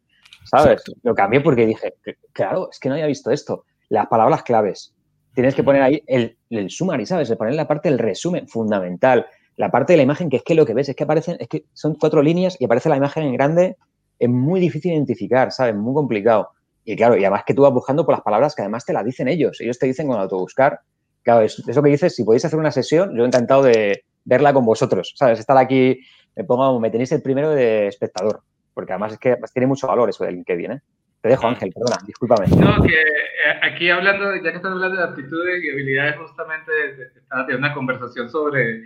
¿sabes? 0.44 0.83
Lo 1.03 1.14
cambié 1.14 1.42
porque 1.42 1.66
dije, 1.66 1.94
claro, 2.33 2.70
es 2.70 2.79
que 2.81 2.88
no 2.88 2.94
había 2.94 3.07
visto 3.07 3.31
esto. 3.31 3.64
Las 3.90 4.07
palabras 4.07 4.42
claves. 4.42 4.94
Tienes 5.35 5.55
que 5.55 5.62
poner 5.62 5.83
ahí 5.83 6.03
el, 6.07 6.38
el 6.48 6.70
summary, 6.70 7.05
¿sabes? 7.05 7.31
Poner 7.37 7.55
la 7.55 7.68
parte 7.68 7.90
del 7.90 7.98
resumen, 7.98 8.48
fundamental. 8.48 9.26
La 9.57 9.70
parte 9.70 9.92
de 9.92 9.98
la 9.98 10.03
imagen, 10.05 10.31
que 10.31 10.38
es 10.38 10.42
que 10.42 10.55
lo 10.55 10.64
que 10.64 10.72
ves 10.72 10.88
es 10.88 10.96
que 10.96 11.05
aparecen, 11.05 11.37
es 11.38 11.48
que 11.48 11.64
son 11.74 11.94
cuatro 11.94 12.22
líneas 12.22 12.57
y 12.59 12.64
aparece 12.64 12.88
la 12.88 12.96
imagen 12.96 13.24
en 13.24 13.35
grande 13.35 13.76
es 14.20 14.28
muy 14.28 14.61
difícil 14.61 14.92
identificar, 14.92 15.50
¿sabes? 15.50 15.74
Muy 15.74 15.94
complicado. 15.94 16.50
Y 16.85 16.94
claro, 16.94 17.16
y 17.16 17.24
además 17.24 17.42
que 17.46 17.54
tú 17.54 17.62
vas 17.62 17.72
buscando 17.72 18.04
por 18.04 18.14
las 18.14 18.22
palabras 18.22 18.54
que 18.54 18.62
además 18.62 18.85
te 18.85 18.92
las 18.92 19.04
dicen 19.04 19.28
ellos. 19.28 19.61
Ellos 19.61 19.78
te 19.78 19.87
dicen 19.87 20.06
con 20.06 20.20
autobuscar. 20.20 20.80
Claro, 21.22 21.40
eso 21.42 21.83
que 21.83 21.90
dices, 21.90 22.14
si 22.14 22.24
podéis 22.24 22.44
hacer 22.44 22.59
una 22.59 22.70
sesión, 22.70 23.16
yo 23.16 23.24
he 23.24 23.26
encantado 23.26 23.62
de 23.62 24.04
verla 24.24 24.52
con 24.52 24.64
vosotros, 24.64 25.14
¿sabes? 25.16 25.40
Estar 25.40 25.56
aquí, 25.56 26.00
me 26.37 26.44
pongo, 26.44 26.78
me 26.78 26.90
tenéis 26.90 27.12
el 27.12 27.22
primero 27.22 27.50
de 27.50 27.88
espectador, 27.88 28.42
porque 28.74 28.92
además 28.92 29.14
es 29.14 29.18
que 29.18 29.37
tiene 29.52 29.66
mucho 29.66 29.87
valor 29.87 30.09
eso 30.09 30.24
del 30.24 30.35
LinkedIn, 30.35 30.72
¿eh? 30.72 30.80
Te 31.22 31.28
dejo, 31.28 31.46
Ángel, 31.46 31.70
perdona, 31.72 31.98
discúlpame. 32.06 32.46
No, 32.56 32.83
que 32.83 32.94
eh, 32.94 33.61
aquí 33.62 33.90
hablando, 33.90 34.35
ya 34.37 34.50
que 34.50 34.56
estás 34.56 34.72
hablando 34.72 34.96
de 34.96 35.04
aptitudes 35.04 35.62
y 35.62 35.70
habilidades, 35.70 36.16
justamente 36.16 36.72
estaba 37.14 37.46
teniendo 37.46 37.66
una 37.66 37.74
conversación 37.74 38.30
sobre 38.30 38.85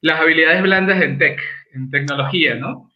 las 0.00 0.20
habilidades 0.20 0.62
blandas 0.62 1.00
en 1.00 1.18
tech, 1.18 1.40
en 1.72 1.90
tecnología, 1.90 2.56
¿no? 2.56 2.89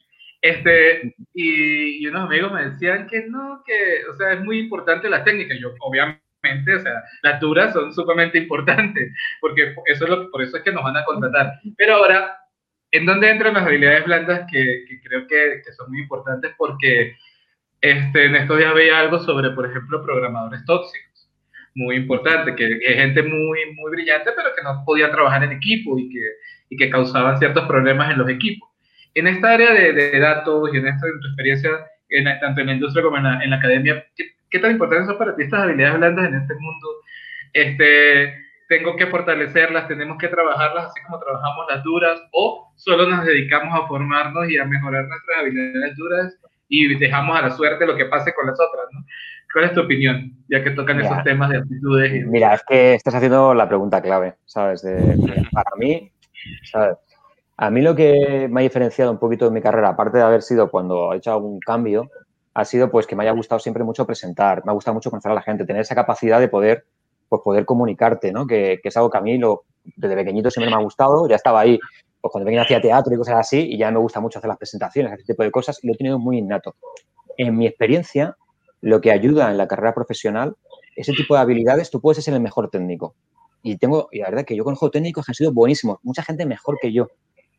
Este, 0.45 1.15
y, 1.33 2.07
unos 2.07 2.27
amigos 2.27 2.53
me 2.53 2.67
decían 2.67 3.07
que 3.07 3.27
no, 3.27 3.63
que, 3.65 4.05
o 4.13 4.15
sea, 4.15 4.35
es 4.35 4.41
muy 4.43 4.59
importante 4.59 5.09
la 5.09 5.25
técnica. 5.25 5.55
Yo, 5.59 5.73
obviamente, 5.81 6.75
o 6.75 6.81
sea, 6.81 7.03
las 7.23 7.41
duras 7.41 7.73
son 7.73 7.95
sumamente 7.95 8.37
importantes, 8.37 9.11
porque 9.41 9.75
eso 9.87 10.05
es 10.05 10.11
lo, 10.11 10.31
por 10.31 10.43
eso 10.43 10.59
es 10.59 10.63
que 10.63 10.71
nos 10.71 10.85
van 10.85 10.99
a 10.99 11.05
contratar. 11.07 11.55
Pero 11.79 11.95
ahora, 11.95 12.37
¿en 12.91 13.07
dónde 13.07 13.31
entran 13.31 13.55
las 13.55 13.65
habilidades 13.65 14.05
blandas 14.05 14.47
que, 14.53 14.85
que 14.87 15.01
creo 15.01 15.27
que, 15.27 15.63
que, 15.65 15.73
son 15.73 15.91
muy 15.91 16.01
importantes? 16.01 16.53
Porque 16.59 17.17
este, 17.81 18.27
en 18.27 18.37
estos 18.37 18.59
días 18.59 18.75
veía 18.75 19.01
algo 19.01 19.21
sobre, 19.21 19.49
por 19.53 19.65
ejemplo, 19.65 20.05
programadores 20.05 20.63
tóxicos. 20.67 21.31
Muy 21.75 21.97
importante, 21.97 22.55
que, 22.55 22.81
es 22.83 22.97
gente 22.97 23.23
muy, 23.23 23.61
muy 23.77 23.93
brillante, 23.93 24.31
pero 24.37 24.55
que 24.55 24.63
no 24.63 24.83
podía 24.85 25.11
trabajar 25.11 25.43
en 25.43 25.53
equipo 25.53 25.99
y 25.99 26.11
que, 26.11 26.21
y 26.69 26.77
que 26.77 26.91
causaban 26.91 27.39
ciertos 27.39 27.67
problemas 27.67 28.11
en 28.11 28.19
los 28.19 28.29
equipos. 28.29 28.74
En 29.15 29.27
esta 29.27 29.53
área 29.53 29.73
de, 29.73 29.93
de 29.93 30.19
datos 30.19 30.71
y 30.73 30.79
en, 30.79 30.89
esta, 30.89 31.07
en 31.07 31.21
tu 31.21 31.29
experiencia, 31.29 31.71
en, 32.09 32.25
tanto 32.41 32.61
en 32.61 32.67
la 32.67 32.73
industria 32.75 33.05
como 33.05 33.17
en 33.17 33.25
la, 33.25 33.43
en 33.43 33.51
la 33.51 33.57
academia, 33.57 34.05
¿qué, 34.17 34.25
¿qué, 34.51 34.59
tan 34.59 34.73
importantes 34.73 35.07
son 35.07 35.19
para 35.19 35.37
ti 35.37 35.43
estas 35.43 35.63
habilidades 35.63 35.99
blandas 35.99 36.29
en 36.29 36.35
este 36.35 36.55
mundo? 36.55 36.89
Este, 37.53 38.35
tengo 38.69 38.97
que 38.97 39.07
fortalecerlas, 39.07 39.89
tenemos 39.89 40.19
que 40.19 40.29
trabajarlas 40.29 40.87
así 40.87 41.01
como 41.07 41.21
trabajamos 41.21 41.67
las 41.69 41.83
duras, 41.85 42.21
o 42.33 42.73
solo 42.77 43.09
nos 43.09 43.25
dedicamos 43.25 43.79
a 43.79 43.87
formarnos 43.87 44.49
y 44.51 44.59
a 44.59 44.65
mejorar 44.65 45.07
nuestras 45.07 45.39
habilidades 45.39 45.97
duras 45.97 46.37
y 46.69 46.95
dejamos 46.97 47.39
a 47.39 47.43
la 47.43 47.51
suerte 47.51 47.87
lo 47.87 47.97
que 47.97 48.07
pase 48.07 48.35
con 48.35 48.47
las 48.47 48.59
otras, 48.59 48.87
¿no? 48.93 49.05
¿Cuál 49.53 49.67
es 49.67 49.73
tu 49.73 49.83
opinión, 49.83 50.33
ya 50.49 50.65
que 50.65 50.73
tocan 50.73 51.01
esos 51.01 51.23
temas 51.23 51.49
de 51.49 51.59
aptitudes? 51.59 52.27
Mira, 52.27 52.55
es 52.55 52.65
que 52.67 52.95
estás 52.95 53.15
haciendo 53.15 53.55
la 53.55 53.69
pregunta 53.69 54.03
clave, 54.03 54.35
¿sabes? 54.47 54.83
De, 54.83 55.47
para 55.53 55.71
mí, 55.79 56.11
¿sabes? 56.65 56.97
A 57.57 57.71
mí 57.71 57.83
lo 57.83 57.95
que 57.95 58.49
me 58.51 58.61
ha 58.61 58.63
diferenciado 58.63 59.13
un 59.13 59.19
poquito 59.19 59.45
de 59.45 59.53
mi 59.53 59.61
carrera, 59.61 59.91
aparte 59.91 60.19
de 60.19 60.25
haber 60.25 60.43
sido 60.43 60.71
cuando 60.71 61.13
he 61.13 61.19
hecho 61.19 61.33
algún 61.33 61.61
cambio, 61.61 62.11
ha 62.53 62.65
sido 62.65 62.91
pues 62.91 63.07
que 63.07 63.15
me 63.15 63.23
haya 63.23 63.33
gustado 63.33 63.61
siempre 63.61 63.85
mucho 63.85 64.07
presentar, 64.07 64.65
me 64.65 64.73
ha 64.73 64.75
gustado 64.75 64.95
mucho 64.95 65.11
conocer 65.11 65.31
a 65.31 65.35
la 65.35 65.43
gente, 65.43 65.65
tener 65.65 65.83
esa 65.83 65.95
capacidad 65.95 66.41
de 66.41 66.49
poder, 66.49 66.85
pues 67.29 67.43
poder 67.45 67.65
comunicarte, 67.65 68.33
¿no? 68.33 68.47
Que, 68.47 68.81
es 68.83 68.97
algo 68.97 69.11
que 69.11 69.19
a 69.19 69.21
mí 69.21 69.39
desde 69.97 70.15
pequeñito 70.17 70.51
siempre 70.51 70.71
me 70.71 70.77
ha 70.77 70.83
gustado, 70.83 71.29
ya 71.29 71.37
estaba 71.37 71.61
ahí 71.61 71.79
pues 72.21 72.33
cuando 72.33 72.47
venía 72.47 72.63
hacía 72.63 72.81
teatro 72.81 73.15
y 73.15 73.19
cosas 73.19 73.37
así, 73.37 73.61
y 73.61 73.77
ya 73.77 73.91
me 73.91 73.99
gusta 73.99 74.19
mucho 74.19 74.39
hacer 74.39 74.49
las 74.49 74.57
presentaciones, 74.57 75.13
ese 75.13 75.25
tipo 75.25 75.43
de 75.43 75.51
cosas, 75.51 75.79
y 75.83 75.87
lo 75.87 75.93
he 75.93 75.97
tenido 75.97 76.19
muy 76.19 76.39
innato. 76.39 76.75
En 77.37 77.57
mi 77.57 77.67
experiencia, 77.67 78.37
lo 78.81 79.01
que 79.03 79.13
ayuda 79.13 79.51
en 79.51 79.59
la 79.59 79.69
carrera 79.69 79.95
profesional, 79.95 80.57
ese 80.97 81.13
tipo 81.13 81.35
de 81.35 81.41
habilidades, 81.41 81.91
tú 81.91 82.01
puedes 82.01 82.25
ser 82.25 82.33
el 82.33 82.41
mejor 82.41 82.71
técnico. 82.71 83.15
Y 83.63 83.77
tengo, 83.77 84.09
la 84.11 84.31
verdad 84.31 84.45
que 84.47 84.57
yo 84.57 84.65
conozco 84.65 84.91
técnicos 84.91 85.27
que 85.27 85.33
han 85.33 85.35
sido 85.35 85.53
buenísimos, 85.53 85.99
mucha 86.03 86.23
gente 86.23 86.47
mejor 86.47 86.79
que 86.81 86.95
yo, 86.95 87.09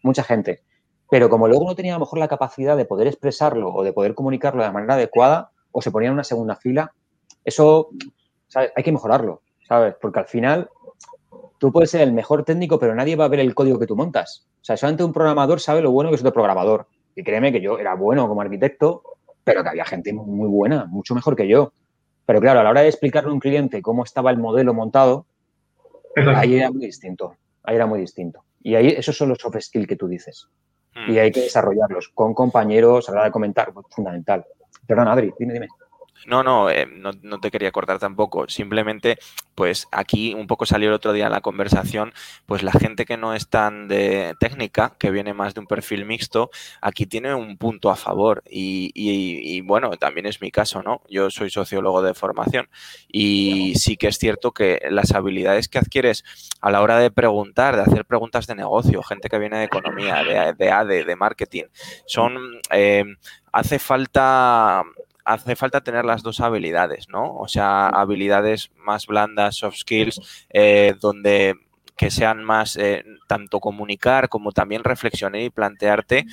mucha 0.03 0.23
gente. 0.23 0.61
Pero 1.09 1.29
como 1.29 1.47
luego 1.47 1.65
no 1.65 1.75
tenía 1.75 1.93
a 1.93 1.97
lo 1.97 2.05
mejor 2.05 2.19
la 2.19 2.27
capacidad 2.27 2.75
de 2.75 2.85
poder 2.85 3.07
expresarlo 3.07 3.73
o 3.73 3.83
de 3.83 3.93
poder 3.93 4.15
comunicarlo 4.15 4.63
de 4.63 4.71
manera 4.71 4.95
adecuada, 4.95 5.51
o 5.71 5.81
se 5.81 5.91
ponía 5.91 6.07
en 6.07 6.13
una 6.13 6.23
segunda 6.23 6.55
fila, 6.55 6.93
eso 7.43 7.89
¿sabes? 8.47 8.71
hay 8.75 8.83
que 8.83 8.91
mejorarlo, 8.91 9.41
¿sabes? 9.67 9.95
Porque 9.99 10.19
al 10.19 10.25
final 10.25 10.69
tú 11.59 11.71
puedes 11.71 11.91
ser 11.91 12.01
el 12.01 12.13
mejor 12.13 12.43
técnico, 12.43 12.79
pero 12.79 12.95
nadie 12.95 13.15
va 13.15 13.25
a 13.25 13.29
ver 13.29 13.39
el 13.39 13.53
código 13.53 13.79
que 13.79 13.87
tú 13.87 13.95
montas. 13.95 14.47
O 14.61 14.65
sea, 14.65 14.77
solamente 14.77 15.03
un 15.03 15.13
programador 15.13 15.59
sabe 15.59 15.81
lo 15.81 15.91
bueno 15.91 16.09
que 16.09 16.15
es 16.15 16.21
otro 16.21 16.33
programador. 16.33 16.87
Y 17.15 17.23
créeme 17.23 17.51
que 17.51 17.61
yo 17.61 17.77
era 17.77 17.95
bueno 17.95 18.27
como 18.27 18.41
arquitecto, 18.41 19.03
pero 19.43 19.63
que 19.63 19.69
había 19.69 19.85
gente 19.85 20.11
muy 20.11 20.47
buena, 20.47 20.85
mucho 20.85 21.13
mejor 21.13 21.35
que 21.35 21.47
yo. 21.47 21.71
Pero 22.25 22.41
claro, 22.41 22.59
a 22.59 22.63
la 22.63 22.69
hora 22.71 22.81
de 22.81 22.87
explicarle 22.87 23.29
a 23.29 23.33
un 23.33 23.39
cliente 23.39 23.81
cómo 23.81 24.03
estaba 24.03 24.31
el 24.31 24.37
modelo 24.37 24.73
montado, 24.73 25.25
ahí 26.35 26.55
era 26.55 26.71
muy 26.71 26.85
distinto. 26.85 27.35
Ahí 27.63 27.75
era 27.75 27.85
muy 27.85 27.99
distinto. 27.99 28.43
Y 28.65 28.73
ahí 28.73 28.87
esos 28.87 29.15
son 29.15 29.29
los 29.29 29.37
soft 29.37 29.61
skills 29.61 29.85
que 29.85 29.95
tú 29.95 30.07
dices. 30.07 30.49
Y 31.07 31.11
hmm. 31.11 31.17
hay 31.19 31.31
que 31.31 31.41
desarrollarlos 31.41 32.09
con 32.09 32.33
compañeros 32.33 33.07
a 33.07 33.11
la 33.11 33.17
hora 33.19 33.25
de 33.25 33.31
comentar, 33.31 33.71
fundamental. 33.91 34.43
Perdón, 34.87 35.07
Adri, 35.07 35.31
dime, 35.37 35.53
dime. 35.53 35.67
No, 36.25 36.43
no, 36.43 36.69
eh, 36.69 36.87
no, 36.91 37.11
no, 37.21 37.39
te 37.39 37.51
quería 37.51 37.71
cortar 37.71 37.99
tampoco. 37.99 38.47
Simplemente, 38.49 39.19
pues 39.53 39.87
aquí 39.91 40.33
un 40.33 40.47
poco 40.47 40.65
salió 40.65 40.89
el 40.89 40.95
otro 40.95 41.13
día 41.13 41.25
en 41.25 41.31
la 41.31 41.41
conversación, 41.41 42.13
pues 42.45 42.63
la 42.63 42.71
gente 42.71 43.05
que 43.05 43.17
no 43.17 43.35
es 43.35 43.47
tan 43.47 43.87
de 43.87 44.33
técnica, 44.39 44.95
que 44.97 45.11
viene 45.11 45.33
más 45.33 45.53
de 45.53 45.59
un 45.59 45.67
perfil 45.67 46.05
mixto, 46.05 46.49
aquí 46.81 47.05
tiene 47.05 47.35
un 47.35 47.57
punto 47.57 47.91
a 47.91 47.95
favor. 47.95 48.43
Y, 48.49 48.91
y, 48.95 49.61
bueno, 49.61 49.91
también 49.97 50.25
es 50.25 50.41
mi 50.41 50.51
caso, 50.51 50.81
¿no? 50.81 51.01
Yo 51.09 51.29
soy 51.29 51.49
sociólogo 51.49 52.01
de 52.01 52.13
formación 52.13 52.69
y 53.07 53.75
sí 53.75 53.97
que 53.97 54.07
es 54.07 54.17
cierto 54.17 54.51
que 54.51 54.81
las 54.89 55.13
habilidades 55.13 55.67
que 55.67 55.77
adquieres 55.77 56.23
a 56.61 56.71
la 56.71 56.81
hora 56.81 56.97
de 56.97 57.11
preguntar, 57.11 57.75
de 57.75 57.83
hacer 57.83 58.05
preguntas 58.05 58.47
de 58.47 58.55
negocio, 58.55 59.03
gente 59.03 59.29
que 59.29 59.39
viene 59.39 59.59
de 59.59 59.65
economía, 59.65 60.23
de, 60.23 60.53
de 60.53 60.71
ADE, 60.71 61.03
de 61.03 61.15
marketing, 61.15 61.65
son... 62.07 62.37
Eh, 62.71 63.05
hace 63.55 63.79
falta 63.79 64.83
hace 65.25 65.55
falta 65.55 65.81
tener 65.81 66.05
las 66.05 66.23
dos 66.23 66.39
habilidades, 66.39 67.09
¿no? 67.09 67.35
O 67.35 67.47
sea, 67.47 67.87
habilidades 67.87 68.71
más 68.77 69.07
blandas, 69.07 69.55
soft 69.57 69.77
skills, 69.77 70.21
eh, 70.49 70.95
donde 71.01 71.55
que 71.95 72.11
sean 72.11 72.43
más 72.43 72.75
eh, 72.77 73.05
tanto 73.27 73.59
comunicar 73.59 74.29
como 74.29 74.51
también 74.51 74.83
reflexionar 74.83 75.41
y 75.41 75.49
plantearte 75.49 76.25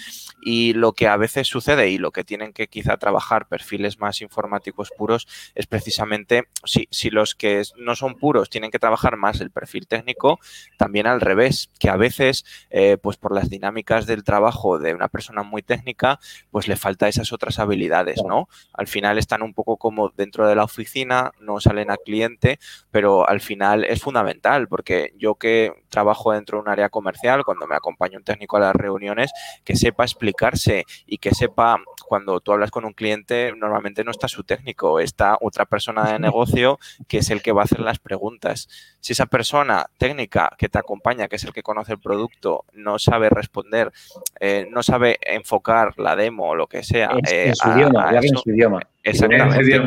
y 0.42 0.72
lo 0.74 0.92
que 0.92 1.06
a 1.06 1.16
veces 1.16 1.46
sucede 1.46 1.90
y 1.90 1.98
lo 1.98 2.10
que 2.10 2.24
tienen 2.24 2.52
que 2.52 2.66
quizá 2.66 2.96
trabajar 2.96 3.46
perfiles 3.46 3.98
más 3.98 4.20
informáticos 4.22 4.90
puros 4.96 5.28
es 5.54 5.66
precisamente 5.66 6.44
si, 6.64 6.88
si 6.90 7.10
los 7.10 7.34
que 7.34 7.62
no 7.76 7.94
son 7.94 8.16
puros 8.16 8.50
tienen 8.50 8.70
que 8.70 8.78
trabajar 8.78 9.16
más 9.16 9.40
el 9.40 9.50
perfil 9.50 9.86
técnico, 9.86 10.40
también 10.76 11.06
al 11.06 11.20
revés, 11.20 11.70
que 11.78 11.88
a 11.88 11.96
veces 11.96 12.44
eh, 12.70 12.98
pues 13.00 13.16
por 13.16 13.34
las 13.34 13.48
dinámicas 13.48 14.06
del 14.06 14.24
trabajo 14.24 14.78
de 14.78 14.94
una 14.94 15.08
persona 15.08 15.42
muy 15.42 15.62
técnica 15.62 16.18
pues 16.50 16.66
le 16.66 16.76
falta 16.76 17.08
esas 17.08 17.32
otras 17.32 17.58
habilidades, 17.58 18.22
¿no? 18.26 18.48
Al 18.72 18.88
final 18.88 19.18
están 19.18 19.42
un 19.42 19.54
poco 19.54 19.76
como 19.76 20.10
dentro 20.16 20.48
de 20.48 20.56
la 20.56 20.64
oficina, 20.64 21.32
no 21.40 21.60
salen 21.60 21.90
a 21.90 21.96
cliente, 21.96 22.58
pero 22.90 23.28
al 23.28 23.40
final 23.40 23.84
es 23.84 24.00
fundamental 24.02 24.66
porque 24.68 25.12
yo 25.16 25.36
que 25.36 25.51
trabajo 25.88 26.32
dentro 26.32 26.58
de 26.58 26.62
un 26.62 26.68
área 26.68 26.88
comercial, 26.88 27.44
cuando 27.44 27.66
me 27.66 27.76
acompaña 27.76 28.18
un 28.18 28.24
técnico 28.24 28.56
a 28.56 28.60
las 28.60 28.74
reuniones, 28.74 29.32
que 29.64 29.76
sepa 29.76 30.04
explicarse 30.04 30.84
y 31.06 31.18
que 31.18 31.32
sepa, 31.32 31.78
cuando 32.06 32.40
tú 32.40 32.52
hablas 32.52 32.70
con 32.70 32.84
un 32.84 32.92
cliente, 32.92 33.52
normalmente 33.56 34.04
no 34.04 34.10
está 34.10 34.28
su 34.28 34.44
técnico, 34.44 35.00
está 35.00 35.36
otra 35.40 35.64
persona 35.66 36.12
de 36.12 36.18
negocio 36.18 36.78
que 37.08 37.18
es 37.18 37.30
el 37.30 37.42
que 37.42 37.52
va 37.52 37.62
a 37.62 37.64
hacer 37.64 37.80
las 37.80 37.98
preguntas. 37.98 38.68
Si 39.00 39.12
esa 39.12 39.26
persona 39.26 39.86
técnica 39.98 40.50
que 40.58 40.68
te 40.68 40.78
acompaña, 40.78 41.28
que 41.28 41.36
es 41.36 41.44
el 41.44 41.52
que 41.52 41.62
conoce 41.62 41.92
el 41.92 41.98
producto, 41.98 42.64
no 42.72 42.98
sabe 42.98 43.28
responder, 43.30 43.92
eh, 44.40 44.66
no 44.70 44.82
sabe 44.82 45.18
enfocar 45.22 45.98
la 45.98 46.16
demo 46.16 46.50
o 46.50 46.54
lo 46.54 46.66
que 46.66 46.82
sea. 46.82 47.10
En, 47.12 47.20
eh, 47.30 47.52
su, 47.54 47.68
idioma, 47.70 48.10
en 48.10 48.36
su 48.36 48.50
idioma. 48.50 48.80
Exactamente. 49.02 49.80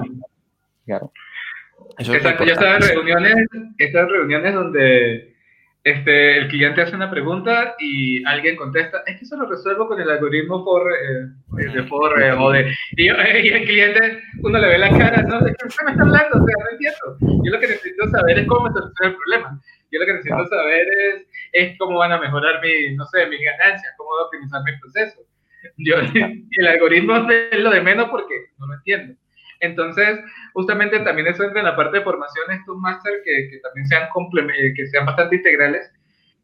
Claro. 0.86 1.12
Eso 1.98 2.14
Exacto, 2.14 2.44
yo 2.44 2.54
estaba 2.54 2.76
en 2.76 2.82
reuniones, 2.82 3.36
en 3.78 4.10
reuniones 4.10 4.54
donde 4.54 5.35
este, 5.86 6.40
el 6.40 6.48
cliente 6.48 6.82
hace 6.82 6.96
una 6.96 7.12
pregunta 7.12 7.76
y 7.78 8.26
alguien 8.26 8.56
contesta, 8.56 9.04
es 9.06 9.20
que 9.20 9.26
eso 9.26 9.38
lo 9.38 9.48
resuelvo 9.48 9.88
con 9.88 10.02
el 10.02 10.10
algoritmo 10.10 10.64
for, 10.64 10.92
eh, 10.92 11.28
de 11.58 11.80
eh, 11.80 12.32
o 12.32 12.52
de... 12.52 12.74
Y, 12.98 13.08
el 13.08 13.66
cliente, 13.66 14.24
uno 14.42 14.58
le 14.58 14.68
ve 14.68 14.78
la 14.80 14.90
cara, 14.90 15.22
no, 15.22 15.42
¿de 15.42 15.54
qué 15.54 15.64
me 15.64 15.92
está 15.92 16.02
hablando? 16.02 16.42
O 16.42 16.44
sea, 16.44 16.56
no 16.60 16.72
entiendo. 16.72 17.44
Yo 17.44 17.52
lo 17.52 17.60
que 17.60 17.68
necesito 17.68 18.10
saber 18.10 18.40
es 18.40 18.48
cómo 18.48 18.66
solucionar 18.74 19.12
el 19.12 19.16
problema. 19.16 19.62
Yo 19.92 20.00
lo 20.00 20.06
que 20.08 20.14
necesito 20.14 20.48
saber 20.48 20.88
es, 20.88 21.28
es 21.54 21.78
cómo 21.78 22.00
van 22.00 22.14
a 22.14 22.20
mejorar 22.20 22.62
mi, 22.64 22.96
no 22.96 23.06
sé, 23.06 23.28
mis 23.28 23.42
ganancias, 23.46 23.94
cómo 23.96 24.10
voy 24.10 24.22
a 24.22 24.26
optimizar 24.26 24.64
mi 24.64 24.80
proceso. 24.80 25.22
Yo, 25.78 25.98
el 26.58 26.68
algoritmo 26.68 27.30
es 27.30 27.60
lo 27.60 27.70
de 27.70 27.82
menos 27.82 28.10
porque 28.10 28.34
no 28.58 28.66
lo 28.66 28.74
entiendo. 28.74 29.14
Entonces, 29.66 30.20
justamente 30.54 31.00
también 31.00 31.28
eso 31.28 31.44
entra 31.44 31.60
en 31.60 31.66
la 31.66 31.76
parte 31.76 31.98
de 31.98 32.04
formación, 32.04 32.52
estos 32.52 32.78
máster 32.78 33.22
que, 33.24 33.50
que 33.50 33.60
también 33.60 33.88
sean, 33.88 34.04
eh, 34.04 34.74
que 34.76 34.88
sean 34.88 35.06
bastante 35.06 35.38
integrales. 35.38 35.92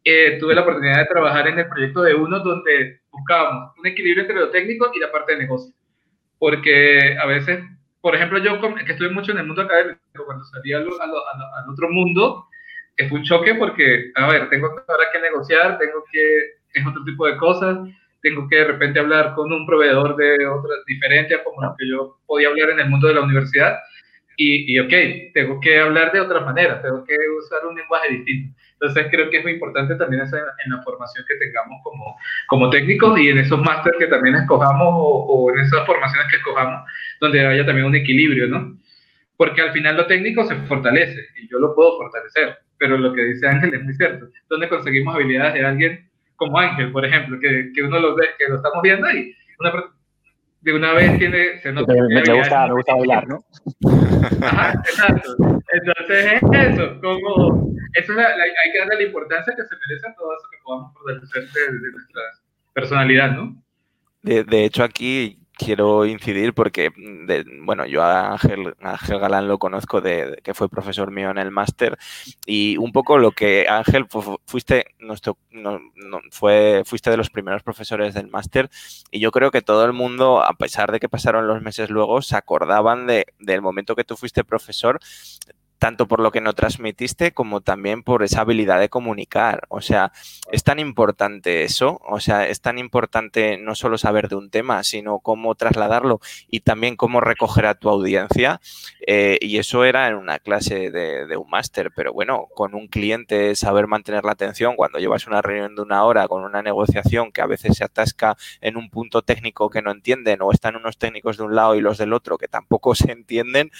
Eh, 0.04 0.38
tuve 0.40 0.54
la 0.54 0.62
oportunidad 0.62 0.98
de 0.98 1.06
trabajar 1.06 1.46
en 1.46 1.58
el 1.60 1.68
proyecto 1.68 2.02
de 2.02 2.14
uno 2.14 2.40
donde 2.40 3.00
buscábamos 3.10 3.78
un 3.78 3.86
equilibrio 3.86 4.22
entre 4.22 4.36
lo 4.36 4.50
técnico 4.50 4.90
y 4.94 5.00
la 5.00 5.12
parte 5.12 5.32
de 5.32 5.38
negocio. 5.38 5.72
Porque 6.38 7.16
a 7.20 7.26
veces, 7.26 7.62
por 8.00 8.14
ejemplo, 8.16 8.38
yo 8.38 8.60
que 8.60 8.92
estuve 8.92 9.10
mucho 9.10 9.30
en 9.32 9.38
el 9.38 9.46
mundo 9.46 9.62
académico, 9.62 10.00
cuando 10.26 10.44
salí 10.46 10.72
al, 10.72 10.82
al, 10.82 11.70
otro 11.70 11.88
mundo, 11.88 12.46
fue 13.08 13.18
un 13.18 13.24
choque 13.24 13.54
porque, 13.54 14.10
a 14.16 14.26
ver, 14.26 14.48
tengo 14.50 14.68
ahora 14.68 15.04
que 15.12 15.20
negociar, 15.20 15.78
tengo 15.78 16.04
que, 16.10 16.54
es 16.74 16.86
otro 16.86 17.04
tipo 17.04 17.26
de 17.26 17.36
cosas, 17.36 17.78
tengo 18.22 18.48
que 18.48 18.56
de 18.56 18.64
repente 18.64 19.00
hablar 19.00 19.34
con 19.34 19.52
un 19.52 19.66
proveedor 19.66 20.16
de 20.16 20.46
otra 20.46 20.74
diferente 20.86 21.34
a 21.34 21.44
como 21.44 21.60
lo 21.60 21.74
que 21.76 21.88
yo 21.88 22.18
podía 22.26 22.48
hablar 22.48 22.70
en 22.70 22.80
el 22.80 22.88
mundo 22.88 23.08
de 23.08 23.14
la 23.14 23.22
universidad. 23.22 23.78
Y, 24.36 24.72
y, 24.72 24.78
ok, 24.78 25.32
tengo 25.34 25.60
que 25.60 25.78
hablar 25.78 26.10
de 26.10 26.20
otra 26.20 26.40
manera, 26.40 26.80
tengo 26.80 27.04
que 27.04 27.14
usar 27.38 27.66
un 27.66 27.76
lenguaje 27.76 28.12
distinto. 28.14 28.56
Entonces 28.72 29.08
creo 29.10 29.28
que 29.28 29.38
es 29.38 29.42
muy 29.42 29.52
importante 29.52 29.94
también 29.96 30.22
eso 30.22 30.36
en, 30.36 30.72
la 30.72 30.82
formación 30.82 31.24
que 31.28 31.34
tengamos 31.36 31.80
como, 31.84 32.16
como 32.48 32.70
técnicos 32.70 33.20
y 33.20 33.28
en 33.28 33.38
esos 33.38 33.60
másteres 33.60 33.98
que 33.98 34.06
también 34.06 34.34
escojamos 34.36 34.88
o, 34.88 35.24
o, 35.26 35.52
en 35.52 35.60
esas 35.60 35.84
formaciones 35.84 36.28
que 36.30 36.38
escojamos, 36.38 36.88
donde 37.20 37.46
haya 37.46 37.66
también 37.66 37.86
un 37.86 37.94
equilibrio, 37.94 38.48
¿no? 38.48 38.78
Porque 39.36 39.60
al 39.60 39.72
final 39.72 39.96
lo 39.96 40.06
técnico 40.06 40.44
se 40.44 40.56
fortalece 40.66 41.20
y 41.36 41.48
yo 41.48 41.58
lo 41.58 41.74
puedo 41.74 41.98
fortalecer, 41.98 42.58
pero 42.78 42.96
lo 42.96 43.12
que 43.12 43.22
dice 43.22 43.46
Ángel 43.46 43.74
es 43.74 43.82
muy 43.82 43.94
cierto. 43.94 44.28
¿Dónde 44.48 44.68
conseguimos 44.68 45.14
habilidades 45.14 45.54
de 45.54 45.66
alguien 45.66 46.11
como 46.42 46.58
Ángel, 46.58 46.90
por 46.90 47.04
ejemplo, 47.04 47.38
que, 47.38 47.70
que 47.72 47.82
uno 47.82 48.00
lo 48.00 48.16
ve, 48.16 48.26
que 48.36 48.48
lo 48.48 48.56
estamos 48.56 48.82
viendo 48.82 49.08
y 49.12 49.32
una, 49.60 49.84
de 50.60 50.74
una 50.74 50.92
vez 50.92 51.16
tiene... 51.16 51.58
Se 51.60 51.72
nota, 51.72 51.92
me, 51.92 52.20
me, 52.20 52.34
gusta, 52.34 52.66
me 52.66 52.72
gusta 52.72 52.94
bailar, 52.96 53.28
¿no? 53.28 53.44
Ajá, 54.42 54.72
exacto. 54.84 55.36
Entonces 55.72 56.32
es 56.32 56.42
eso, 56.42 57.00
como... 57.00 57.72
Eso 57.94 58.12
es 58.12 58.16
la, 58.16 58.36
la, 58.36 58.42
hay 58.42 58.72
que 58.72 58.78
darle 58.78 58.96
la 58.96 59.02
importancia 59.04 59.54
que 59.54 59.62
se 59.62 59.76
merece 59.86 60.08
a 60.08 60.14
todo 60.14 60.32
eso 60.32 60.48
que 60.50 60.58
podamos 60.64 60.92
fortalecer 60.94 61.42
de, 61.42 61.78
de 61.78 61.92
nuestra 61.92 62.22
personalidad, 62.72 63.30
¿no? 63.32 63.62
De, 64.22 64.42
de, 64.42 64.64
hecho, 64.64 64.82
aquí 64.82 65.38
quiero 65.56 66.06
incidir 66.06 66.54
porque, 66.54 66.90
mm, 66.90 67.26
de, 67.26 67.44
bueno, 67.62 67.86
yo 67.86 68.02
a 68.02 68.32
Ángel, 68.32 68.74
Galán 68.80 69.48
lo 69.48 69.58
conozco 69.58 70.00
de, 70.00 70.30
de, 70.30 70.36
que 70.38 70.54
fue 70.54 70.68
profesor 70.68 71.10
mío 71.10 71.30
en 71.30 71.38
el 71.38 71.50
máster 71.50 71.98
y 72.46 72.76
un 72.78 72.92
poco 72.92 73.18
lo 73.18 73.32
que 73.32 73.66
Ángel 73.68 74.06
fuiste 74.46 74.86
nuestro 74.98 75.38
no, 75.50 75.80
no, 75.94 76.20
fue 76.30 76.82
fuiste 76.86 77.10
de 77.10 77.16
los 77.16 77.30
primeros 77.30 77.62
profesores 77.62 78.14
del 78.14 78.28
máster 78.28 78.70
y 79.10 79.20
yo 79.20 79.30
creo 79.30 79.50
que 79.50 79.62
todo 79.62 79.84
el 79.84 79.92
mundo 79.92 80.42
a 80.42 80.54
pesar 80.54 80.92
de 80.92 81.00
que 81.00 81.08
pasaron 81.08 81.46
los 81.46 81.62
meses 81.62 81.90
luego 81.90 82.22
se 82.22 82.36
acordaban 82.36 83.06
de, 83.06 83.26
del 83.38 83.62
momento 83.62 83.94
que 83.94 84.04
tú 84.04 84.16
fuiste 84.16 84.44
profesor 84.44 85.00
tanto 85.82 86.06
por 86.06 86.20
lo 86.20 86.30
que 86.30 86.40
no 86.40 86.52
transmitiste 86.52 87.32
como 87.32 87.60
también 87.60 88.04
por 88.04 88.22
esa 88.22 88.42
habilidad 88.42 88.78
de 88.78 88.88
comunicar. 88.88 89.64
O 89.68 89.80
sea, 89.80 90.12
es 90.52 90.62
tan 90.62 90.78
importante 90.78 91.64
eso, 91.64 92.00
o 92.08 92.20
sea, 92.20 92.46
es 92.46 92.60
tan 92.60 92.78
importante 92.78 93.58
no 93.58 93.74
solo 93.74 93.98
saber 93.98 94.28
de 94.28 94.36
un 94.36 94.48
tema, 94.48 94.84
sino 94.84 95.18
cómo 95.18 95.56
trasladarlo 95.56 96.20
y 96.46 96.60
también 96.60 96.94
cómo 96.94 97.20
recoger 97.20 97.66
a 97.66 97.74
tu 97.74 97.88
audiencia. 97.88 98.60
Eh, 99.04 99.38
y 99.40 99.58
eso 99.58 99.82
era 99.82 100.06
en 100.06 100.14
una 100.14 100.38
clase 100.38 100.92
de, 100.92 101.36
un 101.36 101.50
máster, 101.50 101.90
pero 101.96 102.12
bueno, 102.12 102.46
con 102.54 102.76
un 102.76 102.86
cliente 102.86 103.56
saber 103.56 103.88
mantener 103.88 104.24
la 104.24 104.32
atención 104.32 104.76
cuando 104.76 105.00
llevas 105.00 105.26
una 105.26 105.42
reunión 105.42 105.74
de 105.74 105.82
una 105.82 106.04
hora 106.04 106.28
con 106.28 106.44
una 106.44 106.62
negociación 106.62 107.32
que 107.32 107.40
a 107.40 107.46
veces 107.46 107.76
se 107.76 107.82
atasca 107.82 108.36
en 108.60 108.76
un 108.76 108.88
punto 108.88 109.22
técnico 109.22 109.68
que 109.68 109.82
no 109.82 109.90
entienden 109.90 110.42
o 110.42 110.52
están 110.52 110.76
unos 110.76 110.96
técnicos 110.96 111.38
de 111.38 111.42
un 111.42 111.56
lado 111.56 111.74
y 111.74 111.80
los 111.80 111.98
del 111.98 112.12
otro 112.12 112.38
que 112.38 112.46
tampoco 112.46 112.94
se 112.94 113.10
entienden, 113.10 113.72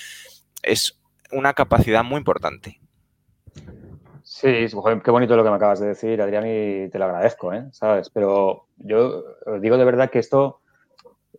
es 0.65 0.99
una 1.33 1.55
capacidad 1.55 2.05
muy 2.05 2.19
importante. 2.19 2.81
Sí, 4.23 4.67
qué 5.05 5.11
bonito 5.11 5.37
lo 5.37 5.45
que 5.45 5.51
me 5.51 5.57
acabas 5.57 5.81
de 5.81 5.89
decir, 5.89 6.21
Adrián, 6.23 6.45
y 6.47 6.89
te 6.89 6.99
lo 6.99 7.05
agradezco, 7.05 7.53
¿eh? 7.53 7.67
¿sabes? 7.73 8.09
Pero 8.11 8.67
yo 8.79 9.25
os 9.47 9.61
digo 9.61 9.77
de 9.77 9.85
verdad 9.85 10.11
que 10.11 10.21
esto 10.21 10.61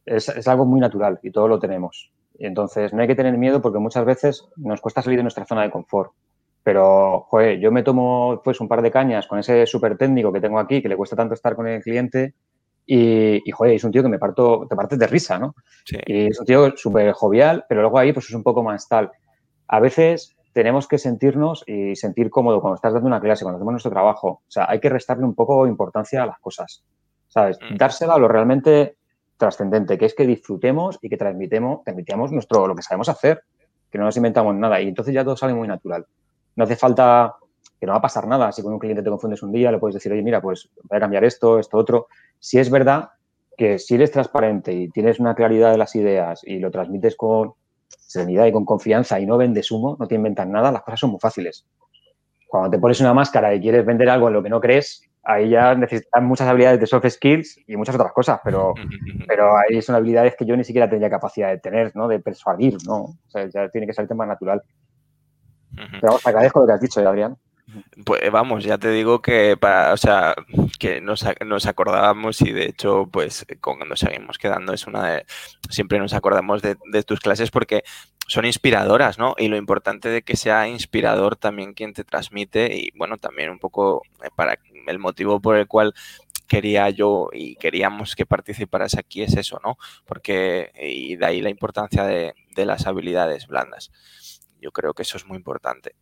es, 0.05 0.29
es, 0.29 0.47
algo 0.47 0.65
muy 0.65 0.79
natural 0.79 1.19
y 1.23 1.31
todos 1.31 1.49
lo 1.49 1.59
tenemos. 1.59 2.11
Y 2.37 2.45
entonces 2.45 2.93
no 2.93 3.01
hay 3.01 3.07
que 3.07 3.15
tener 3.15 3.37
miedo 3.37 3.61
porque 3.61 3.79
muchas 3.79 4.05
veces 4.05 4.47
nos 4.57 4.81
cuesta 4.81 5.01
salir 5.01 5.17
de 5.17 5.23
nuestra 5.23 5.45
zona 5.45 5.63
de 5.63 5.71
confort. 5.71 6.11
Pero, 6.63 7.21
joder, 7.29 7.59
yo 7.59 7.71
me 7.71 7.83
tomo 7.83 8.41
pues 8.43 8.61
un 8.61 8.67
par 8.67 8.81
de 8.81 8.91
cañas 8.91 9.27
con 9.27 9.39
ese 9.39 9.65
súper 9.65 9.97
técnico 9.97 10.31
que 10.31 10.39
tengo 10.39 10.59
aquí, 10.59 10.81
que 10.81 10.89
le 10.89 10.95
cuesta 10.95 11.15
tanto 11.15 11.33
estar 11.33 11.55
con 11.55 11.67
el 11.67 11.81
cliente, 11.81 12.35
y, 12.85 13.41
y, 13.43 13.51
joder, 13.51 13.75
es 13.75 13.83
un 13.83 13.91
tío 13.91 14.03
que 14.03 14.09
me 14.09 14.19
parto, 14.19 14.67
te 14.69 14.75
partes 14.75 14.99
de 14.99 15.07
risa, 15.07 15.39
¿no? 15.39 15.55
Sí. 15.85 15.97
Y 16.05 16.27
es 16.27 16.39
un 16.39 16.45
tío 16.45 16.75
súper 16.75 17.11
jovial, 17.13 17.65
pero 17.67 17.81
luego 17.81 17.97
ahí 17.97 18.13
pues 18.13 18.27
es 18.27 18.33
un 18.33 18.43
poco 18.43 18.61
más 18.61 18.87
tal 18.87 19.11
a 19.73 19.79
veces 19.79 20.35
tenemos 20.53 20.87
que 20.87 20.99
sentirnos 20.99 21.63
y 21.65 21.95
sentir 21.95 22.29
cómodo 22.29 22.61
cuando 22.61 22.75
estás 22.75 22.93
dando 22.93 23.07
una 23.07 23.19
clase, 23.19 23.43
cuando 23.43 23.57
hacemos 23.57 23.71
nuestro 23.71 23.89
trabajo. 23.89 24.27
O 24.27 24.51
sea, 24.51 24.67
hay 24.69 24.79
que 24.79 24.87
restarle 24.87 25.25
un 25.25 25.33
poco 25.33 25.65
importancia 25.65 26.21
a 26.21 26.27
las 26.27 26.37
cosas, 26.37 26.83
¿sabes? 27.27 27.57
Mm. 27.59 27.77
Dársela 27.77 28.13
a 28.13 28.19
lo 28.19 28.27
realmente 28.27 28.97
trascendente, 29.35 29.97
que 29.97 30.05
es 30.05 30.13
que 30.13 30.27
disfrutemos 30.27 30.99
y 31.01 31.09
que 31.09 31.17
transmitemos, 31.17 31.83
transmitamos 31.83 32.31
nuestro, 32.31 32.67
lo 32.67 32.75
que 32.75 32.83
sabemos 32.83 33.09
hacer, 33.09 33.41
que 33.89 33.97
no 33.97 34.03
nos 34.03 34.15
inventamos 34.15 34.53
nada 34.53 34.79
y 34.79 34.89
entonces 34.89 35.11
ya 35.11 35.23
todo 35.23 35.35
sale 35.35 35.55
muy 35.55 35.67
natural. 35.67 36.05
No 36.55 36.65
hace 36.65 36.75
falta 36.75 37.33
que 37.79 37.87
no 37.87 37.93
va 37.93 37.97
a 37.97 38.01
pasar 38.03 38.27
nada. 38.27 38.51
Si 38.51 38.61
con 38.61 38.73
un 38.73 38.79
cliente 38.79 39.01
te 39.01 39.09
confundes 39.09 39.41
un 39.41 39.51
día, 39.51 39.71
le 39.71 39.79
puedes 39.79 39.95
decir, 39.95 40.11
oye, 40.11 40.21
mira, 40.21 40.39
pues 40.39 40.69
voy 40.83 40.97
a 40.97 40.99
cambiar 40.99 41.23
esto, 41.23 41.57
esto, 41.57 41.79
otro. 41.79 42.09
Si 42.39 42.59
es 42.59 42.69
verdad 42.69 43.09
que 43.57 43.79
si 43.79 43.95
eres 43.95 44.11
transparente 44.11 44.71
y 44.71 44.89
tienes 44.89 45.19
una 45.19 45.33
claridad 45.33 45.71
de 45.71 45.79
las 45.79 45.95
ideas 45.95 46.43
y 46.43 46.59
lo 46.59 46.69
transmites 46.69 47.15
con, 47.15 47.53
serenidad 47.99 48.45
y 48.45 48.51
con 48.51 48.65
confianza 48.65 49.19
y 49.19 49.25
no 49.25 49.37
vendes 49.37 49.71
humo, 49.71 49.97
no 49.99 50.07
te 50.07 50.15
inventan 50.15 50.51
nada, 50.51 50.71
las 50.71 50.83
cosas 50.83 50.99
son 50.99 51.11
muy 51.11 51.19
fáciles. 51.19 51.65
Cuando 52.47 52.69
te 52.69 52.79
pones 52.79 52.99
una 53.01 53.13
máscara 53.13 53.53
y 53.53 53.61
quieres 53.61 53.85
vender 53.85 54.09
algo 54.09 54.27
en 54.27 54.33
lo 54.33 54.43
que 54.43 54.49
no 54.49 54.61
crees, 54.61 55.01
ahí 55.23 55.49
ya 55.49 55.73
necesitas 55.73 56.21
muchas 56.21 56.47
habilidades 56.47 56.79
de 56.79 56.85
soft 56.85 57.09
skills 57.09 57.59
y 57.67 57.77
muchas 57.77 57.95
otras 57.95 58.11
cosas, 58.11 58.39
pero, 58.43 58.73
pero 59.27 59.57
ahí 59.57 59.81
son 59.81 59.95
habilidades 59.95 60.35
que 60.35 60.45
yo 60.45 60.55
ni 60.55 60.63
siquiera 60.63 60.89
tendría 60.89 61.09
capacidad 61.09 61.49
de 61.49 61.59
tener, 61.59 61.95
¿no? 61.95 62.07
De 62.07 62.19
persuadir, 62.19 62.77
¿no? 62.85 62.97
O 63.03 63.17
sea, 63.27 63.47
ya 63.47 63.69
tiene 63.69 63.87
que 63.87 63.93
ser 63.93 64.03
el 64.03 64.09
tema 64.09 64.25
natural. 64.25 64.61
Pero 65.75 66.01
vamos, 66.03 66.27
agradezco 66.27 66.59
lo 66.59 66.67
que 66.67 66.73
has 66.73 66.81
dicho, 66.81 67.07
Adrián. 67.07 67.35
Pues 68.05 68.29
vamos, 68.31 68.63
ya 68.63 68.77
te 68.77 68.89
digo 68.89 69.21
que 69.21 69.55
para, 69.57 69.93
o 69.93 69.97
sea, 69.97 70.35
que 70.79 70.99
nos, 70.99 71.23
acordábamos 71.65 72.41
y 72.41 72.51
de 72.51 72.65
hecho, 72.65 73.07
pues 73.11 73.45
cuando 73.61 73.85
nos 73.85 73.99
seguimos 74.01 74.37
quedando 74.37 74.73
es 74.73 74.85
una 74.85 75.07
de, 75.07 75.25
siempre 75.69 75.97
nos 75.99 76.13
acordamos 76.13 76.61
de, 76.61 76.75
tus 77.03 77.19
clases 77.21 77.51
porque 77.51 77.83
son 78.27 78.45
inspiradoras, 78.45 79.17
¿no? 79.17 79.35
Y 79.37 79.47
lo 79.47 79.55
importante 79.57 80.09
de 80.09 80.23
que 80.23 80.35
sea 80.35 80.67
inspirador 80.67 81.37
también 81.37 81.73
quien 81.73 81.93
te 81.93 82.03
transmite 82.03 82.75
y 82.75 82.91
bueno, 82.97 83.17
también 83.17 83.49
un 83.49 83.59
poco 83.59 84.01
eh, 84.23 84.29
para 84.35 84.59
el 84.87 84.99
motivo 84.99 85.39
por 85.41 85.55
el 85.55 85.67
cual 85.67 85.93
quería 86.47 86.89
yo 86.89 87.29
y 87.31 87.55
queríamos 87.55 88.15
que 88.15 88.25
participaras 88.25 88.95
aquí 88.97 89.23
es 89.23 89.35
eso, 89.37 89.59
¿no? 89.63 89.77
Porque, 90.05 90.71
y 90.79 91.15
de 91.15 91.25
ahí 91.25 91.41
la 91.41 91.49
importancia 91.49 92.03
de 92.03 92.65
las 92.65 92.85
habilidades 92.87 93.47
blandas. 93.47 93.91
Yo 94.59 94.71
creo 94.71 94.93
que 94.93 95.03
eso 95.03 95.17
es 95.17 95.25
muy 95.25 95.37
importante. 95.37 95.95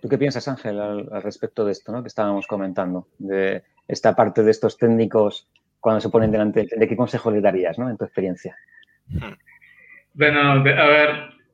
¿Tú 0.00 0.08
qué 0.08 0.18
piensas, 0.18 0.48
Ángel, 0.48 0.80
al, 0.80 1.22
respecto 1.22 1.64
de 1.64 1.72
esto 1.72 1.92
¿no? 1.92 2.02
que 2.02 2.08
estábamos 2.08 2.46
comentando? 2.46 3.08
De 3.18 3.62
esta 3.86 4.14
parte 4.14 4.42
de 4.42 4.50
estos 4.50 4.78
técnicos 4.78 5.48
cuando 5.78 6.00
se 6.00 6.10
ponen 6.10 6.30
delante, 6.30 6.68
¿de 6.70 6.88
qué 6.88 6.96
consejo 6.96 7.30
le 7.30 7.40
darías 7.40 7.78
¿no? 7.78 7.88
en 7.88 7.96
tu 7.96 8.04
experiencia? 8.04 8.56
Bueno, 10.14 10.40
a 10.40 10.62
ver, 10.62 11.10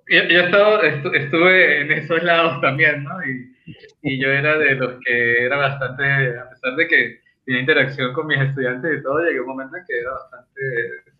yo, 0.09 0.25
yo 0.25 0.41
estado, 0.41 0.83
estuve 0.83 1.83
en 1.83 1.93
esos 1.93 2.23
lados 2.23 2.61
también, 2.61 3.05
¿no? 3.05 3.25
Y, 3.25 3.57
y, 4.03 4.21
yo 4.21 4.29
era 4.29 4.59
de 4.59 4.75
los 4.75 5.01
que 5.05 5.45
era 5.45 5.57
bastante, 5.57 6.39
a 6.39 6.51
pesar 6.51 6.77
de 6.77 6.89
que 6.89 7.21
tenía 7.45 7.61
interacción 7.61 8.13
con 8.13 8.27
mis 8.27 8.41
estudiantes 8.41 8.99
y 8.99 9.03
todo, 9.03 9.21
llegué 9.21 9.39
a 9.39 9.43
un 9.43 9.49
momento 9.49 9.77
en 9.77 9.85
que 9.87 10.01
era 10.01 10.11
bastante 10.13 10.61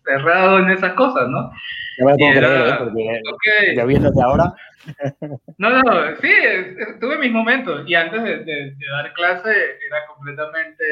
cerrado 0.07 0.59
en 0.59 0.69
esas 0.71 0.93
cosas, 0.93 1.27
¿no? 1.27 1.51
Ya 1.97 2.05
me 2.05 2.11
lo 2.11 2.17
puedo 2.17 2.31
creer, 2.31 2.67
¿eh? 2.67 2.75
porque 2.79 3.21
okay. 3.33 3.75
ya 3.75 3.85
viéndote 3.85 4.21
ahora... 4.21 4.53
No, 5.57 5.69
no, 5.69 6.15
sí, 6.21 6.31
tuve 7.01 7.17
mis 7.17 7.31
momentos 7.31 7.83
y 7.87 7.95
antes 7.95 8.23
de, 8.23 8.37
de, 8.37 8.71
de, 8.71 8.87
dar 8.89 9.11
clase 9.13 9.49
era 9.49 10.05
completamente 10.07 10.83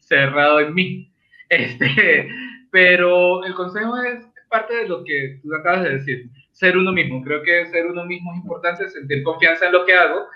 cerrado 0.00 0.60
en 0.60 0.74
mí. 0.74 1.12
Este, 1.50 2.28
pero 2.70 3.42
el 3.42 3.54
consejo 3.54 3.96
es 4.02 4.22
parte 4.50 4.74
de 4.74 4.88
lo 4.88 5.02
que 5.02 5.40
tú 5.42 5.54
acabas 5.54 5.84
de 5.84 5.90
decir, 5.94 6.26
ser 6.52 6.76
uno 6.76 6.92
mismo. 6.92 7.22
Creo 7.24 7.42
que 7.42 7.66
ser 7.68 7.86
uno 7.86 8.04
mismo 8.04 8.32
es 8.32 8.40
importante, 8.40 8.88
sentir 8.90 9.22
confianza 9.22 9.66
en 9.66 9.72
lo 9.72 9.86
que 9.86 9.94
hago. 9.94 10.26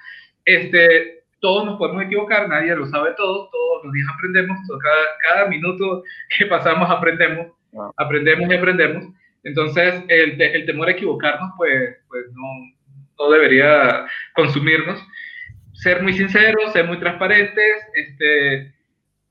Este, 0.47 1.25
todos 1.41 1.67
nos 1.67 1.77
podemos 1.77 2.05
equivocar, 2.05 2.49
nadie 2.49 2.75
lo 2.75 2.87
sabe 2.87 3.13
todo, 3.17 3.49
todos 3.51 3.85
los 3.85 3.93
días 3.93 4.07
aprendemos, 4.15 4.59
cada, 4.81 5.07
cada 5.29 5.51
minuto 5.51 6.05
que 6.39 6.47
pasamos 6.47 6.89
aprendemos, 6.89 7.49
aprendemos 7.97 8.51
y 8.51 8.55
aprendemos. 8.55 9.05
Entonces, 9.45 10.05
el, 10.09 10.41
el 10.41 10.67
temor 10.67 10.89
a 10.89 10.93
equivocarnos, 10.93 11.51
pues, 11.57 11.97
pues 12.09 12.25
no, 12.33 12.49
no 13.19 13.31
debería 13.31 14.07
consumirnos. 14.35 15.05
Ser 15.73 16.03
muy 16.03 16.13
sinceros, 16.13 16.73
ser 16.73 16.87
muy 16.87 16.99
transparentes, 16.99 17.77
este, 17.95 18.73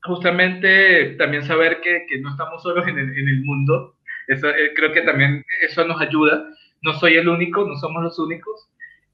justamente 0.02 1.14
también 1.18 1.44
saber 1.44 1.80
que, 1.80 2.04
que 2.08 2.20
no 2.20 2.30
estamos 2.30 2.62
solos 2.62 2.86
en 2.88 2.98
el, 2.98 3.18
en 3.18 3.28
el 3.28 3.44
mundo. 3.44 3.96
Eso, 4.28 4.48
eh, 4.50 4.72
creo 4.74 4.92
que 4.92 5.02
también 5.02 5.44
eso 5.62 5.86
nos 5.86 6.00
ayuda. 6.00 6.44
No 6.82 6.92
soy 6.94 7.14
el 7.14 7.28
único, 7.28 7.66
no 7.66 7.76
somos 7.76 8.02
los 8.02 8.18
únicos. 8.18 8.68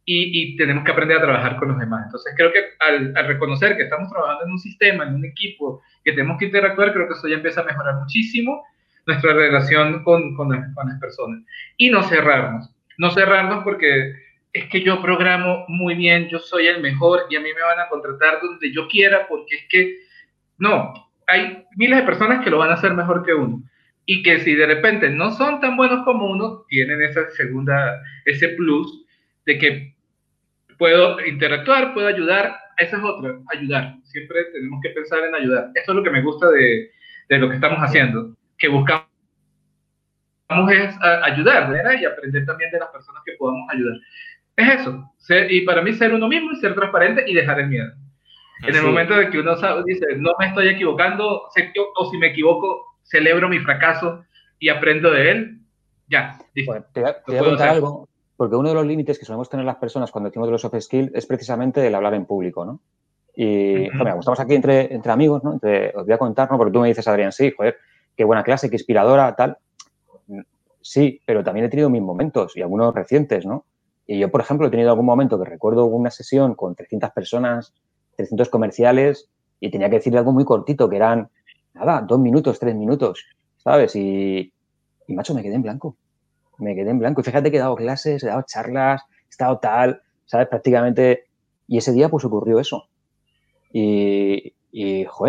Y, 0.04 0.54
y, 0.54 0.56
tenemos 0.56 0.84
que 0.84 0.92
aprender 0.92 1.18
a 1.18 1.20
trabajar 1.20 1.56
con 1.56 1.68
los 1.68 1.78
demás. 1.78 2.06
Entonces 2.06 2.32
creo 2.34 2.50
que 2.50 2.60
al, 2.80 3.12
al, 3.14 3.26
reconocer 3.26 3.76
que 3.76 3.82
estamos 3.82 4.10
trabajando 4.10 4.46
en 4.46 4.52
un 4.52 4.58
sistema, 4.58 5.04
en 5.04 5.16
un 5.16 5.24
equipo, 5.26 5.82
que 6.02 6.12
tenemos 6.12 6.38
que 6.38 6.46
interactuar, 6.46 6.94
creo 6.94 7.06
que 7.06 7.12
eso 7.12 7.28
ya 7.28 7.34
empieza 7.34 7.60
a 7.60 7.64
mejorar 7.64 7.96
muchísimo 7.96 8.64
nuestra 9.08 9.32
relación 9.32 10.04
con, 10.04 10.36
con, 10.36 10.50
con 10.74 10.88
las 10.88 11.00
personas. 11.00 11.42
Y 11.78 11.88
no 11.88 12.02
cerrarnos. 12.02 12.70
No 12.98 13.10
cerrarnos 13.10 13.64
porque 13.64 14.12
es 14.52 14.66
que 14.68 14.82
yo 14.82 15.00
programo 15.00 15.64
muy 15.68 15.94
bien, 15.94 16.28
yo 16.28 16.38
soy 16.38 16.66
el 16.66 16.82
mejor 16.82 17.22
y 17.30 17.36
a 17.36 17.40
mí 17.40 17.48
me 17.54 17.62
van 17.62 17.80
a 17.80 17.88
contratar 17.88 18.38
donde 18.42 18.70
yo 18.70 18.86
quiera 18.86 19.26
porque 19.26 19.56
es 19.56 19.62
que, 19.70 19.96
no, 20.58 20.92
hay 21.26 21.64
miles 21.76 22.00
de 22.00 22.04
personas 22.04 22.44
que 22.44 22.50
lo 22.50 22.58
van 22.58 22.70
a 22.70 22.74
hacer 22.74 22.92
mejor 22.92 23.24
que 23.24 23.32
uno. 23.32 23.62
Y 24.04 24.22
que 24.22 24.40
si 24.40 24.54
de 24.54 24.66
repente 24.66 25.08
no 25.08 25.30
son 25.30 25.60
tan 25.60 25.76
buenos 25.76 26.04
como 26.04 26.30
uno, 26.30 26.64
tienen 26.68 27.00
esa 27.02 27.30
segunda, 27.30 28.02
ese 28.26 28.50
plus 28.50 29.06
de 29.46 29.58
que 29.58 29.94
puedo 30.78 31.24
interactuar, 31.24 31.94
puedo 31.94 32.08
ayudar. 32.08 32.58
Esa 32.76 32.98
es 32.98 33.02
otra, 33.02 33.38
ayudar. 33.54 33.96
Siempre 34.04 34.44
tenemos 34.52 34.80
que 34.82 34.90
pensar 34.90 35.24
en 35.24 35.34
ayudar. 35.34 35.70
Eso 35.74 35.92
es 35.92 35.96
lo 35.96 36.02
que 36.02 36.10
me 36.10 36.22
gusta 36.22 36.50
de, 36.50 36.90
de 37.28 37.38
lo 37.38 37.48
que 37.48 37.56
estamos 37.56 37.78
haciendo, 37.78 38.34
que 38.58 38.68
buscamos 38.68 39.08
es 40.70 40.94
ayudar 41.22 41.70
y 42.00 42.04
aprender 42.04 42.44
también 42.46 42.70
de 42.70 42.78
las 42.78 42.88
personas 42.88 43.22
que 43.24 43.32
podamos 43.38 43.68
ayudar. 43.72 43.96
Es 44.56 44.80
eso. 44.80 45.04
y 45.50 45.60
para 45.62 45.82
mí 45.82 45.92
ser 45.92 46.12
uno 46.12 46.26
mismo 46.26 46.52
y 46.52 46.56
ser 46.56 46.74
transparente 46.74 47.24
y 47.26 47.34
dejar 47.34 47.60
el 47.60 47.68
miedo. 47.68 47.92
En 48.66 48.74
el 48.74 48.82
momento 48.82 49.14
de 49.14 49.30
que 49.30 49.38
uno 49.38 49.54
dice, 49.84 50.06
no 50.16 50.32
me 50.38 50.46
estoy 50.46 50.68
equivocando, 50.68 51.42
o 51.42 52.10
si 52.10 52.18
me 52.18 52.28
equivoco, 52.28 52.86
celebro 53.04 53.48
mi 53.48 53.60
fracaso 53.60 54.24
y 54.58 54.68
aprendo 54.68 55.10
de 55.12 55.30
él, 55.30 55.60
ya. 56.08 56.38
te, 56.54 56.64
voy 56.64 57.36
a 57.36 57.44
contar 57.44 57.68
algo, 57.68 58.08
porque 58.36 58.56
uno 58.56 58.70
de 58.70 58.74
los 58.74 58.86
límites 58.86 59.18
que 59.18 59.24
solemos 59.24 59.48
tener 59.48 59.64
las 59.64 59.76
personas 59.76 60.10
cuando 60.10 60.28
decimos 60.28 60.48
de 60.48 60.52
los 60.52 60.60
soft 60.60 60.80
skills 60.80 61.12
es 61.14 61.26
precisamente 61.26 61.86
el 61.86 61.94
hablar 61.94 62.14
en 62.14 62.24
público, 62.24 62.64
¿no? 62.64 62.80
Y, 63.36 63.84
estamos 63.84 64.40
aquí 64.40 64.56
entre, 64.56 64.92
entre 64.92 65.12
amigos, 65.12 65.44
¿no? 65.44 65.50
os 65.50 66.04
voy 66.04 66.12
a 66.12 66.18
contar, 66.18 66.50
¿no? 66.50 66.58
Porque 66.58 66.72
tú 66.72 66.80
me 66.80 66.88
dices, 66.88 67.06
Adrián, 67.06 67.30
sí, 67.30 67.52
joder, 67.56 67.76
qué 68.18 68.24
buena 68.24 68.42
clase, 68.42 68.68
qué 68.68 68.76
inspiradora, 68.76 69.34
tal. 69.34 69.56
Sí, 70.82 71.20
pero 71.24 71.42
también 71.42 71.66
he 71.66 71.68
tenido 71.70 71.88
mis 71.88 72.02
momentos 72.02 72.54
y 72.56 72.60
algunos 72.60 72.94
recientes, 72.94 73.46
¿no? 73.46 73.64
Y 74.06 74.18
yo, 74.18 74.30
por 74.30 74.42
ejemplo, 74.42 74.66
he 74.66 74.70
tenido 74.70 74.90
algún 74.90 75.06
momento 75.06 75.38
que 75.38 75.48
recuerdo 75.48 75.86
una 75.86 76.10
sesión 76.10 76.54
con 76.54 76.74
300 76.74 77.10
personas 77.10 77.72
300 78.18 78.48
comerciales 78.48 79.30
y 79.60 79.70
tenía 79.70 79.88
que 79.88 79.96
decirle 79.96 80.18
algo 80.18 80.32
muy 80.32 80.44
cortito, 80.44 80.88
que 80.88 80.96
eran, 80.96 81.30
nada, 81.72 82.02
dos 82.02 82.18
minutos, 82.18 82.58
tres 82.58 82.74
minutos, 82.74 83.24
¿sabes? 83.56 83.94
Y, 83.94 84.52
y 85.06 85.14
macho, 85.14 85.34
me 85.34 85.42
quedé 85.42 85.54
en 85.54 85.62
blanco. 85.62 85.96
Me 86.58 86.74
quedé 86.74 86.90
en 86.90 86.98
blanco. 86.98 87.20
Y 87.20 87.24
fíjate 87.24 87.50
que 87.50 87.56
he 87.56 87.60
dado 87.60 87.76
clases, 87.76 88.22
he 88.24 88.26
dado 88.26 88.42
charlas, 88.42 89.02
he 89.26 89.30
estado 89.30 89.58
tal, 89.58 90.02
¿sabes? 90.26 90.48
Prácticamente. 90.48 91.26
Y 91.68 91.78
ese 91.78 91.92
día, 91.92 92.08
pues 92.08 92.24
ocurrió 92.24 92.58
eso. 92.58 92.88
Y, 93.72 94.54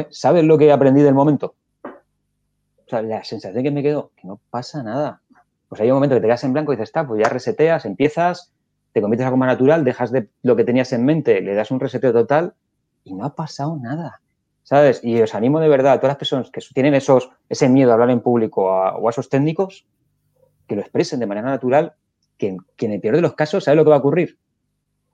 ¿sabes 0.10 0.44
lo 0.44 0.58
que 0.58 0.66
he 0.66 0.72
aprendido 0.72 1.06
del 1.06 1.16
momento? 1.16 1.56
La 2.92 3.24
sensación 3.24 3.64
que 3.64 3.72
me 3.72 3.84
quedó, 3.84 4.12
que 4.16 4.28
no 4.28 4.40
pasa 4.50 4.84
nada. 4.84 5.22
Pues 5.68 5.82
hay 5.82 5.90
un 5.90 5.96
momento 5.96 6.16
que 6.16 6.22
te 6.22 6.28
quedas 6.28 6.44
en 6.44 6.54
blanco 6.54 6.74
y 6.74 6.76
dices, 6.76 6.90
está, 6.90 7.06
pues 7.06 7.22
ya 7.22 7.30
reseteas, 7.30 7.86
empiezas, 7.86 8.52
te 8.94 9.02
conviertes 9.02 9.24
en 9.24 9.28
algo 9.28 9.38
más 9.38 9.48
natural, 9.48 9.84
dejas 9.84 10.12
de 10.12 10.30
lo 10.42 10.56
que 10.56 10.64
tenías 10.64 10.92
en 10.94 11.06
mente, 11.06 11.42
le 11.42 11.54
das 11.54 11.70
un 11.70 11.80
reseteo 11.80 12.12
total 12.12 12.54
y 13.04 13.14
no 13.14 13.26
ha 13.26 13.36
pasado 13.36 13.78
nada. 13.78 14.22
¿Sabes? 14.64 15.04
Y 15.04 15.22
os 15.22 15.34
animo 15.34 15.60
de 15.60 15.68
verdad 15.68 15.94
a 15.94 15.98
todas 16.00 16.12
las 16.12 16.18
personas 16.18 16.52
que 16.52 16.62
tienen 16.74 16.94
esos, 16.94 17.32
ese 17.50 17.70
miedo 17.70 17.92
a 17.92 17.94
hablar 17.94 18.10
en 18.12 18.22
público 18.22 18.66
o 18.66 19.08
a 19.08 19.10
esos 19.10 19.30
técnicos, 19.30 19.86
que 20.68 20.76
lo 20.76 20.82
expresen 20.82 21.20
de 21.20 21.26
manera 21.26 21.50
natural, 21.50 21.94
que, 22.38 22.58
que 22.76 22.86
en 22.86 22.94
el 22.94 23.02
peor 23.02 23.16
de 23.16 23.22
los 23.22 23.34
casos, 23.34 23.64
¿sabes 23.64 23.78
lo 23.78 23.84
que 23.84 23.90
va 23.90 23.96
a 23.96 24.00
ocurrir? 24.00 24.38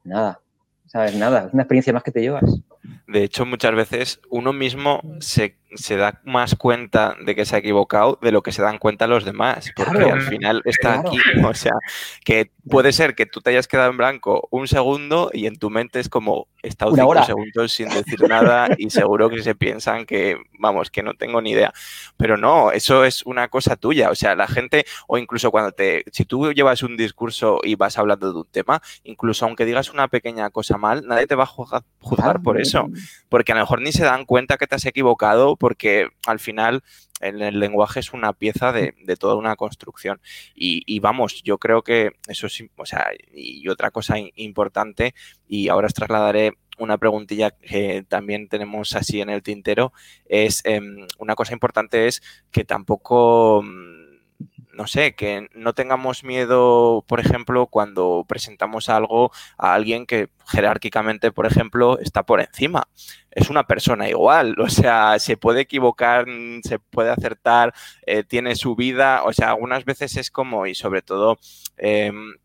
Nada. 0.03 0.41
¿Sabes? 0.85 1.15
Nada. 1.15 1.45
Es 1.47 1.53
una 1.53 1.63
experiencia 1.63 1.93
más 1.93 2.03
que 2.03 2.11
te 2.11 2.21
llevas. 2.21 2.43
De 3.15 3.23
hecho, 3.23 3.45
muchas 3.45 3.73
veces 3.73 4.19
uno 4.29 4.51
mismo 4.51 4.99
se 5.21 5.55
se 5.75 5.97
da 5.97 6.21
más 6.23 6.55
cuenta 6.55 7.15
de 7.23 7.35
que 7.35 7.45
se 7.45 7.55
ha 7.55 7.59
equivocado 7.59 8.17
de 8.21 8.31
lo 8.31 8.41
que 8.41 8.51
se 8.51 8.61
dan 8.61 8.77
cuenta 8.77 9.07
los 9.07 9.25
demás, 9.25 9.71
porque 9.75 10.03
al 10.03 10.21
final 10.21 10.61
está 10.65 10.99
aquí, 10.99 11.17
o 11.43 11.53
sea, 11.53 11.73
que 12.23 12.51
puede 12.69 12.93
ser 12.93 13.15
que 13.15 13.25
tú 13.25 13.41
te 13.41 13.51
hayas 13.51 13.67
quedado 13.67 13.91
en 13.91 13.97
blanco 13.97 14.47
un 14.51 14.67
segundo 14.67 15.29
y 15.33 15.45
en 15.47 15.57
tu 15.57 15.69
mente 15.69 15.99
es 15.99 16.09
como, 16.09 16.47
he 16.63 16.69
estado 16.69 16.95
cinco 16.95 17.23
segundos 17.23 17.71
sin 17.73 17.89
decir 17.89 18.21
nada 18.27 18.69
y 18.77 18.89
seguro 18.89 19.29
que 19.29 19.41
se 19.43 19.55
piensan 19.55 20.05
que, 20.05 20.37
vamos, 20.59 20.89
que 20.89 21.03
no 21.03 21.13
tengo 21.13 21.41
ni 21.41 21.51
idea, 21.51 21.73
pero 22.17 22.37
no, 22.37 22.71
eso 22.71 23.03
es 23.03 23.25
una 23.25 23.47
cosa 23.49 23.75
tuya, 23.75 24.09
o 24.09 24.15
sea, 24.15 24.35
la 24.35 24.47
gente, 24.47 24.85
o 25.07 25.17
incluso 25.17 25.51
cuando 25.51 25.71
te, 25.71 26.03
si 26.11 26.25
tú 26.25 26.51
llevas 26.53 26.83
un 26.83 26.97
discurso 26.97 27.59
y 27.63 27.75
vas 27.75 27.97
hablando 27.97 28.31
de 28.31 28.39
un 28.39 28.47
tema, 28.49 28.81
incluso 29.03 29.45
aunque 29.45 29.65
digas 29.65 29.91
una 29.91 30.07
pequeña 30.07 30.49
cosa 30.49 30.77
mal, 30.77 31.05
nadie 31.05 31.27
te 31.27 31.35
va 31.35 31.43
a 31.43 31.47
juzgar, 31.47 32.41
por 32.41 32.59
eso, 32.59 32.87
porque 33.29 33.51
a 33.51 33.55
lo 33.55 33.61
mejor 33.61 33.81
ni 33.81 33.91
se 33.91 34.03
dan 34.03 34.25
cuenta 34.25 34.57
que 34.57 34.67
te 34.67 34.75
has 34.75 34.85
equivocado 34.85 35.55
porque 35.55 36.09
al 36.25 36.39
final 36.39 36.83
el, 37.21 37.59
lenguaje 37.59 37.99
es 37.99 38.13
una 38.13 38.33
pieza 38.33 38.71
de, 38.71 38.93
toda 39.17 39.35
una 39.35 39.55
construcción. 39.55 40.19
Y, 40.55 40.99
vamos, 40.99 41.41
yo 41.43 41.57
creo 41.57 41.81
que 41.81 42.11
eso 42.27 42.47
es, 42.47 42.63
o 42.75 42.85
sea, 42.85 43.07
y 43.33 43.67
otra 43.69 43.91
cosa 43.91 44.15
importante, 44.35 45.13
y 45.47 45.69
ahora 45.69 45.87
os 45.87 45.93
trasladaré 45.93 46.53
una 46.77 46.97
preguntilla 46.97 47.51
que 47.51 48.05
también 48.07 48.49
tenemos 48.49 48.95
así 48.95 49.21
en 49.21 49.29
el 49.29 49.43
tintero, 49.43 49.93
es 50.25 50.61
em, 50.65 51.07
una 51.19 51.35
cosa 51.35 51.53
importante 51.53 52.07
es 52.07 52.21
que 52.51 52.65
tampoco 52.65 53.63
no 54.75 54.87
sé, 54.87 55.15
que 55.15 55.47
no 55.53 55.73
tengamos 55.73 56.23
miedo, 56.23 57.03
por 57.07 57.19
ejemplo, 57.19 57.67
cuando 57.67 58.25
presentamos 58.27 58.89
algo 58.89 59.31
a 59.57 59.73
alguien 59.73 60.05
que 60.05 60.29
jerárquicamente, 60.47 61.31
por 61.31 61.45
ejemplo, 61.45 61.97
está 61.99 62.23
por 62.23 62.41
encima. 62.41 62.87
Es 63.31 63.49
una 63.49 63.65
persona 63.65 64.09
igual, 64.09 64.55
o 64.59 64.69
sea, 64.69 65.17
se 65.19 65.37
puede 65.37 65.61
equivocar, 65.61 66.25
se 66.63 66.79
puede 66.79 67.09
acertar, 67.09 67.73
eh, 68.05 68.23
tiene 68.23 68.55
su 68.55 68.75
vida, 68.75 69.23
o 69.23 69.33
sea, 69.33 69.49
algunas 69.49 69.85
veces 69.85 70.17
es 70.17 70.29
como, 70.31 70.67
y 70.67 70.75
sobre 70.75 71.01
todo... 71.01 71.39
Em, 71.77 72.35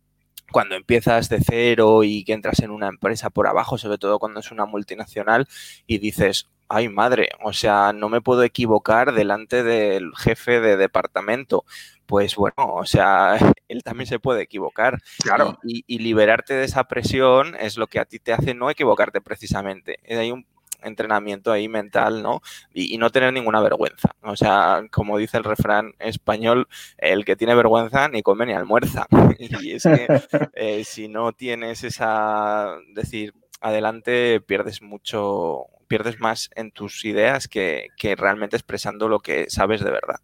cuando 0.52 0.74
empiezas 0.74 1.28
de 1.28 1.38
cero 1.40 2.02
y 2.02 2.24
que 2.24 2.32
entras 2.32 2.58
en 2.58 2.72
una 2.72 2.88
empresa 2.88 3.30
por 3.30 3.46
abajo, 3.46 3.78
sobre 3.78 3.98
todo 3.98 4.18
cuando 4.18 4.40
es 4.40 4.50
una 4.50 4.66
multinacional, 4.66 5.46
y 5.86 5.98
dices, 5.98 6.48
ay 6.70 6.88
madre, 6.88 7.30
o 7.42 7.52
sea, 7.52 7.92
no 7.92 8.08
me 8.08 8.20
puedo 8.20 8.44
equivocar 8.44 9.12
delante 9.12 9.64
del 9.64 10.12
jefe 10.16 10.60
de 10.60 10.76
departamento. 10.76 11.64
Pues 12.06 12.36
bueno, 12.36 12.54
o 12.56 12.86
sea, 12.86 13.36
él 13.68 13.82
también 13.82 14.06
se 14.06 14.20
puede 14.20 14.42
equivocar. 14.42 14.98
Claro. 15.22 15.58
Y, 15.64 15.98
liberarte 15.98 16.54
de 16.54 16.64
esa 16.64 16.84
presión 16.84 17.56
es 17.58 17.76
lo 17.76 17.88
que 17.88 17.98
a 17.98 18.04
ti 18.04 18.20
te 18.20 18.32
hace 18.32 18.54
no 18.54 18.70
equivocarte 18.70 19.20
precisamente. 19.20 19.98
Hay 20.08 20.30
un 20.30 20.46
entrenamiento 20.82 21.52
ahí 21.52 21.68
mental, 21.68 22.22
¿no? 22.22 22.40
Y, 22.72 22.96
no 22.98 23.10
tener 23.10 23.32
ninguna 23.32 23.60
vergüenza. 23.60 24.10
O 24.22 24.36
sea, 24.36 24.84
como 24.92 25.18
dice 25.18 25.38
el 25.38 25.44
refrán 25.44 25.94
español, 25.98 26.68
el 26.98 27.24
que 27.24 27.36
tiene 27.36 27.54
vergüenza 27.56 28.08
ni 28.08 28.22
come 28.22 28.46
ni 28.46 28.52
almuerza. 28.52 29.06
Y 29.40 29.72
es 29.72 29.82
que 29.82 30.06
eh, 30.54 30.84
si 30.84 31.08
no 31.08 31.32
tienes 31.32 31.82
esa, 31.82 32.76
decir, 32.94 33.34
adelante 33.60 34.40
pierdes 34.40 34.82
mucho, 34.82 35.66
pierdes 35.88 36.20
más 36.20 36.50
en 36.54 36.70
tus 36.70 37.04
ideas 37.04 37.48
que, 37.48 37.88
realmente 38.16 38.56
expresando 38.56 39.08
lo 39.08 39.20
que 39.20 39.48
sabes 39.48 39.82
de 39.82 39.90
verdad. 39.90 40.16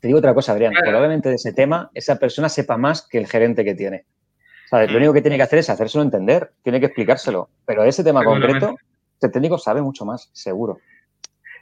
Te 0.00 0.08
digo 0.08 0.18
otra 0.18 0.34
cosa, 0.34 0.52
Adrián. 0.52 0.72
Probablemente 0.72 1.28
de 1.28 1.34
ese 1.34 1.52
tema 1.52 1.90
esa 1.94 2.18
persona 2.18 2.48
sepa 2.48 2.76
más 2.76 3.06
que 3.06 3.18
el 3.18 3.26
gerente 3.26 3.64
que 3.64 3.74
tiene. 3.74 4.04
Lo 4.72 4.78
mm. 4.78 4.96
único 4.96 5.12
que 5.12 5.20
tiene 5.20 5.36
que 5.36 5.42
hacer 5.42 5.58
es 5.60 5.70
hacérselo 5.70 6.02
entender, 6.02 6.50
tiene 6.62 6.80
que 6.80 6.86
explicárselo. 6.86 7.50
Pero 7.66 7.84
ese 7.84 8.02
tema 8.02 8.24
concreto, 8.24 8.76
el 9.20 9.32
técnico 9.32 9.58
sabe 9.58 9.82
mucho 9.82 10.04
más, 10.04 10.30
seguro. 10.32 10.78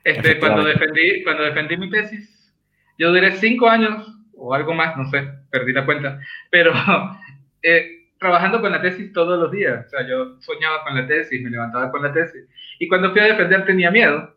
Este, 0.05 0.39
cuando, 0.39 0.65
defendí, 0.65 1.23
cuando 1.25 1.45
defendí 1.45 1.77
mi 1.77 1.91
tesis, 1.91 2.55
yo 2.99 3.11
duré 3.11 3.33
cinco 3.37 3.69
años 3.69 4.07
o 4.37 4.55
algo 4.55 4.75
más, 4.75 4.97
no 4.97 5.09
sé, 5.11 5.29
perdí 5.51 5.73
la 5.73 5.87
cuenta, 5.87 6.21
pero 6.51 6.73
eh, 7.63 8.04
trabajando 8.19 8.61
con 8.61 8.73
la 8.73 8.81
tesis 8.81 9.13
todos 9.13 9.39
los 9.39 9.51
días. 9.51 9.87
O 9.87 9.89
sea, 9.89 10.07
yo 10.07 10.41
soñaba 10.41 10.83
con 10.85 10.95
la 10.95 11.07
tesis, 11.07 11.43
me 11.43 11.51
levantaba 11.51 11.91
con 11.91 12.03
la 12.03 12.13
tesis. 12.13 12.45
Y 12.79 12.89
cuando 12.89 13.13
fui 13.13 13.21
a 13.21 13.25
defender 13.25 13.65
tenía 13.65 13.91
miedo. 13.91 14.35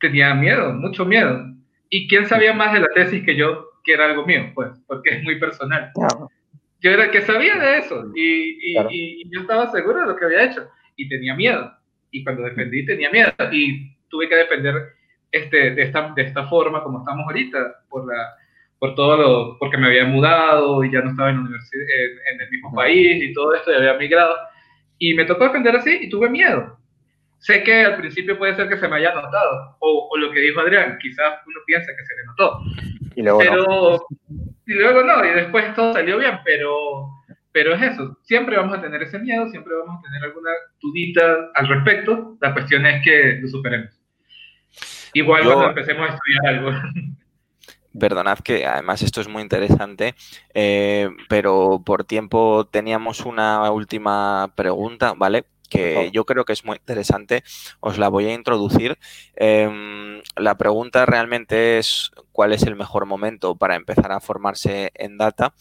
Tenía 0.00 0.34
miedo, 0.34 0.72
mucho 0.72 1.04
miedo. 1.04 1.54
¿Y 1.88 2.08
quién 2.08 2.26
sabía 2.26 2.52
más 2.52 2.72
de 2.72 2.80
la 2.80 2.88
tesis 2.88 3.24
que 3.24 3.36
yo, 3.36 3.66
que 3.84 3.94
era 3.94 4.06
algo 4.06 4.26
mío? 4.26 4.50
Pues, 4.54 4.70
porque 4.86 5.16
es 5.16 5.22
muy 5.22 5.38
personal. 5.38 5.92
Yo 6.80 6.90
era 6.90 7.04
el 7.04 7.10
que 7.10 7.22
sabía 7.22 7.56
de 7.56 7.78
eso 7.78 8.12
y, 8.14 8.74
y, 8.90 9.30
yo 9.30 9.40
estaba 9.40 9.70
seguro 9.72 10.00
de 10.00 10.06
lo 10.06 10.16
que 10.16 10.26
había 10.26 10.44
hecho 10.44 10.68
y 10.96 11.08
tenía 11.08 11.34
miedo. 11.34 11.72
Y 12.10 12.22
cuando 12.22 12.42
defendí 12.42 12.84
tenía 12.84 13.10
miedo 13.10 13.32
y 13.50 13.96
tuve 14.08 14.28
que 14.28 14.36
defender 14.36 14.74
este, 15.32 15.70
de, 15.70 15.82
esta, 15.82 16.12
de 16.14 16.22
esta 16.22 16.46
forma 16.46 16.82
como 16.82 16.98
estamos 16.98 17.26
ahorita, 17.26 17.84
por 17.88 18.06
la, 18.06 18.36
por 18.78 18.94
todo 18.94 19.16
lo, 19.16 19.58
porque 19.58 19.78
me 19.78 19.86
había 19.86 20.04
mudado 20.04 20.84
y 20.84 20.92
ya 20.92 21.00
no 21.00 21.10
estaba 21.10 21.30
en, 21.30 21.38
universidad, 21.38 21.84
en, 22.32 22.40
el 22.40 22.50
mismo 22.50 22.74
país 22.74 23.22
y 23.22 23.32
todo 23.32 23.54
esto, 23.54 23.72
y 23.72 23.76
había 23.76 23.94
migrado. 23.94 24.34
Y 24.98 25.14
me 25.14 25.24
tocó 25.24 25.44
defender 25.44 25.76
así 25.76 25.98
y 26.02 26.08
tuve 26.08 26.28
miedo. 26.28 26.78
Sé 27.38 27.62
que 27.62 27.84
al 27.84 27.96
principio 27.96 28.38
puede 28.38 28.54
ser 28.56 28.68
que 28.68 28.78
se 28.78 28.88
me 28.88 28.96
haya 28.96 29.14
notado, 29.14 29.76
o, 29.80 30.08
o 30.10 30.16
lo 30.16 30.30
que 30.30 30.40
dijo 30.40 30.60
Adrián, 30.60 30.98
quizás 31.00 31.40
uno 31.46 31.60
piensa 31.66 31.92
que 31.96 32.04
se 32.04 32.16
le 32.16 32.24
notó. 32.26 32.60
Y 33.14 33.22
luego 33.22 33.38
pero, 33.38 33.64
no. 33.64 33.98
Y 34.66 34.72
luego 34.72 35.02
no, 35.02 35.24
y 35.24 35.30
después 35.30 35.74
todo 35.74 35.92
salió 35.92 36.18
bien, 36.18 36.38
pero, 36.44 37.08
pero 37.52 37.74
es 37.74 37.82
eso, 37.82 38.18
siempre 38.22 38.56
vamos 38.56 38.76
a 38.76 38.82
tener 38.82 39.02
ese 39.02 39.18
miedo, 39.18 39.48
siempre 39.48 39.74
vamos 39.74 40.00
a 40.00 40.02
tener 40.02 40.24
alguna 40.24 40.50
dudita 40.80 41.50
al 41.54 41.68
respecto, 41.68 42.36
la 42.40 42.52
cuestión 42.52 42.84
es 42.84 43.04
que 43.04 43.38
lo 43.40 43.48
superemos. 43.48 43.90
Igual 45.14 45.44
cuando 45.44 45.68
empecemos 45.68 46.10
a 46.10 46.14
estudiar 46.14 46.46
algo. 46.46 46.70
Perdonad 47.98 48.38
que 48.40 48.66
además 48.66 49.02
esto 49.02 49.20
es 49.20 49.28
muy 49.28 49.42
interesante, 49.42 50.14
eh, 50.54 51.08
pero 51.28 51.82
por 51.84 52.04
tiempo 52.04 52.66
teníamos 52.70 53.20
una 53.24 53.70
última 53.70 54.52
pregunta, 54.56 55.14
¿vale? 55.16 55.46
Que 55.68 56.10
yo 56.12 56.24
creo 56.24 56.44
que 56.44 56.52
es 56.52 56.64
muy 56.64 56.76
interesante. 56.76 57.42
Os 57.80 57.98
la 57.98 58.08
voy 58.08 58.26
a 58.26 58.34
introducir. 58.34 58.98
Em, 59.34 60.22
la 60.36 60.56
pregunta 60.56 61.06
realmente 61.06 61.78
es 61.78 62.10
cuál 62.32 62.52
es 62.52 62.62
el 62.64 62.76
mejor 62.76 63.06
momento 63.06 63.56
para 63.56 63.76
empezar 63.76 64.12
a 64.12 64.20
formarse 64.20 64.92
en 64.94 65.18
data, 65.18 65.54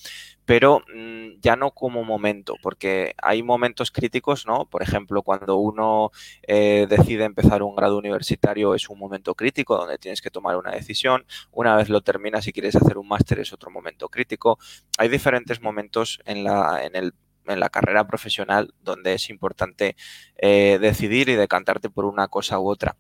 pero 0.46 0.82
mm, 0.94 1.40
ya 1.42 1.56
no 1.56 1.72
como 1.72 2.04
momento, 2.04 2.56
porque 2.62 3.16
hay 3.22 3.44
momentos 3.44 3.92
críticos, 3.92 4.46
¿no? 4.46 4.66
Por 4.70 4.84
ejemplo, 4.84 5.24
cuando 5.24 5.58
uno 5.58 6.12
eh, 6.48 6.88
decide 6.90 7.24
empezar 7.26 7.64
un 7.64 7.76
grado 7.76 7.98
universitario 7.98 8.76
es 8.76 8.90
un 8.90 9.00
momento 9.00 9.36
crítico 9.36 9.78
donde 9.78 9.98
tienes 9.98 10.22
que 10.22 10.30
tomar 10.30 10.58
una 10.58 10.72
decisión. 10.72 11.26
Una 11.52 11.76
vez 11.76 11.90
lo 11.90 12.02
terminas 12.02 12.48
y 12.48 12.54
quieres 12.54 12.76
hacer 12.76 12.98
un 12.98 13.08
máster 13.08 13.40
es 13.40 13.54
otro 13.54 13.72
momento 13.72 14.10
crítico. 14.10 14.60
Hay 14.98 15.10
diferentes 15.10 15.62
momentos 15.62 16.20
en, 16.26 16.44
la, 16.44 16.84
en 16.84 16.96
el 16.96 17.14
en 17.48 17.60
la 17.60 17.70
carrera 17.70 18.08
profesional 18.08 18.74
donde 18.82 19.14
es 19.14 19.30
importante 19.30 19.96
eh, 20.38 20.78
decidir 20.82 21.30
y 21.30 21.36
decantarte 21.36 21.90
por 21.90 22.06
una 22.06 22.28
cosa 22.28 22.60
u 22.60 22.70
otra. 22.70 22.98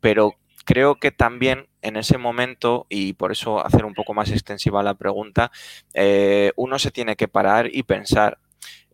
Pero 0.00 0.36
creo 0.64 0.96
que 0.96 1.10
también 1.10 1.68
en 1.82 1.96
ese 1.96 2.18
momento, 2.18 2.86
y 2.88 3.14
por 3.14 3.32
eso 3.32 3.64
hacer 3.64 3.84
un 3.84 3.94
poco 3.94 4.14
más 4.14 4.30
extensiva 4.30 4.82
la 4.82 4.94
pregunta, 4.94 5.50
eh, 5.94 6.52
uno 6.56 6.78
se 6.78 6.90
tiene 6.90 7.16
que 7.16 7.28
parar 7.28 7.68
y 7.72 7.82
pensar, 7.82 8.38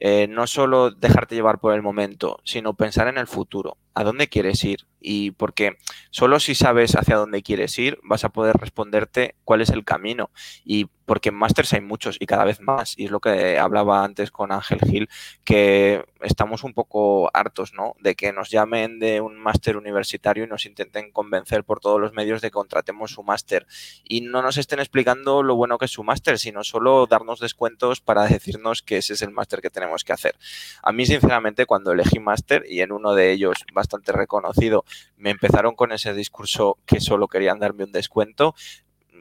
eh, 0.00 0.26
no 0.28 0.46
solo 0.46 0.90
dejarte 0.90 1.34
llevar 1.34 1.58
por 1.58 1.74
el 1.74 1.82
momento, 1.82 2.40
sino 2.44 2.74
pensar 2.74 3.08
en 3.08 3.18
el 3.18 3.26
futuro, 3.26 3.76
a 3.94 4.04
dónde 4.04 4.28
quieres 4.28 4.62
ir. 4.64 4.86
Y 5.00 5.32
porque 5.32 5.76
solo 6.10 6.40
si 6.40 6.54
sabes 6.54 6.96
hacia 6.96 7.16
dónde 7.16 7.42
quieres 7.42 7.78
ir, 7.78 7.98
vas 8.02 8.24
a 8.24 8.30
poder 8.30 8.56
responderte 8.56 9.34
cuál 9.44 9.60
es 9.60 9.70
el 9.70 9.84
camino. 9.84 10.30
Y 10.64 10.88
porque 11.08 11.30
en 11.30 11.36
másters 11.36 11.72
hay 11.72 11.80
muchos 11.80 12.18
y 12.20 12.26
cada 12.26 12.44
vez 12.44 12.60
más. 12.60 12.94
Y 12.98 13.06
es 13.06 13.10
lo 13.10 13.18
que 13.18 13.58
hablaba 13.58 14.04
antes 14.04 14.30
con 14.30 14.52
Ángel 14.52 14.80
Gil, 14.80 15.08
que 15.42 16.04
estamos 16.20 16.64
un 16.64 16.74
poco 16.74 17.30
hartos, 17.34 17.72
¿no? 17.72 17.94
De 18.00 18.14
que 18.14 18.32
nos 18.32 18.50
llamen 18.50 18.98
de 18.98 19.22
un 19.22 19.38
máster 19.38 19.78
universitario 19.78 20.44
y 20.44 20.46
nos 20.46 20.66
intenten 20.66 21.10
convencer 21.10 21.64
por 21.64 21.80
todos 21.80 21.98
los 21.98 22.12
medios 22.12 22.42
de 22.42 22.48
que 22.48 22.52
contratemos 22.52 23.12
su 23.12 23.22
máster. 23.22 23.66
Y 24.04 24.20
no 24.20 24.42
nos 24.42 24.58
estén 24.58 24.80
explicando 24.80 25.42
lo 25.42 25.56
bueno 25.56 25.78
que 25.78 25.86
es 25.86 25.90
su 25.90 26.04
máster, 26.04 26.38
sino 26.38 26.62
solo 26.62 27.06
darnos 27.06 27.40
descuentos 27.40 28.00
para 28.00 28.24
decirnos 28.28 28.82
que 28.82 28.98
ese 28.98 29.14
es 29.14 29.22
el 29.22 29.30
máster 29.30 29.62
que 29.62 29.70
tenemos 29.70 30.04
que 30.04 30.12
hacer. 30.12 30.36
A 30.82 30.92
mí, 30.92 31.06
sinceramente, 31.06 31.66
cuando 31.66 31.92
elegí 31.92 32.18
máster 32.18 32.64
y 32.68 32.82
en 32.82 32.92
uno 32.92 33.14
de 33.14 33.32
ellos 33.32 33.64
bastante 33.72 34.12
reconocido, 34.12 34.84
me 35.16 35.30
empezaron 35.30 35.74
con 35.74 35.92
ese 35.92 36.14
discurso 36.14 36.78
que 36.86 37.00
solo 37.00 37.28
querían 37.28 37.58
darme 37.58 37.84
un 37.84 37.92
descuento, 37.92 38.54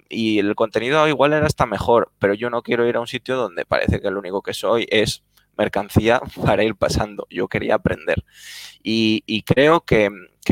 y 0.10 0.40
el 0.40 0.56
contenido 0.56 1.08
igual 1.08 1.34
era 1.34 1.46
hasta 1.46 1.66
mejor, 1.66 2.12
pero 2.20 2.34
yo 2.34 2.50
no 2.50 2.62
quiero 2.62 2.88
ir 2.88 2.96
a 2.96 3.02
un 3.02 3.08
sitio 3.08 3.36
donde 3.36 3.66
parece 3.66 4.00
que 4.00 4.12
lo 4.12 4.20
único 4.20 4.42
que 4.42 4.54
soy 4.54 4.88
es 4.90 5.24
mercancía 5.58 6.22
para 6.46 6.64
ir 6.64 6.76
pasando. 6.76 7.28
Yo 7.30 7.48
quería 7.48 7.76
aprender. 7.76 8.24
Y, 8.84 9.44
creo 9.44 9.82
que, 9.82 10.10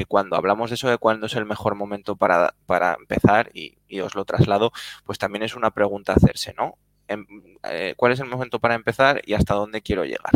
cuando 0.10 0.36
hablamos 0.36 0.70
de 0.70 0.76
eso 0.76 0.90
de 0.90 0.98
cuándo 0.98 1.28
es 1.28 1.36
el 1.36 1.46
mejor 1.46 1.76
momento 1.76 2.18
para, 2.18 2.54
empezar, 3.00 3.50
y, 3.54 3.78
os 4.02 4.16
lo 4.16 4.26
traslado, 4.26 4.72
pues 5.06 5.18
también 5.18 5.44
es 5.44 5.56
una 5.56 5.72
pregunta 5.72 6.14
hacerse, 6.14 6.54
¿no? 6.58 6.78
Em, 7.08 7.26
eh, 7.64 7.94
¿Cuál 7.96 8.12
es 8.12 8.20
el 8.20 8.28
momento 8.28 8.60
para 8.60 8.76
empezar 8.76 9.22
y 9.26 9.36
hasta 9.36 9.54
dónde 9.54 9.82
quiero 9.82 10.04
llegar? 10.04 10.34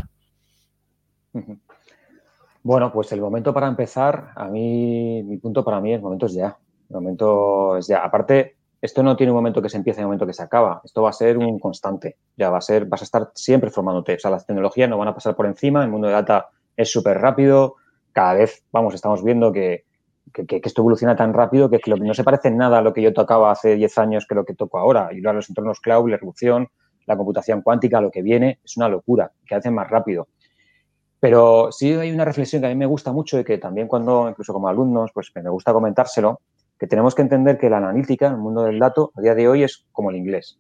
Bueno, 2.70 2.92
pues 2.92 3.12
el 3.14 3.20
momento 3.20 3.52
para 3.52 3.68
empezar, 3.68 4.30
a 4.36 4.48
mí, 4.48 5.24
mi 5.24 5.38
punto 5.38 5.66
para 5.66 5.82
mí, 5.82 5.92
el 5.92 6.02
momento 6.04 6.28
es 6.28 6.34
ya. 6.34 6.56
El 6.88 6.98
momento 6.98 7.78
es 7.78 7.88
ya. 7.88 8.06
Aparte, 8.06 8.58
esto 8.80 9.02
no 9.02 9.16
tiene 9.16 9.32
un 9.32 9.38
momento 9.38 9.60
que 9.60 9.70
se 9.70 9.78
empieza 9.78 10.02
y 10.02 10.04
un 10.04 10.10
momento 10.10 10.28
que 10.28 10.34
se 10.34 10.44
acaba. 10.44 10.80
Esto 10.84 11.02
va 11.02 11.10
a 11.10 11.14
ser 11.14 11.40
un 11.40 11.58
constante. 11.58 12.18
Ya 12.38 12.52
va 12.52 12.60
a 12.60 12.62
ser, 12.62 12.86
vas 12.86 13.02
a 13.02 13.06
estar 13.06 13.32
siempre 13.34 13.72
formándote. 13.72 14.14
O 14.14 14.20
sea, 14.20 14.30
las 14.30 14.46
tecnologías 14.46 14.88
no 14.88 15.00
van 15.00 15.08
a 15.08 15.16
pasar 15.16 15.36
por 15.36 15.48
encima. 15.48 15.84
El 15.84 15.90
mundo 15.90 16.10
de 16.10 16.14
data 16.14 16.50
es 16.78 16.92
súper 16.92 17.18
rápido. 17.18 17.78
Cada 18.12 18.36
vez, 18.36 18.64
vamos, 18.72 18.94
estamos 18.94 19.24
viendo 19.24 19.52
que, 19.52 19.86
esto 20.36 20.82
evoluciona 20.84 21.16
tan 21.16 21.34
rápido 21.34 21.72
que, 21.72 21.82
no 21.88 22.14
se 22.14 22.24
parece 22.24 22.52
nada 22.52 22.78
a 22.78 22.82
lo 22.84 22.94
que 22.94 23.02
yo 23.02 23.14
tocaba 23.14 23.50
hace 23.50 23.78
10 23.78 23.98
años 23.98 24.28
que 24.30 24.36
lo 24.36 24.46
que 24.46 24.54
toco 24.54 24.78
ahora. 24.78 25.10
Y 25.12 25.18
ahora 25.18 25.34
los 25.34 25.50
entornos 25.50 25.80
cloud, 25.80 26.08
la 26.08 26.18
revolución, 26.18 26.68
la 27.08 27.18
computación 27.18 27.64
cuántica, 27.64 28.00
lo 28.00 28.12
que 28.12 28.22
viene, 28.22 28.60
es 28.64 28.78
una 28.78 28.90
locura, 28.90 29.32
que 29.48 29.56
hace 29.56 29.72
más 29.72 29.90
rápido. 29.90 30.28
Pero 31.20 31.72
sí 31.72 31.94
hay 31.94 32.12
una 32.12 32.26
reflexión 32.26 32.62
que 32.62 32.68
a 32.68 32.70
mí 32.70 32.76
me 32.76 32.86
gusta 32.86 33.12
mucho 33.12 33.40
y 33.40 33.44
que 33.44 33.58
también 33.58 33.88
cuando, 33.88 34.30
incluso 34.30 34.54
como 34.54 34.70
alumnos, 34.70 35.12
pues 35.14 35.32
me 35.36 35.50
gusta 35.50 35.74
comentárselo, 35.74 36.40
que 36.80 36.88
tenemos 36.88 37.14
que 37.14 37.22
entender 37.22 37.58
que 37.58 37.70
la 37.70 37.78
analítica 37.78 38.28
en 38.28 38.34
el 38.34 38.40
mundo 38.40 38.64
del 38.64 38.80
dato 38.80 39.12
a 39.16 39.22
día 39.22 39.36
de 39.36 39.50
hoy 39.50 39.64
es 39.64 39.86
como 39.92 40.12
el 40.12 40.16
inglés. 40.16 40.60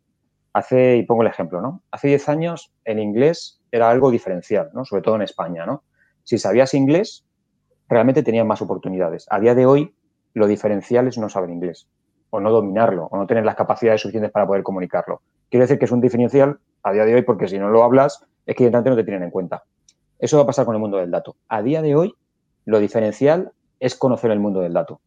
Hace, 0.51 0.97
y 0.97 1.03
pongo 1.03 1.21
el 1.21 1.29
ejemplo, 1.29 1.61
¿no? 1.61 1.83
Hace 1.91 2.09
10 2.09 2.27
años 2.27 2.73
el 2.83 2.99
inglés 2.99 3.61
era 3.71 3.89
algo 3.89 4.11
diferencial, 4.11 4.69
¿no? 4.73 4.83
Sobre 4.83 5.01
todo 5.01 5.15
en 5.15 5.21
España, 5.21 5.65
¿no? 5.65 5.83
Si 6.23 6.37
sabías 6.37 6.73
inglés, 6.73 7.25
realmente 7.87 8.21
tenías 8.21 8.45
más 8.45 8.61
oportunidades. 8.61 9.27
A 9.29 9.39
día 9.39 9.55
de 9.55 9.65
hoy, 9.65 9.95
lo 10.33 10.47
diferencial 10.47 11.07
es 11.07 11.17
no 11.17 11.29
saber 11.29 11.51
inglés, 11.51 11.87
o 12.31 12.41
no 12.41 12.51
dominarlo, 12.51 13.05
o 13.05 13.17
no 13.17 13.25
tener 13.25 13.45
las 13.45 13.55
capacidades 13.55 14.01
suficientes 14.01 14.31
para 14.31 14.45
poder 14.45 14.63
comunicarlo. 14.63 15.21
Quiero 15.49 15.63
decir 15.63 15.79
que 15.79 15.85
es 15.85 15.91
un 15.91 16.01
diferencial 16.01 16.59
a 16.83 16.91
día 16.91 17.05
de 17.05 17.15
hoy 17.15 17.21
porque 17.21 17.47
si 17.47 17.57
no 17.57 17.69
lo 17.69 17.83
hablas, 17.83 18.25
es 18.45 18.55
que 18.55 18.69
no 18.69 18.83
te 18.83 19.03
tienen 19.03 19.23
en 19.23 19.31
cuenta. 19.31 19.63
Eso 20.19 20.37
va 20.37 20.43
a 20.43 20.45
pasar 20.45 20.65
con 20.65 20.75
el 20.75 20.81
mundo 20.81 20.97
del 20.97 21.11
dato. 21.11 21.37
A 21.47 21.61
día 21.61 21.81
de 21.81 21.95
hoy, 21.95 22.13
lo 22.65 22.79
diferencial 22.79 23.51
es 23.79 23.95
conocer 23.95 24.31
el 24.31 24.39
mundo 24.39 24.59
del 24.59 24.73
dato 24.73 25.01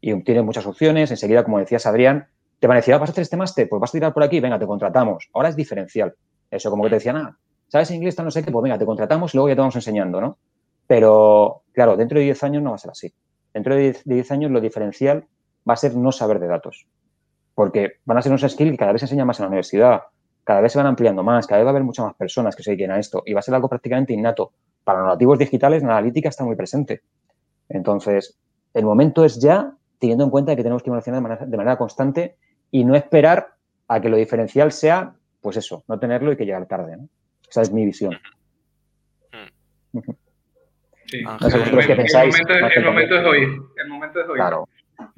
y 0.00 0.22
tienes 0.22 0.44
muchas 0.44 0.66
opciones. 0.66 1.10
Enseguida, 1.10 1.44
como 1.44 1.58
decías, 1.58 1.86
Adrián, 1.86 2.28
te 2.58 2.66
van 2.66 2.76
a 2.76 2.80
decir, 2.80 2.94
ah, 2.94 2.98
¿vas 2.98 3.10
a 3.10 3.12
hacer 3.12 3.22
este 3.22 3.36
máster? 3.36 3.68
Pues 3.68 3.80
vas 3.80 3.90
a 3.90 3.92
tirar 3.92 4.12
por 4.12 4.22
aquí, 4.22 4.40
venga, 4.40 4.58
te 4.58 4.66
contratamos. 4.66 5.28
Ahora 5.32 5.48
es 5.48 5.56
diferencial. 5.56 6.14
Eso, 6.50 6.70
como 6.70 6.84
que 6.84 6.90
te 6.90 6.96
decían, 6.96 7.16
ah, 7.16 7.38
¿sabes 7.68 7.90
inglés? 7.90 8.18
No 8.18 8.30
sé 8.30 8.42
qué, 8.42 8.50
pues 8.50 8.62
venga, 8.62 8.78
te 8.78 8.86
contratamos 8.86 9.34
y 9.34 9.36
luego 9.36 9.48
ya 9.48 9.54
te 9.54 9.60
vamos 9.60 9.76
enseñando, 9.76 10.20
¿no? 10.20 10.38
Pero, 10.86 11.62
claro, 11.72 11.96
dentro 11.96 12.18
de 12.18 12.24
10 12.24 12.42
años 12.44 12.62
no 12.62 12.70
va 12.70 12.76
a 12.76 12.78
ser 12.78 12.90
así. 12.90 13.12
Dentro 13.52 13.74
de 13.74 13.96
10 14.04 14.30
años 14.32 14.50
lo 14.50 14.60
diferencial 14.60 15.26
va 15.68 15.74
a 15.74 15.76
ser 15.76 15.94
no 15.94 16.12
saber 16.12 16.38
de 16.38 16.46
datos. 16.46 16.86
Porque 17.54 17.94
van 18.04 18.18
a 18.18 18.22
ser 18.22 18.32
unos 18.32 18.50
skills 18.50 18.72
que 18.72 18.78
cada 18.78 18.92
vez 18.92 19.00
se 19.00 19.06
enseñan 19.06 19.26
más 19.26 19.38
en 19.38 19.44
la 19.44 19.48
universidad, 19.48 20.02
cada 20.48 20.62
vez 20.62 20.72
se 20.72 20.78
van 20.78 20.86
ampliando 20.86 21.22
más, 21.22 21.46
cada 21.46 21.58
vez 21.58 21.66
va 21.66 21.68
a 21.68 21.72
haber 21.72 21.84
muchas 21.84 22.06
más 22.06 22.14
personas 22.14 22.56
que 22.56 22.62
se 22.62 22.70
dediquen 22.70 22.90
a 22.90 22.98
esto 22.98 23.22
y 23.26 23.34
va 23.34 23.40
a 23.40 23.42
ser 23.42 23.54
algo 23.54 23.68
prácticamente 23.68 24.14
innato. 24.14 24.54
Para 24.82 25.00
los 25.00 25.08
nativos 25.08 25.38
digitales, 25.38 25.82
la 25.82 25.98
analítica 25.98 26.30
está 26.30 26.42
muy 26.42 26.56
presente. 26.56 27.02
Entonces, 27.68 28.38
el 28.72 28.86
momento 28.86 29.26
es 29.26 29.38
ya 29.42 29.74
teniendo 29.98 30.24
en 30.24 30.30
cuenta 30.30 30.56
que 30.56 30.62
tenemos 30.62 30.82
que 30.82 30.88
evolucionar 30.88 31.38
de 31.46 31.56
manera, 31.58 31.76
constante 31.76 32.36
y 32.70 32.82
no 32.86 32.94
esperar 32.94 33.56
a 33.88 34.00
que 34.00 34.08
lo 34.08 34.16
diferencial 34.16 34.72
sea, 34.72 35.12
pues 35.42 35.58
eso, 35.58 35.84
no 35.86 35.98
tenerlo 35.98 36.32
y 36.32 36.36
que 36.38 36.46
llegar 36.46 36.64
tarde. 36.64 36.96
¿no? 36.96 37.10
Esa 37.46 37.60
es 37.60 37.70
mi 37.70 37.84
visión. 37.84 38.16
Sí. 41.04 41.24
Ah, 41.26 41.36
el, 41.42 41.72
momento, 41.72 43.18
es 43.18 43.26
hoy. 43.26 43.44
El 43.76 43.88
momento 43.90 44.20
es 44.22 44.28
hoy. 44.30 44.36
Claro. 44.36 44.66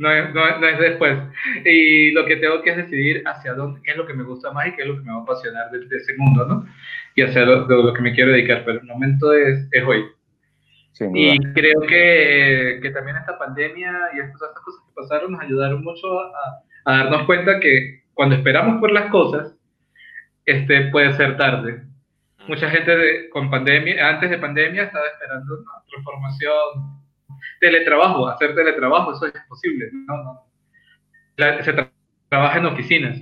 No 0.01 0.11
es, 0.11 0.33
no, 0.33 0.67
es, 0.67 0.79
después. 0.79 1.19
Y 1.63 2.13
lo 2.13 2.25
que 2.25 2.37
tengo 2.37 2.63
que 2.63 2.71
es 2.71 2.77
decidir 2.79 3.23
hacia 3.27 3.53
dónde, 3.53 3.83
qué 3.85 3.91
es 3.91 3.99
lo 3.99 4.07
que 4.07 4.15
me 4.15 4.25
gusta 4.25 4.51
más 4.51 4.67
y 4.67 4.73
qué 4.73 4.81
es 4.81 4.89
lo 4.89 4.97
que 4.97 5.03
me 5.03 5.13
va 5.13 5.19
a 5.19 5.23
apasionar 5.23 5.71
de, 5.71 5.95
ese 5.95 6.15
mundo, 6.17 6.47
¿no? 6.47 6.67
Y 7.15 7.21
hacia 7.21 7.45
lo, 7.45 7.69
lo, 7.69 7.93
que 7.93 8.01
me 8.01 8.15
quiero 8.15 8.33
dedicar. 8.33 8.65
Pero 8.65 8.81
el 8.81 8.87
momento 8.87 9.35
es, 9.35 9.69
es 9.71 9.85
hoy. 9.85 10.07
Y 11.15 11.39
creo 11.53 11.81
que, 11.83 12.79
que, 12.83 12.91
también 12.91 13.19
esta 13.19 13.39
pandemia 13.39 13.93
y 14.15 14.21
estas, 14.21 14.41
cosas 14.65 14.81
que 14.87 14.95
pasaron 14.95 15.33
nos 15.33 15.43
ayudaron 15.43 15.85
mucho 15.85 16.19
a, 16.19 16.63
a, 16.87 16.97
darnos 16.97 17.25
cuenta 17.27 17.61
que 17.61 18.03
cuando 18.15 18.37
esperamos 18.37 18.81
por 18.81 18.93
las 18.93 19.11
cosas, 19.11 19.55
este 20.47 20.89
puede 20.91 21.13
ser 21.13 21.37
tarde. 21.37 21.83
Mucha 22.49 22.71
gente 22.71 23.29
con 23.29 23.51
pandemia, 23.51 24.09
antes 24.09 24.31
de 24.31 24.39
pandemia 24.39 24.85
estaba 24.85 25.05
esperando 25.09 25.59
una 25.59 25.85
transformación, 25.91 27.00
teletrabajo, 27.61 28.29
hacer 28.29 28.55
teletrabajo, 28.55 29.13
eso 29.13 29.27
es 29.27 29.33
posible, 29.49 29.91
no, 29.93 30.17
no. 30.23 31.63
se 31.63 31.75
trabaja 32.29 32.59
en 32.59 32.67
oficinas 32.67 33.19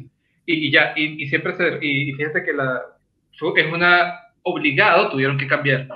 y, 0.46 0.66
y 0.66 0.70
ya, 0.70 0.92
y, 0.96 1.22
y, 1.22 1.28
siempre 1.28 1.54
se, 1.56 1.78
y 1.80 2.12
fíjate 2.14 2.42
que 2.42 2.52
la, 2.52 2.82
es 3.56 3.72
una 3.72 4.20
obligado, 4.42 5.10
tuvieron 5.10 5.36
que 5.38 5.46
cambiar 5.46 5.86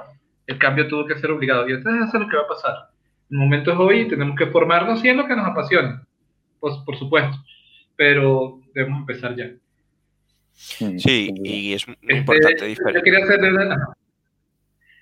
el 0.46 0.58
cambio 0.58 0.88
tuvo 0.88 1.06
que 1.06 1.18
ser 1.18 1.30
obligado. 1.30 1.68
Y 1.68 1.72
entonces 1.72 2.08
eso 2.08 2.16
es 2.16 2.22
lo 2.22 2.28
que 2.28 2.36
va 2.36 2.42
a 2.42 2.48
pasar. 2.48 2.74
El 3.30 3.38
momento 3.38 3.72
es 3.72 3.78
hoy, 3.78 4.08
tenemos 4.08 4.36
que 4.36 4.46
formarnos 4.46 5.04
y 5.04 5.08
es 5.08 5.16
lo 5.16 5.26
que 5.26 5.36
nos 5.36 5.46
apasiona, 5.46 6.06
pues, 6.60 6.76
por 6.84 6.96
supuesto, 6.98 7.36
pero 7.96 8.60
debemos 8.74 9.00
empezar 9.00 9.34
ya. 9.36 9.50
Sí, 10.52 11.32
y 11.42 11.72
es 11.72 11.86
muy 11.86 11.96
este, 12.02 12.16
importante. 12.16 12.74
Yo 12.74 13.02
quería 13.02 13.24
hacer... 13.24 13.40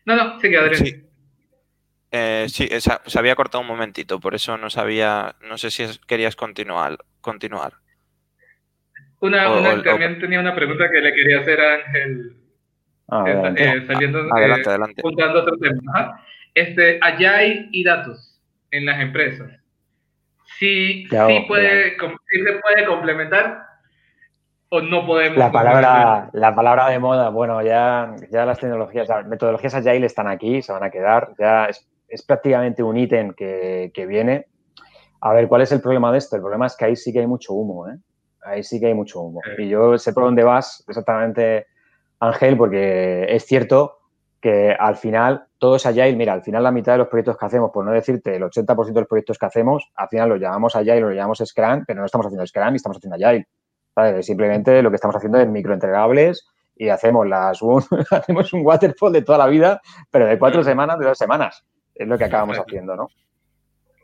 No, 0.07 0.17
no, 0.17 0.41
sigue, 0.41 0.57
Adrián. 0.57 0.87
Sí. 0.87 1.03
Eh, 2.13 2.47
sí, 2.49 2.69
se 2.81 3.19
había 3.19 3.37
cortado 3.37 3.63
un 3.63 3.69
momentito, 3.69 4.19
por 4.19 4.35
eso 4.35 4.57
no 4.57 4.69
sabía, 4.69 5.37
no 5.43 5.59
sé 5.59 5.71
si 5.71 5.87
querías 6.07 6.37
continuar. 6.37 6.99
continuar. 7.21 7.75
Una, 9.21 9.83
también 9.83 10.19
tenía 10.19 10.41
una 10.41 10.55
pregunta 10.55 10.91
que 10.91 11.01
le 11.01 11.13
quería 11.15 11.41
hacer 11.41 11.61
a 11.61 11.75
Ángel 11.75 12.41
Ah, 13.11 13.25
eh, 13.27 13.85
saliendo, 13.89 14.21
adelante, 14.33 14.69
eh, 14.69 14.73
adelante. 14.73 15.03
otro 15.05 15.57
tema. 15.59 16.25
Este, 16.55 17.01
allá 17.03 17.39
hay 17.39 17.69
y 17.73 17.83
datos 17.83 18.41
en 18.71 18.87
las 18.87 19.01
empresas. 19.01 19.51
Sí, 20.59 21.07
sí, 21.09 21.45
puede, 21.49 21.97
sí 21.97 22.45
se 22.45 22.53
puede 22.61 22.87
complementar. 22.87 23.67
o 24.69 24.81
no 24.81 25.05
podemos. 25.05 25.39
La 25.39 25.51
palabra, 25.51 26.31
la 26.33 26.55
palabra 26.55 26.89
de 26.89 27.01
moda, 27.01 27.31
bueno, 27.31 27.61
ya, 27.63 28.15
ya 28.31 28.47
las 28.47 28.61
tecnologías, 28.61 29.09
las 29.09 29.27
metodologías 29.27 29.75
Agile 29.75 30.07
están 30.07 30.29
aquí, 30.29 30.63
se 30.63 30.73
van 30.73 30.85
a 30.85 30.91
quedar, 30.91 31.31
ya 31.37 31.65
es, 31.65 31.89
prácticamente 32.27 32.83
un 32.83 32.97
ítem 32.97 33.33
que, 33.35 33.91
que, 33.95 34.07
viene. 34.07 34.47
A 35.21 35.33
ver, 35.33 35.49
¿cuál 35.49 35.63
es 35.63 35.73
el 35.73 35.81
problema 35.81 36.13
de 36.13 36.19
esto? 36.19 36.37
El 36.37 36.43
problema 36.43 36.67
es 36.67 36.77
que 36.77 36.85
ahí 36.87 36.97
sí 36.97 37.13
que 37.13 37.21
hay 37.21 37.27
mucho 37.27 37.53
humo, 37.53 37.89
¿eh? 37.89 37.99
Ahí 38.43 38.63
sí 38.63 38.81
que 38.81 38.87
hay 38.87 38.95
mucho 38.95 39.21
humo. 39.21 39.41
Y 39.59 39.69
yo 39.69 39.99
sé 39.99 40.13
por 40.13 40.25
dónde 40.25 40.43
vas 40.43 40.85
exactamente, 40.89 41.67
Ángel, 42.21 42.57
porque 42.57 43.27
es 43.29 43.45
cierto 43.45 43.99
que 44.41 44.75
al 44.79 44.97
final 44.97 45.47
todo 45.59 45.77
es 45.77 45.85
Agile. 45.85 46.17
Mira, 46.17 46.33
al 46.33 46.43
final 46.43 46.63
la 46.63 46.73
mitad 46.73 46.93
de 46.93 46.99
los 46.99 47.09
proyectos 47.09 47.37
que 47.37 47.47
hacemos, 47.47 47.71
por 47.71 47.85
no 47.85 47.93
decirte 47.93 48.37
el 48.37 48.43
80% 48.43 48.87
de 48.87 49.01
los 49.01 49.09
proyectos 49.09 49.39
que 49.39 49.47
hacemos, 49.47 49.91
al 49.95 50.09
final 50.09 50.31
los 50.31 50.41
llamamos 50.41 50.75
Agile, 50.75 51.01
los 51.01 51.15
llamamos 51.15 51.43
Scrum, 51.45 51.85
pero 51.87 52.01
no 52.01 52.07
estamos 52.07 52.27
haciendo 52.27 52.47
Scrum 52.47 52.73
y 52.73 52.77
estamos 52.77 52.97
haciendo 52.97 53.17
Agile. 53.17 53.47
Simplemente 54.23 54.83
lo 54.83 54.91
que 54.91 54.97
estamos 54.97 55.17
haciendo 55.17 55.39
es 55.39 55.49
microentregables 55.49 56.47
y 56.75 56.89
hacemos, 56.89 57.29
las, 57.29 57.61
un, 57.63 57.83
hacemos 58.11 58.53
un 58.55 58.65
waterfall 58.65 59.13
de 59.13 59.23
toda 59.23 59.39
la 59.39 59.47
vida, 59.47 59.81
pero 60.11 60.27
de 60.27 60.39
cuatro 60.39 60.65
semanas, 60.65 60.99
de 60.99 61.07
dos 61.07 61.19
semanas. 61.19 61.65
Es 62.01 62.09
lo 62.09 62.17
que 62.17 62.25
acabamos 62.25 62.59
haciendo, 62.59 62.97
¿no? 62.97 63.09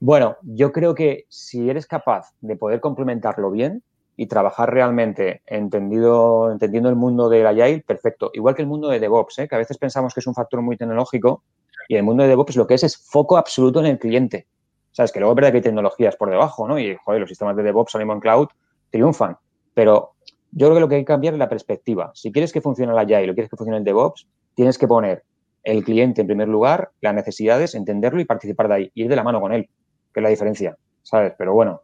Bueno, 0.00 0.36
yo 0.42 0.70
creo 0.70 0.94
que 0.94 1.24
si 1.30 1.70
eres 1.70 1.86
capaz 1.86 2.34
de 2.42 2.54
poder 2.54 2.80
complementarlo 2.80 3.50
bien 3.50 3.82
y 4.18 4.26
trabajar 4.26 4.70
realmente 4.70 5.40
entendido, 5.46 6.52
entendiendo 6.52 6.90
el 6.90 6.96
mundo 6.96 7.30
del 7.30 7.46
Agile, 7.46 7.82
perfecto. 7.86 8.30
Igual 8.34 8.54
que 8.54 8.60
el 8.60 8.68
mundo 8.68 8.88
de 8.88 9.00
DevOps, 9.00 9.38
¿eh? 9.38 9.48
que 9.48 9.54
a 9.54 9.58
veces 9.58 9.78
pensamos 9.78 10.12
que 10.12 10.20
es 10.20 10.26
un 10.26 10.34
factor 10.34 10.60
muy 10.60 10.76
tecnológico 10.76 11.42
y 11.88 11.96
el 11.96 12.02
mundo 12.02 12.22
de 12.22 12.28
DevOps 12.28 12.56
lo 12.56 12.66
que 12.66 12.74
es 12.74 12.84
es 12.84 12.98
foco 12.98 13.38
absoluto 13.38 13.80
en 13.80 13.86
el 13.86 13.98
cliente. 13.98 14.46
Sabes 14.92 15.10
que 15.10 15.18
luego 15.18 15.32
es 15.32 15.36
verdad 15.36 15.52
que 15.52 15.56
hay 15.56 15.62
tecnologías 15.62 16.16
por 16.16 16.28
debajo, 16.28 16.68
¿no? 16.68 16.78
Y, 16.78 16.98
joder, 17.02 17.22
los 17.22 17.30
sistemas 17.30 17.56
de 17.56 17.62
DevOps 17.62 17.92
salimos 17.92 18.16
en 18.16 18.20
cloud 18.20 18.48
triunfan. 18.90 19.38
Pero 19.72 20.12
yo 20.50 20.66
creo 20.66 20.74
que 20.74 20.80
lo 20.80 20.88
que 20.90 20.94
hay 20.96 21.00
que 21.00 21.06
cambiar 21.06 21.32
es 21.32 21.38
la 21.38 21.48
perspectiva. 21.48 22.10
Si 22.12 22.30
quieres 22.30 22.52
que 22.52 22.60
funcione 22.60 22.92
el 22.92 22.98
Agile 22.98 23.30
o 23.30 23.34
quieres 23.34 23.48
que 23.48 23.56
funcione 23.56 23.78
el 23.78 23.84
DevOps, 23.84 24.26
tienes 24.54 24.76
que 24.76 24.86
poner 24.86 25.24
el 25.66 25.82
cliente 25.82 26.20
en 26.20 26.28
primer 26.28 26.46
lugar, 26.46 26.90
las 27.00 27.12
necesidades, 27.12 27.74
entenderlo 27.74 28.20
y 28.20 28.24
participar 28.24 28.68
de 28.68 28.74
ahí, 28.74 28.90
ir 28.94 29.08
de 29.08 29.16
la 29.16 29.24
mano 29.24 29.40
con 29.40 29.52
él, 29.52 29.68
que 30.14 30.20
es 30.20 30.22
la 30.22 30.28
diferencia, 30.28 30.76
¿sabes? 31.02 31.32
Pero 31.36 31.54
bueno, 31.54 31.82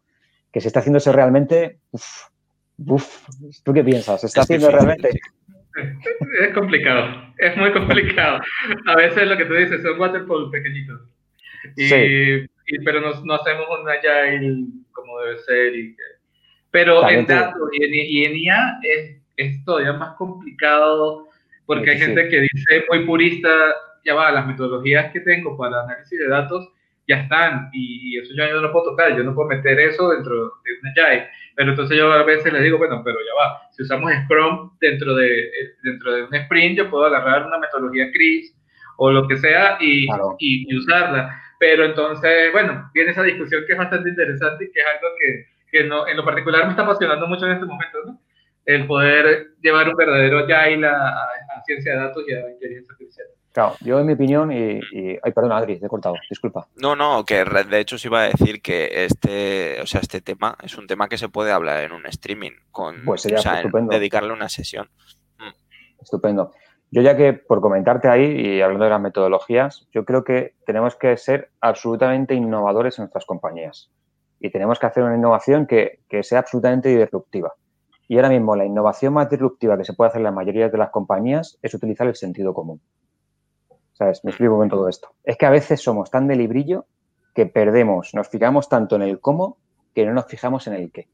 que 0.52 0.60
se 0.60 0.68
está 0.68 0.78
haciendo 0.78 0.98
eso 0.98 1.10
realmente, 1.10 1.78
uf, 1.90 2.06
¿tú 3.64 3.72
qué 3.74 3.82
piensas? 3.82 4.20
¿Se 4.20 4.28
está 4.28 4.42
haciendo 4.42 4.70
realmente? 4.70 5.10
Es 6.40 6.54
complicado, 6.54 7.34
es 7.38 7.56
muy 7.56 7.72
complicado. 7.72 8.40
A 8.86 8.94
veces 8.94 9.26
lo 9.26 9.36
que 9.36 9.46
tú 9.46 9.54
dices 9.54 9.82
son 9.82 9.98
waterfall 9.98 10.50
pequeñitos. 10.52 11.00
Y, 11.76 12.78
pero 12.84 13.00
no, 13.00 13.20
no, 13.24 13.34
hacemos 13.34 13.66
un 13.80 13.88
agile 13.88 14.64
como 14.92 15.18
debe 15.20 15.38
ser 15.38 15.74
y 15.74 15.96
pero 16.70 17.08
en 17.08 17.26
datos 17.26 17.68
y 17.72 18.24
en, 18.24 18.36
IA 18.36 18.78
es, 18.82 19.20
es, 19.36 19.64
todavía 19.64 19.92
más 19.92 20.14
complicado 20.16 21.28
porque 21.66 21.90
hay 21.90 21.98
gente 21.98 22.28
que 22.28 22.40
dice 22.40 22.84
muy 22.88 23.04
purista, 23.06 23.48
ya 24.04 24.14
va, 24.14 24.32
las 24.32 24.46
metodologías 24.46 25.12
que 25.12 25.20
tengo 25.20 25.56
para 25.56 25.82
análisis 25.82 26.18
de 26.18 26.28
datos 26.28 26.68
ya 27.08 27.16
están 27.16 27.68
y, 27.72 28.18
eso 28.18 28.32
yo, 28.36 28.46
no 28.54 28.60
lo 28.60 28.72
puedo 28.72 28.90
tocar, 28.90 29.16
yo 29.16 29.24
no 29.24 29.34
puedo 29.34 29.48
meter 29.48 29.78
eso 29.80 30.10
dentro 30.10 30.34
de 30.34 30.42
un 30.42 30.88
Agile. 30.88 31.28
Pero 31.54 31.70
entonces 31.70 31.98
yo 31.98 32.12
a 32.12 32.22
veces 32.22 32.52
le 32.52 32.62
digo, 32.62 32.78
bueno, 32.78 33.02
pero 33.04 33.18
ya 33.18 33.34
va, 33.42 33.60
si 33.72 33.82
usamos 33.82 34.12
Scrum 34.24 34.70
dentro 34.80 35.14
de, 35.14 35.50
dentro 35.82 36.12
de 36.12 36.24
un 36.24 36.34
sprint, 36.34 36.78
yo 36.78 36.90
puedo 36.90 37.06
agarrar 37.06 37.46
una 37.46 37.58
metodología 37.58 38.10
CRIS 38.12 38.56
o 38.96 39.10
lo 39.10 39.26
que 39.28 39.36
sea 39.36 39.76
y, 39.80 40.06
y, 40.38 40.72
y 40.72 40.76
usarla. 40.76 41.38
Pero 41.58 41.84
entonces, 41.84 42.50
bueno, 42.52 42.90
viene 42.94 43.10
esa 43.10 43.22
discusión 43.22 43.64
que 43.66 43.72
es 43.72 43.78
bastante 43.78 44.08
interesante 44.08 44.64
y 44.64 44.72
que 44.72 44.80
es 44.80 44.86
algo 44.86 45.08
que, 45.18 45.46
que 45.70 45.84
no, 45.84 46.06
en 46.08 46.16
lo 46.16 46.24
particular 46.24 46.64
me 46.64 46.70
está 46.70 46.82
apasionando 46.82 47.26
mucho 47.26 47.46
en 47.46 47.52
este 47.52 47.66
momento, 47.66 47.98
¿no? 48.06 48.20
El 48.64 48.86
poder 48.86 49.54
llevar 49.60 49.88
un 49.88 49.96
verdadero 49.96 50.38
agile 50.38 50.86
a, 50.86 51.08
a, 51.08 51.62
ciencia 51.64 51.92
de 51.92 51.98
datos 51.98 52.24
y 52.26 52.32
a 52.32 52.50
inteligencia 52.50 52.92
artificial. 52.92 53.26
Claro, 53.52 53.74
yo 53.80 54.00
en 54.00 54.06
mi 54.06 54.14
opinión, 54.14 54.50
y, 54.50 54.80
ay, 55.22 55.32
perdón, 55.34 55.52
Adri, 55.52 55.78
te 55.78 55.84
he 55.84 55.88
cortado, 55.88 56.14
disculpa. 56.30 56.68
No, 56.76 56.96
no, 56.96 57.22
que 57.24 57.44
de 57.44 57.80
hecho 57.80 57.96
os 57.96 58.04
iba 58.04 58.22
a 58.22 58.28
decir 58.28 58.62
que 58.62 59.04
este, 59.04 59.78
o 59.82 59.86
sea, 59.86 60.00
este 60.00 60.22
tema 60.22 60.56
es 60.62 60.78
un 60.78 60.86
tema 60.86 61.08
que 61.08 61.18
se 61.18 61.28
puede 61.28 61.52
hablar 61.52 61.84
en 61.84 61.92
un 61.92 62.06
streaming, 62.06 62.52
con, 62.70 63.04
pues 63.04 63.22
sería 63.22 63.62
dedicarle 63.90 64.32
una 64.32 64.48
sesión. 64.48 64.88
Mm. 65.38 66.02
Estupendo. 66.02 66.52
Yo 66.90 67.00
ya 67.00 67.16
que 67.16 67.32
por 67.32 67.62
comentarte 67.62 68.08
ahí 68.08 68.24
y 68.24 68.60
hablando 68.60 68.84
de 68.84 68.90
las 68.90 69.00
metodologías, 69.00 69.88
yo 69.92 70.04
creo 70.04 70.24
que 70.24 70.54
tenemos 70.66 70.94
que 70.94 71.16
ser 71.16 71.50
absolutamente 71.60 72.34
innovadores 72.34 72.98
en 72.98 73.04
nuestras 73.04 73.24
compañías 73.24 73.90
y 74.38 74.50
tenemos 74.50 74.78
que 74.78 74.86
hacer 74.86 75.02
una 75.02 75.16
innovación 75.16 75.66
que, 75.66 76.00
sea 76.22 76.40
absolutamente 76.40 76.94
disruptiva. 76.94 77.54
Y 78.12 78.16
ahora 78.16 78.28
mismo 78.28 78.54
la 78.54 78.66
innovación 78.66 79.14
más 79.14 79.30
disruptiva 79.30 79.78
que 79.78 79.86
se 79.86 79.94
puede 79.94 80.10
hacer 80.10 80.20
en 80.20 80.24
la 80.24 80.32
mayoría 80.32 80.68
de 80.68 80.76
las 80.76 80.90
compañías 80.90 81.58
es 81.62 81.72
utilizar 81.72 82.06
el 82.06 82.14
sentido 82.14 82.52
común. 82.52 82.78
¿Sabes? 83.94 84.22
Me 84.22 84.32
explico 84.32 84.58
con 84.58 84.68
todo 84.68 84.86
esto. 84.90 85.14
Es 85.24 85.38
que 85.38 85.46
a 85.46 85.50
veces 85.50 85.80
somos 85.80 86.10
tan 86.10 86.28
de 86.28 86.36
librillo 86.36 86.84
que 87.34 87.46
perdemos, 87.46 88.12
nos 88.12 88.28
fijamos 88.28 88.68
tanto 88.68 88.96
en 88.96 89.02
el 89.02 89.18
cómo 89.18 89.56
que 89.94 90.04
no 90.04 90.12
nos 90.12 90.26
fijamos 90.26 90.66
en 90.66 90.74
el 90.74 90.92
qué. 90.92 91.08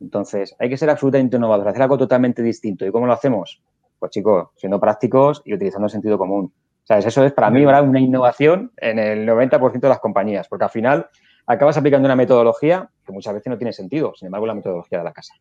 Entonces, 0.00 0.54
hay 0.60 0.68
que 0.68 0.76
ser 0.76 0.88
absolutamente 0.88 1.36
innovadores, 1.36 1.72
hacer 1.72 1.82
algo 1.82 1.98
totalmente 1.98 2.44
distinto. 2.44 2.86
¿Y 2.86 2.92
cómo 2.92 3.08
lo 3.08 3.12
hacemos? 3.12 3.60
Pues 3.98 4.12
chicos, 4.12 4.50
siendo 4.54 4.78
prácticos 4.78 5.42
y 5.44 5.52
utilizando 5.52 5.86
el 5.86 5.90
sentido 5.90 6.16
común. 6.16 6.52
¿Sabes? 6.84 7.06
Eso 7.06 7.24
es 7.24 7.32
para 7.32 7.50
mí 7.50 7.66
una 7.66 7.98
innovación 7.98 8.70
en 8.76 9.00
el 9.00 9.28
90% 9.28 9.80
de 9.80 9.88
las 9.88 9.98
compañías, 9.98 10.46
porque 10.46 10.66
al 10.66 10.70
final 10.70 11.08
acabas 11.44 11.76
aplicando 11.76 12.06
una 12.06 12.14
metodología 12.14 12.88
que 13.04 13.10
muchas 13.10 13.34
veces 13.34 13.50
no 13.50 13.58
tiene 13.58 13.72
sentido, 13.72 14.12
sin 14.14 14.26
embargo, 14.26 14.46
la 14.46 14.54
metodología 14.54 14.98
de 14.98 15.04
la 15.04 15.12
casa. 15.12 15.34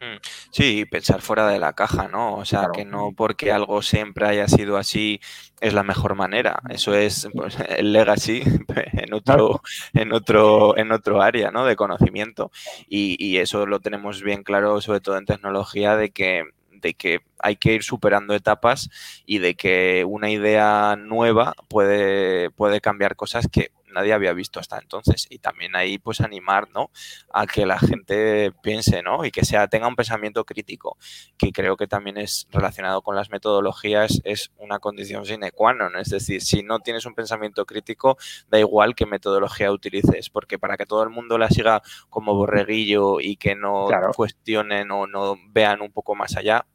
Mm, 0.00 0.16
sí, 0.50 0.86
pensar 0.86 1.20
fuera 1.20 1.46
de 1.48 1.58
la 1.58 1.74
caja, 1.74 2.08
¿no? 2.08 2.36
O 2.36 2.46
sea, 2.46 2.70
que 2.72 2.86
no 2.86 3.12
porque 3.14 3.52
algo 3.52 3.82
siempre 3.82 4.26
haya 4.26 4.48
sido 4.48 4.78
así 4.78 5.20
es 5.60 5.74
la 5.74 5.82
mejor 5.82 6.14
manera. 6.14 6.62
Eso 6.70 6.94
es 6.94 7.28
pues, 7.34 7.58
el 7.68 7.92
legacy 7.92 8.42
en 8.94 9.12
otro, 9.12 9.60
en 9.92 10.12
otro, 10.14 10.78
en 10.78 10.92
otro 10.92 11.20
área, 11.20 11.50
¿no? 11.50 11.66
De 11.66 11.76
conocimiento. 11.76 12.50
Y, 12.88 13.16
y, 13.18 13.38
eso 13.38 13.66
lo 13.66 13.80
tenemos 13.80 14.22
bien 14.22 14.42
claro, 14.42 14.80
sobre 14.80 15.00
todo 15.00 15.18
en 15.18 15.26
tecnología, 15.26 15.96
de 15.96 16.10
que 16.10 16.44
de 16.80 16.94
que 16.94 17.20
hay 17.38 17.56
que 17.56 17.74
ir 17.74 17.82
superando 17.82 18.34
etapas 18.34 18.88
y 19.26 19.38
de 19.38 19.54
que 19.54 20.04
una 20.08 20.30
idea 20.30 20.96
nueva 20.96 21.54
puede, 21.68 22.50
puede 22.50 22.80
cambiar 22.80 23.16
cosas 23.16 23.48
que 23.52 23.70
nadie 23.92 24.12
había 24.12 24.32
visto 24.32 24.60
hasta 24.60 24.78
entonces. 24.78 25.26
Y 25.30 25.38
también 25.38 25.76
ahí, 25.76 25.98
pues, 25.98 26.20
animar, 26.20 26.68
¿no? 26.70 26.90
A 27.32 27.46
que 27.46 27.66
la 27.66 27.78
gente 27.78 28.52
piense, 28.62 29.02
¿no? 29.02 29.24
Y 29.24 29.30
que 29.30 29.44
sea, 29.44 29.68
tenga 29.68 29.88
un 29.88 29.96
pensamiento 29.96 30.44
crítico, 30.44 30.96
que 31.36 31.52
creo 31.52 31.76
que 31.76 31.86
también 31.86 32.18
es 32.18 32.46
relacionado 32.50 33.02
con 33.02 33.16
las 33.16 33.30
metodologías, 33.30 34.20
es 34.24 34.50
una 34.58 34.78
condición 34.78 35.24
sine 35.24 35.52
qua 35.52 35.74
non. 35.74 35.96
Es 35.96 36.10
decir, 36.10 36.42
si 36.42 36.62
no 36.62 36.80
tienes 36.80 37.06
un 37.06 37.14
pensamiento 37.14 37.64
crítico, 37.66 38.16
da 38.48 38.58
igual 38.58 38.94
qué 38.94 39.06
metodología 39.06 39.72
utilices, 39.72 40.30
porque 40.30 40.58
para 40.58 40.76
que 40.76 40.86
todo 40.86 41.02
el 41.02 41.10
mundo 41.10 41.38
la 41.38 41.48
siga 41.48 41.82
como 42.08 42.34
borreguillo 42.34 43.20
y 43.20 43.36
que 43.36 43.54
no 43.54 43.88
cuestionen 44.14 44.90
o 44.90 45.06
no 45.06 45.36
vean 45.48 45.82
un 45.82 45.92
poco 45.92 46.14
más 46.14 46.36
allá, 46.36 46.66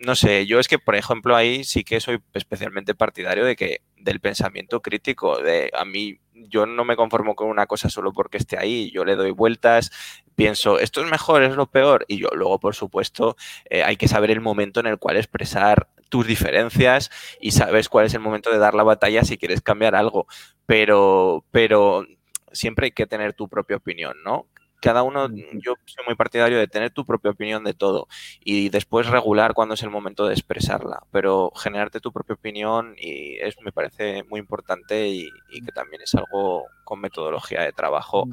no 0.00 0.14
sé, 0.14 0.46
yo 0.46 0.58
es 0.58 0.66
que, 0.66 0.78
por 0.78 0.96
ejemplo, 0.96 1.36
ahí 1.36 1.62
sí 1.62 1.84
que 1.84 2.00
soy 2.00 2.20
especialmente 2.32 2.94
partidario 2.94 3.44
de 3.44 3.54
que 3.54 3.82
del 3.98 4.18
pensamiento 4.20 4.80
crítico, 4.80 5.38
de 5.42 5.70
a 5.74 5.84
mí 5.84 6.18
yo 6.32 6.64
no 6.64 6.84
me 6.86 6.96
conformo 6.96 7.34
con 7.34 7.48
una 7.48 7.66
cosa 7.66 7.90
solo 7.90 8.12
porque 8.12 8.38
esté 8.38 8.58
ahí, 8.58 8.90
yo 8.92 9.04
le 9.04 9.14
doy 9.14 9.30
vueltas, 9.30 9.90
pienso, 10.34 10.78
esto 10.78 11.04
es 11.04 11.10
mejor, 11.10 11.42
es 11.42 11.54
lo 11.54 11.66
peor, 11.70 12.06
y 12.08 12.18
yo 12.18 12.28
luego, 12.34 12.58
por 12.58 12.74
supuesto, 12.74 13.36
eh, 13.68 13.82
hay 13.82 13.96
que 13.96 14.08
saber 14.08 14.30
el 14.30 14.40
momento 14.40 14.80
en 14.80 14.86
el 14.86 14.98
cual 14.98 15.18
expresar 15.18 15.88
tus 16.08 16.26
diferencias 16.26 17.10
y 17.38 17.50
sabes 17.52 17.90
cuál 17.90 18.06
es 18.06 18.14
el 18.14 18.20
momento 18.20 18.50
de 18.50 18.58
dar 18.58 18.74
la 18.74 18.82
batalla 18.82 19.22
si 19.24 19.36
quieres 19.36 19.60
cambiar 19.60 19.94
algo, 19.94 20.26
pero, 20.64 21.44
pero 21.50 22.06
siempre 22.52 22.86
hay 22.86 22.92
que 22.92 23.06
tener 23.06 23.34
tu 23.34 23.48
propia 23.48 23.76
opinión, 23.76 24.16
¿no? 24.24 24.46
Cada 24.80 25.02
uno, 25.02 25.28
yo 25.28 25.74
soy 25.84 26.04
muy 26.06 26.14
partidario 26.14 26.58
de 26.58 26.66
tener 26.66 26.90
tu 26.90 27.04
propia 27.04 27.30
opinión 27.30 27.64
de 27.64 27.74
todo 27.74 28.08
y 28.42 28.70
después 28.70 29.08
regular 29.08 29.54
cuando 29.54 29.74
es 29.74 29.82
el 29.82 29.90
momento 29.90 30.26
de 30.26 30.34
expresarla, 30.34 31.02
pero 31.10 31.52
generarte 31.54 32.00
tu 32.00 32.12
propia 32.12 32.34
opinión 32.34 32.94
y 32.96 33.36
es, 33.38 33.56
me 33.62 33.72
parece 33.72 34.24
muy 34.24 34.40
importante 34.40 35.08
y, 35.08 35.28
que 35.64 35.72
también 35.72 36.02
es 36.02 36.14
algo 36.14 36.64
con 36.84 37.00
metodología 37.00 37.62
de 37.62 37.72
trabajo 37.72 38.24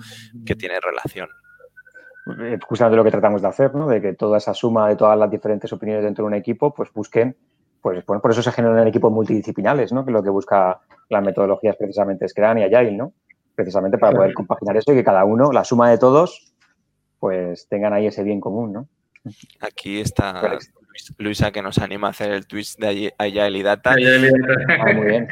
que 0.46 0.56
tiene 0.56 0.80
relación. 0.80 1.30
Eh, 2.40 2.60
justamente 2.68 2.98
lo 2.98 3.04
que 3.04 3.12
tratamos 3.12 3.42
de 3.42 3.48
hacer, 3.48 3.74
¿no? 3.76 3.88
De 3.88 4.02
que 4.02 4.14
toda 4.14 4.38
esa 4.38 4.54
suma 4.54 4.90
de 4.90 4.96
todas 4.96 5.18
las 5.18 5.32
diferentes 5.32 5.72
opiniones 5.72 6.04
dentro 6.04 6.24
de 6.24 6.28
un 6.28 6.34
equipo, 6.34 6.74
pues 6.74 6.92
busquen, 6.94 7.38
pues 7.82 8.04
por 8.04 8.32
eso 8.32 8.42
se 8.42 8.52
generan 8.52 8.88
equipos 8.88 9.12
multidisciplinares, 9.12 9.94
¿no? 9.94 10.06
Que 10.06 10.12
lo 10.12 10.24
que 10.24 10.30
busca 10.30 10.80
las 11.10 11.24
metodologías 11.24 11.76
precisamente 11.78 12.26
es 12.26 12.32
Scrum 12.32 12.58
y 12.58 12.64
Agile, 12.64 12.92
¿no? 12.92 13.14
Precisamente 13.58 13.98
para 13.98 14.16
poder 14.16 14.34
compaginar 14.36 14.78
eso 14.78 14.94
y 14.94 14.96
que 14.96 15.04
cada 15.04 15.26
uno, 15.26 15.52
la 15.52 15.64
suma 15.64 15.90
de 15.90 15.98
todos, 15.98 16.54
pues 17.20 17.68
tengan 17.68 17.92
ahí 17.92 18.06
ese 18.06 18.24
bien 18.24 18.40
común, 18.40 18.72
¿no? 18.72 18.88
Aquí 19.60 20.00
está 20.00 20.60
Luisa 21.18 21.52
que 21.52 21.64
nos 21.64 21.80
anima 21.80 22.08
a 22.08 22.10
hacer 22.12 22.32
el 22.32 22.46
twist 22.46 22.80
de 22.80 23.16
Agile 23.18 23.58
y 23.58 23.64
Data. 23.64 23.96
Ah, 23.96 24.94
muy 24.94 25.08
bien. 25.08 25.28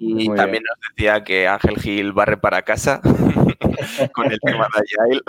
Y 0.00 0.28
también 0.34 0.64
nos 0.64 0.76
decía 0.90 1.22
que 1.22 1.46
Ángel 1.46 1.78
Gil 1.78 2.12
barre 2.12 2.36
para 2.36 2.62
casa 2.62 3.00
con 4.12 4.30
el 4.30 4.38
tema 4.40 4.66
de 4.74 4.80
Agile. 5.02 5.22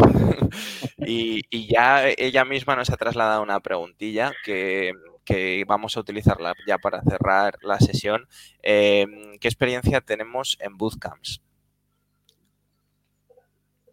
y, 0.97 1.67
ya 1.71 2.07
ella 2.07 2.45
misma 2.45 2.75
nos 2.75 2.89
ha 2.89 2.97
trasladado 2.97 3.43
una 3.43 3.59
preguntilla 3.59 4.31
que, 4.43 4.93
vamos 5.67 5.95
a 5.95 5.99
utilizarla 5.99 6.55
ya 6.67 6.79
para 6.79 7.03
cerrar 7.03 7.59
la 7.61 7.79
sesión. 7.79 8.27
Em, 8.63 9.37
¿Qué 9.39 9.47
experiencia 9.47 10.01
tenemos 10.01 10.57
en 10.59 10.75
bootcamps? 10.75 11.43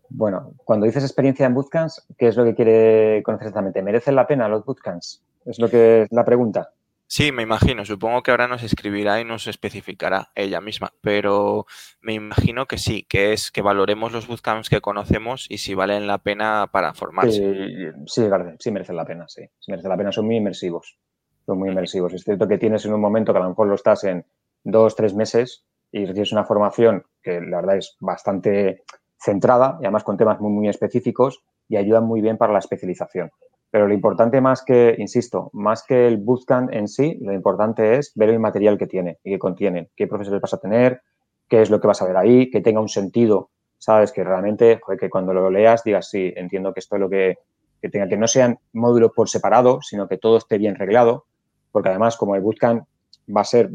Bueno, 0.09 0.52
cuando 0.64 0.86
dices 0.86 1.04
experiencia 1.04 1.46
en 1.46 1.54
bootcamps, 1.54 2.07
¿qué 2.18 2.28
es 2.28 2.36
lo 2.36 2.44
que 2.44 2.54
quiere 2.54 3.22
conocer 3.24 3.48
exactamente? 3.48 3.82
¿Merecen 3.82 4.14
la 4.14 4.26
pena 4.26 4.48
los 4.48 4.64
bootcamps? 4.64 5.22
Es 5.44 5.59
lo 5.59 5.68
que 5.68 6.02
es 6.02 6.12
la 6.12 6.24
pregunta. 6.24 6.70
Sí, 7.09 7.30
me 7.30 7.42
imagino. 7.42 7.84
Supongo 7.84 8.22
que 8.22 8.32
ahora 8.32 8.48
nos 8.48 8.64
escribirá 8.64 9.20
y 9.20 9.24
nos 9.24 9.46
especificará 9.46 10.30
ella 10.34 10.61
misma, 10.61 10.92
pero 11.00 11.66
me 12.00 12.14
imagino 12.14 12.66
que 12.66 12.78
sí, 12.78 13.07
que 13.09 13.32
es 13.32 13.52
que 13.52 13.62
valoremos 13.62 14.12
los 14.12 14.26
bootcamps 14.26 14.68
que 14.68 14.80
conocemos 14.80 15.46
y 15.48 15.59
si 15.59 15.74
valen 15.74 16.09
la 16.09 16.18
pena 16.18 16.68
para 16.72 16.94
formarse. 16.94 17.94
Sí, 18.07 18.28
sí, 18.59 18.70
merecen 18.72 18.96
la 18.96 19.04
pena, 19.04 19.28
sí. 19.28 19.42
sí 19.61 19.70
merecen 19.70 19.90
la 19.90 19.96
pena, 19.96 20.11
son 20.11 20.26
muy 20.26 20.36
inmersivos. 20.36 20.98
Son 21.44 21.59
muy 21.59 21.68
inmersivos. 21.68 22.12
Es 22.12 22.24
cierto 22.24 22.48
que 22.48 22.59
tienes 22.59 22.84
en 22.86 22.92
un 22.92 23.00
momento 23.00 23.32
que 23.32 23.38
a 23.38 23.42
lo 23.42 23.50
mejor 23.50 23.68
lo 23.68 23.76
estás 23.76 24.02
en 24.02 24.26
dos, 24.64 24.96
tres 24.96 25.14
meses 25.14 25.64
y 25.92 26.07
recibes 26.07 26.32
una 26.32 26.44
formación 26.44 27.04
que 27.22 27.40
la 27.40 27.59
verdad 27.59 27.76
es 27.76 27.96
bastante 28.00 28.82
centrada 29.19 29.79
y 29.81 29.85
además 29.85 30.05
con 30.05 30.17
temas 30.17 30.41
muy, 30.41 30.53
muy 30.53 30.69
específicos 30.69 31.43
y 31.69 31.77
ayudan 31.77 32.05
muy 32.05 32.21
bien 32.21 32.37
para 32.37 32.53
la 32.53 32.59
especialización. 32.59 33.31
Pero 33.71 33.89
lo 33.89 33.95
importante 33.95 34.41
más 34.41 34.62
que, 34.62 34.95
insisto, 34.99 35.51
más 35.53 35.83
que 35.83 36.07
el 36.07 36.19
bootcamp 36.19 36.73
en 36.73 36.89
sí, 36.89 37.19
lo 37.21 37.33
importante 37.33 37.97
es 37.97 38.12
ver 38.14 38.31
el 38.31 38.39
material 38.39 38.79
que 38.79 38.87
tiene 38.87 39.19
y 39.25 39.33
que 39.33 39.39
contiene, 39.39 39.91
qué 39.97 40.07
profesores 40.07 40.41
vas 40.41 40.55
a 40.55 40.59
tener, 40.59 41.03
qué 41.49 41.62
es 41.62 41.71
lo 41.71 41.81
que 41.81 41.87
vas 41.87 42.01
a 42.01 42.07
ver 42.07 42.17
ahí, 42.17 42.51
que 42.51 42.61
tenga 42.61 42.81
un 42.81 42.89
sentido, 42.89 43.51
¿sabes? 43.79 44.12
Que 44.12 44.25
realmente, 44.25 44.81
que 44.99 45.11
cuando 45.11 45.35
lo 45.35 45.51
leas 45.51 45.83
digas, 45.85 46.09
sí, 46.09 46.33
entiendo 46.37 46.73
que 46.73 46.81
esto 46.81 46.97
es 46.97 47.01
lo 47.01 47.11
que, 47.11 47.39
que 47.81 47.89
tenga, 47.89 48.09
que 48.09 48.17
no 48.17 48.29
sean 48.29 48.59
módulos 48.73 49.12
por 49.14 49.29
separado, 49.29 49.81
sino 49.83 50.09
que 50.09 50.19
todo 50.19 50.39
esté 50.39 50.59
bien 50.59 50.77
reglado, 50.77 51.27
porque 51.73 51.89
además 51.89 52.17
como 52.17 52.35
el 52.35 52.43
bootcamp 52.43 52.87
va 53.35 53.41
a 53.41 53.45
ser 53.45 53.71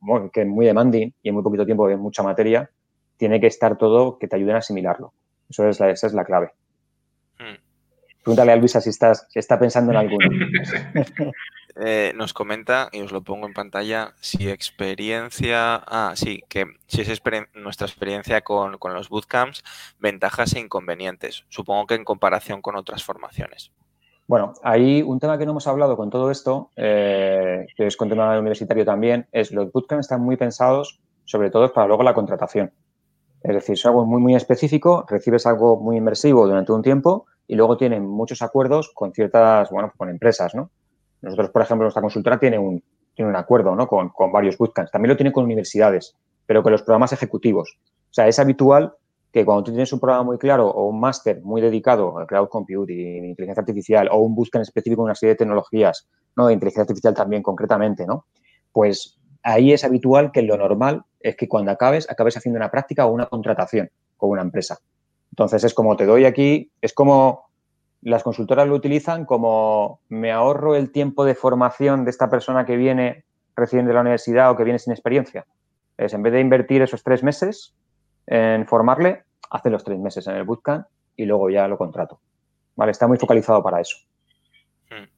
bueno, 0.00 0.30
que 0.30 0.44
muy 0.44 0.66
demanding 0.66 1.14
y 1.22 1.28
en 1.28 1.34
muy 1.34 1.42
poquito 1.42 1.66
tiempo 1.66 1.86
de 1.86 1.96
mucha 1.96 2.22
materia, 2.22 2.70
tiene 3.18 3.40
que 3.40 3.46
estar 3.46 3.76
todo 3.76 4.18
que 4.18 4.28
te 4.28 4.36
ayuden 4.36 4.56
a 4.56 4.60
asimilarlo. 4.60 5.12
Eso 5.50 5.68
es 5.68 5.78
la, 5.80 5.90
esa 5.90 6.06
es 6.06 6.14
la 6.14 6.24
clave. 6.24 6.52
Hmm. 7.38 7.58
Pregúntale 8.22 8.52
a 8.52 8.56
Luisa 8.56 8.80
si, 8.80 8.90
estás, 8.90 9.26
si 9.28 9.38
está 9.38 9.58
pensando 9.58 9.92
en 9.92 9.98
alguno. 9.98 10.28
Eh, 11.80 12.12
nos 12.16 12.32
comenta, 12.34 12.88
y 12.90 13.00
os 13.02 13.12
lo 13.12 13.22
pongo 13.22 13.46
en 13.46 13.54
pantalla, 13.54 14.14
si 14.20 14.50
experiencia, 14.50 15.76
ah, 15.76 16.12
sí, 16.16 16.42
que 16.48 16.66
si 16.88 17.02
es 17.02 17.22
nuestra 17.54 17.86
experiencia 17.86 18.40
con, 18.40 18.76
los 18.82 19.08
bootcamps, 19.08 19.62
ventajas 20.00 20.54
e 20.54 20.60
inconvenientes, 20.60 21.44
supongo 21.48 21.86
que 21.86 21.94
en 21.94 22.04
comparación 22.04 22.62
con 22.62 22.74
otras 22.74 23.04
formaciones. 23.04 23.70
Bueno, 24.26 24.54
ahí 24.64 25.02
un 25.02 25.20
tema 25.20 25.38
que 25.38 25.44
no 25.44 25.52
hemos 25.52 25.68
hablado 25.68 25.96
con 25.96 26.10
todo 26.10 26.32
esto, 26.32 26.70
eh, 26.74 27.68
que 27.76 27.86
es 27.86 27.96
con 27.96 28.08
tema 28.08 28.36
universitario 28.36 28.84
también, 28.84 29.28
es 29.30 29.52
los 29.52 29.70
bootcamps 29.70 30.06
están 30.06 30.20
muy 30.20 30.36
pensados, 30.36 30.98
sobre 31.26 31.50
todo 31.50 31.72
para 31.72 31.86
luego 31.86 32.02
la 32.02 32.12
contratación. 32.12 32.72
Es 33.42 33.54
decir, 33.54 33.74
es 33.74 33.86
algo 33.86 34.04
muy, 34.04 34.20
muy 34.20 34.34
específico, 34.34 35.04
recibes 35.08 35.46
algo 35.46 35.78
muy 35.80 35.96
inmersivo 35.96 36.46
durante 36.46 36.72
un 36.72 36.82
tiempo 36.82 37.26
y 37.46 37.54
luego 37.54 37.76
tienen 37.76 38.06
muchos 38.06 38.42
acuerdos 38.42 38.90
con 38.94 39.12
ciertas, 39.12 39.70
bueno, 39.70 39.92
con 39.96 40.10
empresas, 40.10 40.54
¿no? 40.54 40.70
Nosotros, 41.22 41.50
por 41.50 41.62
ejemplo, 41.62 41.84
nuestra 41.84 42.02
consultora 42.02 42.38
tiene 42.38 42.58
un, 42.58 42.82
tiene 43.14 43.30
un 43.30 43.36
acuerdo, 43.36 43.74
¿no? 43.74 43.86
Con, 43.86 44.10
con 44.10 44.30
varios 44.30 44.56
bootcamps. 44.58 44.90
También 44.90 45.10
lo 45.10 45.16
tiene 45.16 45.32
con 45.32 45.44
universidades, 45.44 46.14
pero 46.46 46.62
con 46.62 46.72
los 46.72 46.82
programas 46.82 47.12
ejecutivos. 47.12 47.78
O 48.10 48.14
sea, 48.14 48.28
es 48.28 48.38
habitual 48.38 48.94
que 49.32 49.44
cuando 49.44 49.64
tú 49.64 49.72
tienes 49.72 49.92
un 49.92 50.00
programa 50.00 50.24
muy 50.24 50.38
claro 50.38 50.68
o 50.68 50.88
un 50.88 51.00
máster 51.00 51.42
muy 51.42 51.60
dedicado 51.60 52.18
al 52.18 52.26
cloud 52.26 52.48
computing, 52.48 53.24
inteligencia 53.24 53.60
artificial 53.60 54.08
o 54.10 54.18
un 54.18 54.34
bootcamp 54.34 54.62
específico 54.62 55.02
en 55.02 55.06
una 55.06 55.14
serie 55.14 55.34
de 55.34 55.38
tecnologías, 55.38 56.08
¿no? 56.36 56.46
De 56.46 56.54
inteligencia 56.54 56.82
artificial 56.82 57.14
también 57.14 57.42
concretamente, 57.42 58.06
¿no? 58.06 58.26
Pues 58.72 59.17
ahí 59.42 59.72
es 59.72 59.84
habitual 59.84 60.32
que 60.32 60.42
lo 60.42 60.56
normal 60.56 61.04
es 61.20 61.36
que 61.36 61.48
cuando 61.48 61.70
acabes, 61.70 62.10
acabes 62.10 62.36
haciendo 62.36 62.58
una 62.58 62.70
práctica 62.70 63.06
o 63.06 63.12
una 63.12 63.26
contratación 63.26 63.90
con 64.16 64.30
una 64.30 64.42
empresa. 64.42 64.78
Entonces, 65.30 65.64
es 65.64 65.74
como 65.74 65.96
te 65.96 66.06
doy 66.06 66.24
aquí, 66.24 66.70
es 66.80 66.92
como 66.92 67.48
las 68.02 68.22
consultoras 68.22 68.68
lo 68.68 68.74
utilizan 68.74 69.24
como 69.24 70.00
me 70.08 70.30
ahorro 70.30 70.76
el 70.76 70.92
tiempo 70.92 71.24
de 71.24 71.34
formación 71.34 72.04
de 72.04 72.10
esta 72.10 72.30
persona 72.30 72.64
que 72.64 72.76
viene 72.76 73.24
recién 73.56 73.86
de 73.86 73.92
la 73.92 74.00
universidad 74.00 74.50
o 74.50 74.56
que 74.56 74.64
viene 74.64 74.78
sin 74.78 74.92
experiencia. 74.92 75.46
Es 75.96 76.14
en 76.14 76.22
vez 76.22 76.32
de 76.32 76.40
invertir 76.40 76.82
esos 76.82 77.02
tres 77.02 77.24
meses 77.24 77.74
en 78.26 78.66
formarle, 78.66 79.24
hace 79.50 79.70
los 79.70 79.82
tres 79.82 79.98
meses 79.98 80.26
en 80.28 80.36
el 80.36 80.44
bootcamp 80.44 80.86
y 81.16 81.24
luego 81.24 81.50
ya 81.50 81.66
lo 81.66 81.76
contrato. 81.76 82.20
¿Vale? 82.76 82.92
Está 82.92 83.08
muy 83.08 83.18
focalizado 83.18 83.62
para 83.62 83.80
eso. 83.80 83.96
Hmm. 84.90 85.08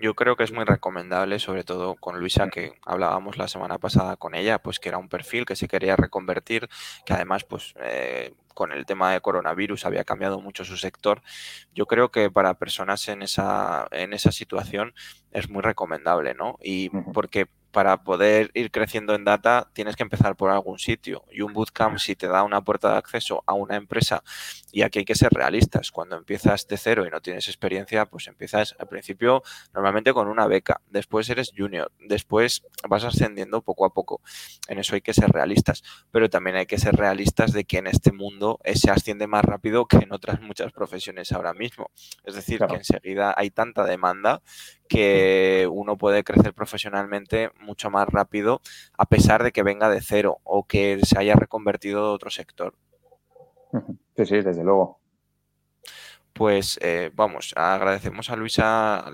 Yo 0.00 0.14
creo 0.14 0.34
que 0.34 0.44
es 0.44 0.52
muy 0.52 0.64
recomendable, 0.64 1.38
sobre 1.38 1.62
todo 1.62 1.94
con 1.94 2.18
Luisa, 2.18 2.48
que 2.48 2.72
hablábamos 2.86 3.36
la 3.36 3.48
semana 3.48 3.76
pasada 3.76 4.16
con 4.16 4.34
ella, 4.34 4.58
pues 4.58 4.80
que 4.80 4.88
era 4.88 4.96
un 4.96 5.10
perfil 5.10 5.44
que 5.44 5.56
se 5.56 5.68
quería 5.68 5.94
reconvertir, 5.94 6.70
que 7.04 7.12
además, 7.12 7.44
pues 7.44 7.74
eh, 7.82 8.32
con 8.54 8.72
el 8.72 8.86
tema 8.86 9.12
de 9.12 9.20
coronavirus 9.20 9.84
había 9.84 10.04
cambiado 10.04 10.40
mucho 10.40 10.64
su 10.64 10.78
sector. 10.78 11.20
Yo 11.74 11.84
creo 11.84 12.10
que 12.10 12.30
para 12.30 12.54
personas 12.54 13.06
en 13.08 13.20
esa, 13.20 13.88
en 13.90 14.14
esa 14.14 14.32
situación 14.32 14.94
es 15.32 15.50
muy 15.50 15.60
recomendable, 15.60 16.32
¿no? 16.32 16.56
Y 16.62 16.88
porque 17.12 17.48
para 17.70 18.02
poder 18.02 18.50
ir 18.54 18.70
creciendo 18.70 19.14
en 19.14 19.24
data 19.24 19.68
tienes 19.72 19.96
que 19.96 20.02
empezar 20.02 20.36
por 20.36 20.50
algún 20.50 20.78
sitio. 20.78 21.24
Y 21.30 21.42
un 21.42 21.52
bootcamp 21.52 21.98
si 21.98 22.16
te 22.16 22.26
da 22.26 22.42
una 22.42 22.62
puerta 22.62 22.92
de 22.92 22.98
acceso 22.98 23.42
a 23.46 23.54
una 23.54 23.76
empresa 23.76 24.22
y 24.72 24.82
aquí 24.82 25.00
hay 25.00 25.04
que 25.04 25.14
ser 25.14 25.30
realistas, 25.32 25.90
cuando 25.90 26.16
empiezas 26.16 26.66
de 26.68 26.76
cero 26.76 27.06
y 27.06 27.10
no 27.10 27.20
tienes 27.20 27.48
experiencia, 27.48 28.06
pues 28.06 28.28
empiezas 28.28 28.76
al 28.78 28.88
principio 28.88 29.42
normalmente 29.74 30.12
con 30.12 30.28
una 30.28 30.46
beca, 30.46 30.80
después 30.90 31.28
eres 31.28 31.52
junior, 31.56 31.90
después 32.00 32.62
vas 32.88 33.04
ascendiendo 33.04 33.62
poco 33.62 33.84
a 33.84 33.92
poco, 33.92 34.20
en 34.68 34.78
eso 34.78 34.94
hay 34.94 35.00
que 35.00 35.14
ser 35.14 35.30
realistas, 35.30 35.82
pero 36.10 36.30
también 36.30 36.56
hay 36.56 36.66
que 36.66 36.78
ser 36.78 36.94
realistas 36.94 37.52
de 37.52 37.64
que 37.64 37.78
en 37.78 37.88
este 37.88 38.12
mundo 38.12 38.60
se 38.74 38.90
asciende 38.90 39.26
más 39.26 39.44
rápido 39.44 39.86
que 39.86 39.96
en 39.96 40.12
otras 40.12 40.40
muchas 40.40 40.72
profesiones 40.72 41.32
ahora 41.32 41.52
mismo, 41.52 41.90
es 42.24 42.34
decir, 42.34 42.60
que 42.60 42.76
enseguida 42.76 43.34
hay 43.36 43.50
tanta 43.50 43.84
demanda 43.84 44.42
que 44.90 45.68
uno 45.70 45.96
puede 45.96 46.24
crecer 46.24 46.52
profesionalmente 46.52 47.52
mucho 47.60 47.90
más 47.90 48.08
rápido 48.08 48.60
a 48.98 49.06
pesar 49.06 49.44
de 49.44 49.52
que 49.52 49.62
venga 49.62 49.88
de 49.88 50.02
cero 50.02 50.38
o 50.42 50.66
que 50.66 50.98
se 51.04 51.16
haya 51.16 51.36
reconvertido 51.36 52.08
de 52.08 52.14
otro 52.14 52.28
sector. 52.28 52.74
Sí, 54.16 54.26
sí, 54.26 54.40
desde 54.40 54.64
luego. 54.64 54.98
Pues 56.32 56.76
eh, 56.82 57.12
vamos, 57.14 57.52
agradecemos 57.56 58.30
a 58.30 58.36
Luisa 58.36 59.04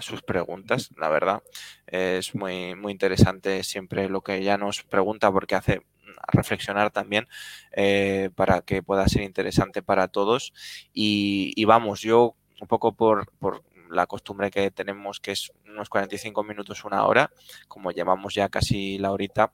sus 0.00 0.22
preguntas, 0.22 0.90
la 0.96 1.10
verdad. 1.10 1.42
Es 1.86 2.34
muy, 2.34 2.74
muy 2.74 2.90
interesante 2.90 3.62
siempre 3.62 4.08
lo 4.08 4.22
que 4.22 4.36
ella 4.36 4.56
nos 4.56 4.84
pregunta 4.84 5.30
porque 5.30 5.54
hace 5.54 5.82
reflexionar 6.28 6.90
también 6.90 7.28
eh, 7.72 8.30
para 8.34 8.62
que 8.62 8.82
pueda 8.82 9.06
ser 9.06 9.22
interesante 9.22 9.82
para 9.82 10.08
todos. 10.08 10.54
Y, 10.94 11.52
y 11.56 11.66
vamos, 11.66 12.00
yo 12.00 12.36
un 12.60 12.68
poco 12.68 12.92
por, 12.92 13.30
por, 13.38 13.62
la 13.90 14.06
costumbre 14.06 14.50
que 14.50 14.70
tenemos, 14.70 15.20
que 15.20 15.32
es 15.32 15.52
unos 15.66 15.88
45 15.88 16.42
minutos, 16.44 16.84
una 16.84 17.04
hora, 17.06 17.30
como 17.68 17.90
llevamos 17.90 18.34
ya 18.34 18.48
casi 18.48 18.98
la 18.98 19.12
horita. 19.12 19.52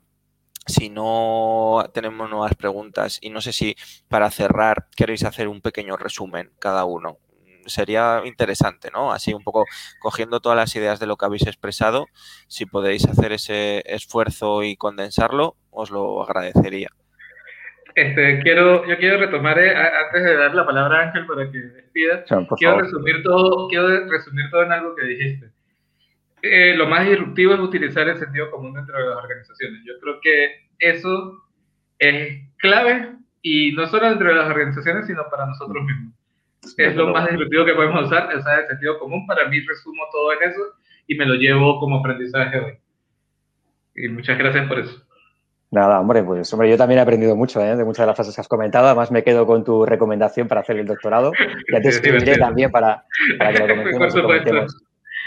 Si 0.66 0.90
no 0.90 1.88
tenemos 1.94 2.28
nuevas 2.28 2.54
preguntas 2.54 3.18
y 3.20 3.30
no 3.30 3.40
sé 3.40 3.52
si 3.52 3.76
para 4.08 4.30
cerrar 4.30 4.88
queréis 4.96 5.24
hacer 5.24 5.48
un 5.48 5.60
pequeño 5.60 5.96
resumen 5.96 6.52
cada 6.58 6.84
uno, 6.84 7.18
sería 7.66 8.22
interesante, 8.24 8.90
¿no? 8.92 9.12
Así 9.12 9.32
un 9.32 9.42
poco 9.42 9.64
cogiendo 10.00 10.40
todas 10.40 10.56
las 10.56 10.74
ideas 10.74 10.98
de 10.98 11.06
lo 11.06 11.16
que 11.16 11.26
habéis 11.26 11.46
expresado, 11.46 12.06
si 12.48 12.66
podéis 12.66 13.06
hacer 13.06 13.32
ese 13.32 13.82
esfuerzo 13.86 14.62
y 14.62 14.76
condensarlo, 14.76 15.56
os 15.70 15.90
lo 15.90 16.22
agradecería. 16.22 16.88
Este, 17.96 18.40
quiero, 18.42 18.86
yo 18.86 18.98
quiero 18.98 19.16
retomar, 19.16 19.58
eh, 19.58 19.74
antes 19.74 20.22
de 20.22 20.36
dar 20.36 20.54
la 20.54 20.66
palabra 20.66 20.98
a 20.98 21.02
Ángel 21.06 21.24
para 21.24 21.50
que 21.50 21.56
despida, 21.56 22.24
quiero 22.58 22.80
resumir, 22.80 23.22
todo, 23.22 23.68
quiero 23.68 24.06
resumir 24.06 24.50
todo 24.50 24.64
en 24.64 24.72
algo 24.72 24.94
que 24.94 25.06
dijiste. 25.06 25.50
Eh, 26.42 26.74
lo 26.76 26.86
más 26.86 27.08
disruptivo 27.08 27.54
es 27.54 27.60
utilizar 27.60 28.06
el 28.06 28.18
sentido 28.18 28.50
común 28.50 28.74
dentro 28.74 28.98
de 28.98 29.08
las 29.08 29.16
organizaciones. 29.16 29.80
Yo 29.86 29.94
creo 29.98 30.20
que 30.20 30.68
eso 30.78 31.42
es 31.98 32.42
clave 32.58 33.16
y 33.40 33.72
no 33.72 33.86
solo 33.86 34.10
dentro 34.10 34.28
de 34.28 34.34
las 34.34 34.50
organizaciones, 34.50 35.06
sino 35.06 35.24
para 35.30 35.46
nosotros 35.46 35.82
mismos. 35.82 36.12
Es 36.76 36.94
lo 36.96 37.14
más 37.14 37.30
disruptivo 37.30 37.64
que 37.64 37.72
podemos 37.72 38.04
usar, 38.08 38.28
usar 38.36 38.60
el 38.60 38.68
sentido 38.68 38.98
común. 38.98 39.26
Para 39.26 39.48
mí 39.48 39.58
resumo 39.60 40.02
todo 40.12 40.34
en 40.34 40.50
eso 40.50 40.60
y 41.06 41.14
me 41.14 41.24
lo 41.24 41.34
llevo 41.34 41.80
como 41.80 42.00
aprendizaje 42.00 42.60
hoy. 42.60 42.78
Y 43.94 44.08
muchas 44.08 44.36
gracias 44.36 44.68
por 44.68 44.80
eso. 44.80 45.05
Nada, 45.70 46.00
hombre, 46.00 46.22
pues 46.22 46.52
hombre, 46.52 46.70
yo 46.70 46.76
también 46.76 46.98
he 46.98 47.02
aprendido 47.02 47.34
mucho 47.34 47.60
¿eh? 47.60 47.76
de 47.76 47.84
muchas 47.84 48.04
de 48.04 48.06
las 48.06 48.16
frases 48.16 48.34
que 48.34 48.40
has 48.40 48.48
comentado. 48.48 48.86
Además, 48.86 49.10
me 49.10 49.24
quedo 49.24 49.46
con 49.46 49.64
tu 49.64 49.84
recomendación 49.84 50.46
para 50.46 50.60
hacer 50.60 50.78
el 50.78 50.86
doctorado. 50.86 51.32
Ya 51.72 51.80
te 51.80 51.88
escribiré 51.88 52.38
también 52.38 52.70
para, 52.70 53.04
que 53.38 53.66
lo 53.66 53.74
comentemos, 54.22 54.76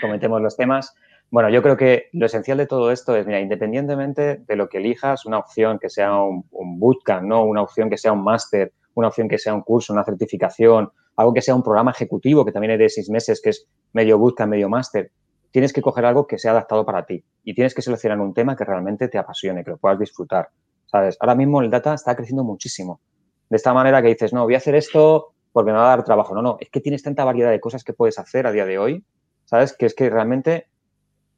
comentemos, 0.02 0.42
los 0.42 0.56
temas. 0.56 0.96
Bueno, 1.30 1.50
yo 1.50 1.62
creo 1.62 1.76
que 1.76 2.08
lo 2.14 2.26
esencial 2.26 2.58
de 2.58 2.68
todo 2.68 2.92
esto 2.92 3.16
es, 3.16 3.28
mira, 3.28 3.40
independientemente 3.40 4.38
de 4.38 4.56
lo 4.56 4.70
que 4.70 4.78
elijas, 4.78 5.26
una 5.26 5.38
opción 5.38 5.78
que 5.78 5.90
sea 5.90 6.16
un, 6.16 6.46
bootcamp, 6.80 7.24
¿no? 7.24 7.44
Una 7.44 7.62
opción 7.62 7.90
que 7.90 7.98
sea 7.98 8.14
un 8.14 8.24
máster, 8.24 8.72
una 8.96 9.10
opción 9.10 9.28
que 9.28 9.38
sea 9.38 9.54
un 9.54 9.62
curso, 9.62 9.94
una 9.94 10.06
certificación, 10.06 10.90
algo 11.18 11.34
que 11.34 11.42
sea 11.42 11.54
un 11.54 11.62
programa 11.62 11.92
ejecutivo, 11.92 12.46
que 12.46 12.52
también 12.52 12.72
es 12.72 12.80
de 12.80 12.90
seis 12.90 13.10
meses, 13.10 13.42
que 13.42 13.50
es 13.50 13.68
medio 13.94 14.18
bootcamp, 14.18 14.50
medio 14.50 14.70
máster. 14.70 15.12
Tienes 15.52 15.74
que 15.74 15.82
coger 15.82 16.06
algo 16.06 16.28
que 16.28 16.38
sea 16.38 16.52
adaptado 16.52 16.86
para 16.86 17.06
ti 17.06 17.24
y 17.44 17.54
tienes 17.54 17.74
que 17.74 17.82
seleccionar 17.82 18.20
un 18.20 18.34
tema 18.34 18.56
que 18.56 18.64
realmente 18.64 19.08
te 19.08 19.18
apasione, 19.18 19.64
que 19.64 19.72
lo 19.72 19.78
puedas 19.78 20.00
disfrutar, 20.00 20.50
¿sabes? 20.86 21.18
Ahora 21.20 21.36
mismo 21.36 21.62
el 21.62 21.70
data 21.70 21.94
está 21.94 22.16
creciendo 22.16 22.44
muchísimo. 22.44 23.02
De 23.50 23.58
esta 23.58 23.74
manera 23.74 24.02
que 24.02 24.10
dices, 24.10 24.32
no, 24.32 24.44
voy 24.44 24.54
a 24.54 24.58
hacer 24.58 24.76
esto 24.76 25.34
porque 25.52 25.72
me 25.72 25.78
va 25.78 25.86
a 25.86 25.98
dar 25.98 26.04
trabajo. 26.04 26.36
No, 26.36 26.42
no, 26.42 26.58
es 26.60 26.70
que 26.70 26.82
tienes 26.82 27.02
tanta 27.02 27.24
variedad 27.24 27.50
de 27.50 27.60
cosas 27.60 27.84
que 27.84 27.94
puedes 27.94 28.20
hacer 28.20 28.46
a 28.46 28.52
día 28.52 28.66
de 28.66 28.78
hoy, 28.78 29.04
¿sabes? 29.46 29.76
Que 29.76 29.88
es 29.88 29.96
que 29.96 30.10
realmente 30.10 30.68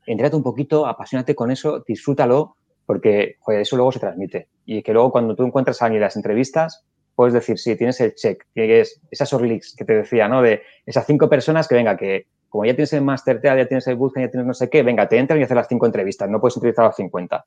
entrate 0.06 0.36
un 0.36 0.44
poquito, 0.44 0.86
apasionate 0.86 1.36
con 1.36 1.52
eso, 1.52 1.84
disfrútalo, 1.88 2.56
porque 2.86 3.38
eso 3.48 3.76
luego 3.78 3.92
se 3.94 4.00
transmite. 4.00 4.50
Y 4.66 4.84
que 4.84 4.92
luego 4.92 5.12
cuando 5.12 5.36
tú 5.36 5.46
encuentras 5.46 5.82
a 5.82 5.86
alguien 5.86 6.02
en 6.02 6.06
las 6.06 6.18
entrevistas, 6.18 6.86
puedes 7.16 7.34
decir, 7.34 7.58
sí, 7.58 7.76
tienes 7.78 8.02
el 8.02 8.16
check, 8.16 8.46
tienes 8.54 9.00
esas 9.12 9.32
orleaks 9.32 9.76
que 9.78 9.86
te 9.86 9.94
decía, 9.94 10.28
¿no? 10.28 10.42
De 10.42 10.64
esas 10.86 11.06
cinco 11.06 11.30
personas 11.30 11.68
que 11.68 11.76
venga, 11.76 11.96
que 11.96 12.28
como 12.52 12.66
ya 12.66 12.76
tienes 12.76 12.92
el 12.92 13.02
Master 13.02 13.40
TEA, 13.40 13.56
ya 13.56 13.66
tienes 13.66 13.88
el 13.88 13.96
Bootcamp, 13.96 14.26
ya 14.26 14.30
tienes 14.30 14.46
no 14.46 14.54
sé 14.54 14.70
qué, 14.70 14.84
venga, 14.84 15.08
te 15.08 15.18
entran 15.18 15.40
y 15.40 15.44
haces 15.44 15.56
las 15.56 15.70
cinco 15.70 15.86
entrevistas, 15.86 16.30
no 16.30 16.42
puedes 16.42 16.58
entrevistar 16.58 16.84
a 16.84 16.90
las 16.90 16.98
50. 16.98 17.46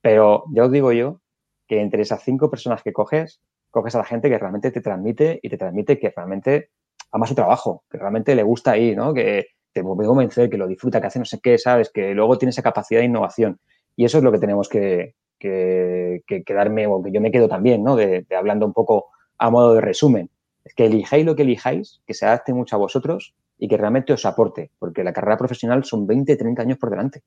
Pero 0.00 0.44
ya 0.50 0.64
os 0.64 0.72
digo 0.72 0.92
yo 0.92 1.20
que 1.68 1.82
entre 1.82 2.00
esas 2.00 2.22
cinco 2.22 2.48
personas 2.48 2.82
que 2.82 2.90
coges, 2.94 3.42
coges 3.70 3.94
a 3.96 3.98
la 3.98 4.04
gente 4.04 4.30
que 4.30 4.38
realmente 4.38 4.70
te 4.70 4.80
transmite 4.80 5.38
y 5.42 5.50
te 5.50 5.58
transmite 5.58 5.98
que 5.98 6.10
realmente 6.16 6.70
ama 7.12 7.26
su 7.26 7.34
trabajo, 7.34 7.84
que 7.90 7.98
realmente 7.98 8.34
le 8.34 8.42
gusta 8.42 8.70
ahí, 8.72 8.96
¿no? 8.96 9.12
Que, 9.12 9.46
te 9.74 9.84
puede 9.84 10.08
convencer, 10.08 10.48
que 10.48 10.56
lo 10.56 10.66
disfruta, 10.66 11.02
que 11.02 11.08
hace 11.08 11.18
no 11.18 11.26
sé 11.26 11.38
qué, 11.38 11.58
¿sabes? 11.58 11.90
Que 11.90 12.14
luego 12.14 12.38
tiene 12.38 12.48
esa 12.48 12.62
capacidad 12.62 13.00
de 13.00 13.06
innovación. 13.06 13.60
Y 13.94 14.06
eso 14.06 14.16
es 14.16 14.24
lo 14.24 14.32
que 14.32 14.38
tenemos 14.38 14.70
que, 14.70 15.16
que, 15.38 16.22
quedarme, 16.46 16.86
o 16.86 17.02
que 17.02 17.12
yo 17.12 17.20
me 17.20 17.30
quedo 17.30 17.46
también, 17.46 17.84
¿no? 17.84 17.94
De, 17.94 18.24
hablando 18.34 18.64
un 18.64 18.72
poco 18.72 19.10
a 19.36 19.50
modo 19.50 19.74
de 19.74 19.82
resumen. 19.82 20.30
Es 20.64 20.72
que 20.72 20.86
elijáis 20.86 21.26
lo 21.26 21.36
que 21.36 21.42
elijáis, 21.42 22.00
que 22.06 22.14
se 22.14 22.24
adapte 22.24 22.54
mucho 22.54 22.76
a 22.76 22.78
vosotros 22.78 23.34
y 23.58 23.68
que 23.68 23.76
realmente 23.76 24.12
os 24.12 24.24
aporte, 24.26 24.70
porque 24.78 25.04
la 25.04 25.12
carrera 25.12 25.36
profesional 25.36 25.84
son 25.84 26.06
20, 26.06 26.36
30 26.36 26.62
años 26.62 26.78
por 26.78 26.90
delante. 26.90 27.22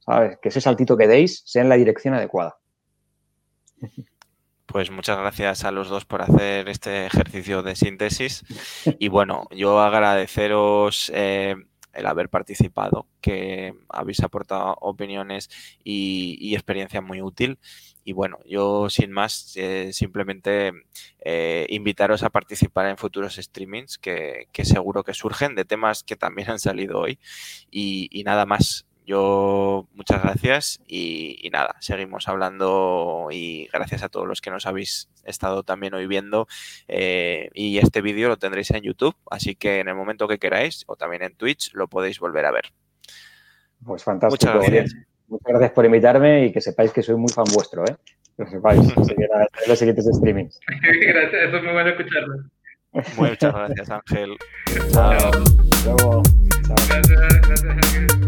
¿Sabes? 0.00 0.38
Que 0.40 0.48
ese 0.48 0.60
saltito 0.60 0.96
que 0.96 1.08
deis 1.08 1.42
sea 1.46 1.62
en 1.62 1.68
la 1.68 1.76
dirección 1.76 2.14
adecuada. 2.14 2.56
Pues 4.66 4.90
muchas 4.90 5.18
gracias 5.18 5.64
a 5.64 5.70
los 5.70 5.88
dos 5.88 6.04
por 6.04 6.20
hacer 6.22 6.68
este 6.68 7.06
ejercicio 7.06 7.62
de 7.62 7.76
síntesis. 7.76 8.44
Y 8.98 9.08
bueno, 9.08 9.46
yo 9.50 9.80
agradeceros 9.80 11.12
eh, 11.14 11.54
el 11.94 12.06
haber 12.06 12.28
participado, 12.28 13.06
que 13.20 13.74
habéis 13.88 14.22
aportado 14.22 14.76
opiniones 14.80 15.48
y, 15.82 16.54
experiencia 16.54 17.00
muy 17.00 17.22
útil. 17.22 17.58
Y 18.04 18.12
bueno, 18.12 18.38
yo 18.44 18.90
sin 18.90 19.10
más, 19.12 19.56
eh, 19.56 19.92
simplemente 19.92 20.72
eh, 21.20 21.66
invitaros 21.70 22.22
a 22.22 22.30
participar 22.30 22.86
en 22.86 22.98
futuros 22.98 23.36
streamings 23.36 23.98
que, 23.98 24.48
seguro 24.62 25.02
que 25.02 25.14
surgen 25.14 25.54
de 25.54 25.64
temas 25.64 26.04
que 26.04 26.16
también 26.16 26.50
han 26.50 26.58
salido 26.58 27.00
hoy. 27.00 27.18
y 27.70 28.22
nada 28.24 28.46
más, 28.46 28.86
yo 29.06 29.86
muchas 29.92 30.22
gracias 30.22 30.80
y, 30.86 31.48
nada, 31.52 31.76
seguimos 31.80 32.26
hablando 32.26 33.28
y 33.30 33.68
gracias 33.70 34.02
a 34.02 34.08
todos 34.08 34.26
los 34.26 34.40
que 34.40 34.50
nos 34.50 34.64
habéis 34.64 35.10
estado 35.24 35.62
también 35.62 35.92
hoy 35.92 36.06
viendo 36.06 36.48
eh, 36.88 37.50
y 37.52 37.78
este 37.78 38.00
vídeo 38.00 38.28
lo 38.28 38.38
tendréis 38.38 38.70
en 38.70 38.82
YouTube, 38.82 39.16
así 39.30 39.56
que 39.56 39.80
en 39.80 39.88
el 39.88 39.94
momento 39.94 40.26
que 40.26 40.38
queráis 40.38 40.84
o 40.86 40.96
también 40.96 41.22
en 41.22 41.36
Twitch 41.36 41.72
lo 41.74 41.88
podéis 41.88 42.18
volver 42.18 42.46
a 42.46 42.52
ver. 42.52 42.72
Pues 43.84 44.02
fantástico. 44.02 44.54
Muchas 44.54 44.70
gracias. 44.70 45.06
Muchas 45.34 45.48
gracias 45.48 45.72
por 45.72 45.84
invitarme 45.84 46.46
y 46.46 46.52
que 46.52 46.60
sepáis 46.60 46.92
que 46.92 47.02
soy 47.02 47.16
muy 47.16 47.32
fan 47.32 47.44
vuestro, 47.52 47.84
¿eh? 47.84 47.96
Que 48.36 48.46
sepáis, 48.46 48.80
en 48.96 49.68
los 49.68 49.78
siguientes 49.78 50.06
streamings. 50.14 50.60
gracias, 50.68 51.48
eso 51.48 51.56
es 51.56 51.62
muy 51.64 51.72
bueno 51.72 51.90
escucharlo. 51.90 52.34
Muchas 53.16 53.52
gracias, 53.52 53.90
Ángel. 53.90 54.36
Chao. 54.92 55.30
Chao. 55.82 56.22
Gracias, 56.68 57.08
gracias, 57.08 57.64
Ángel. 57.64 58.23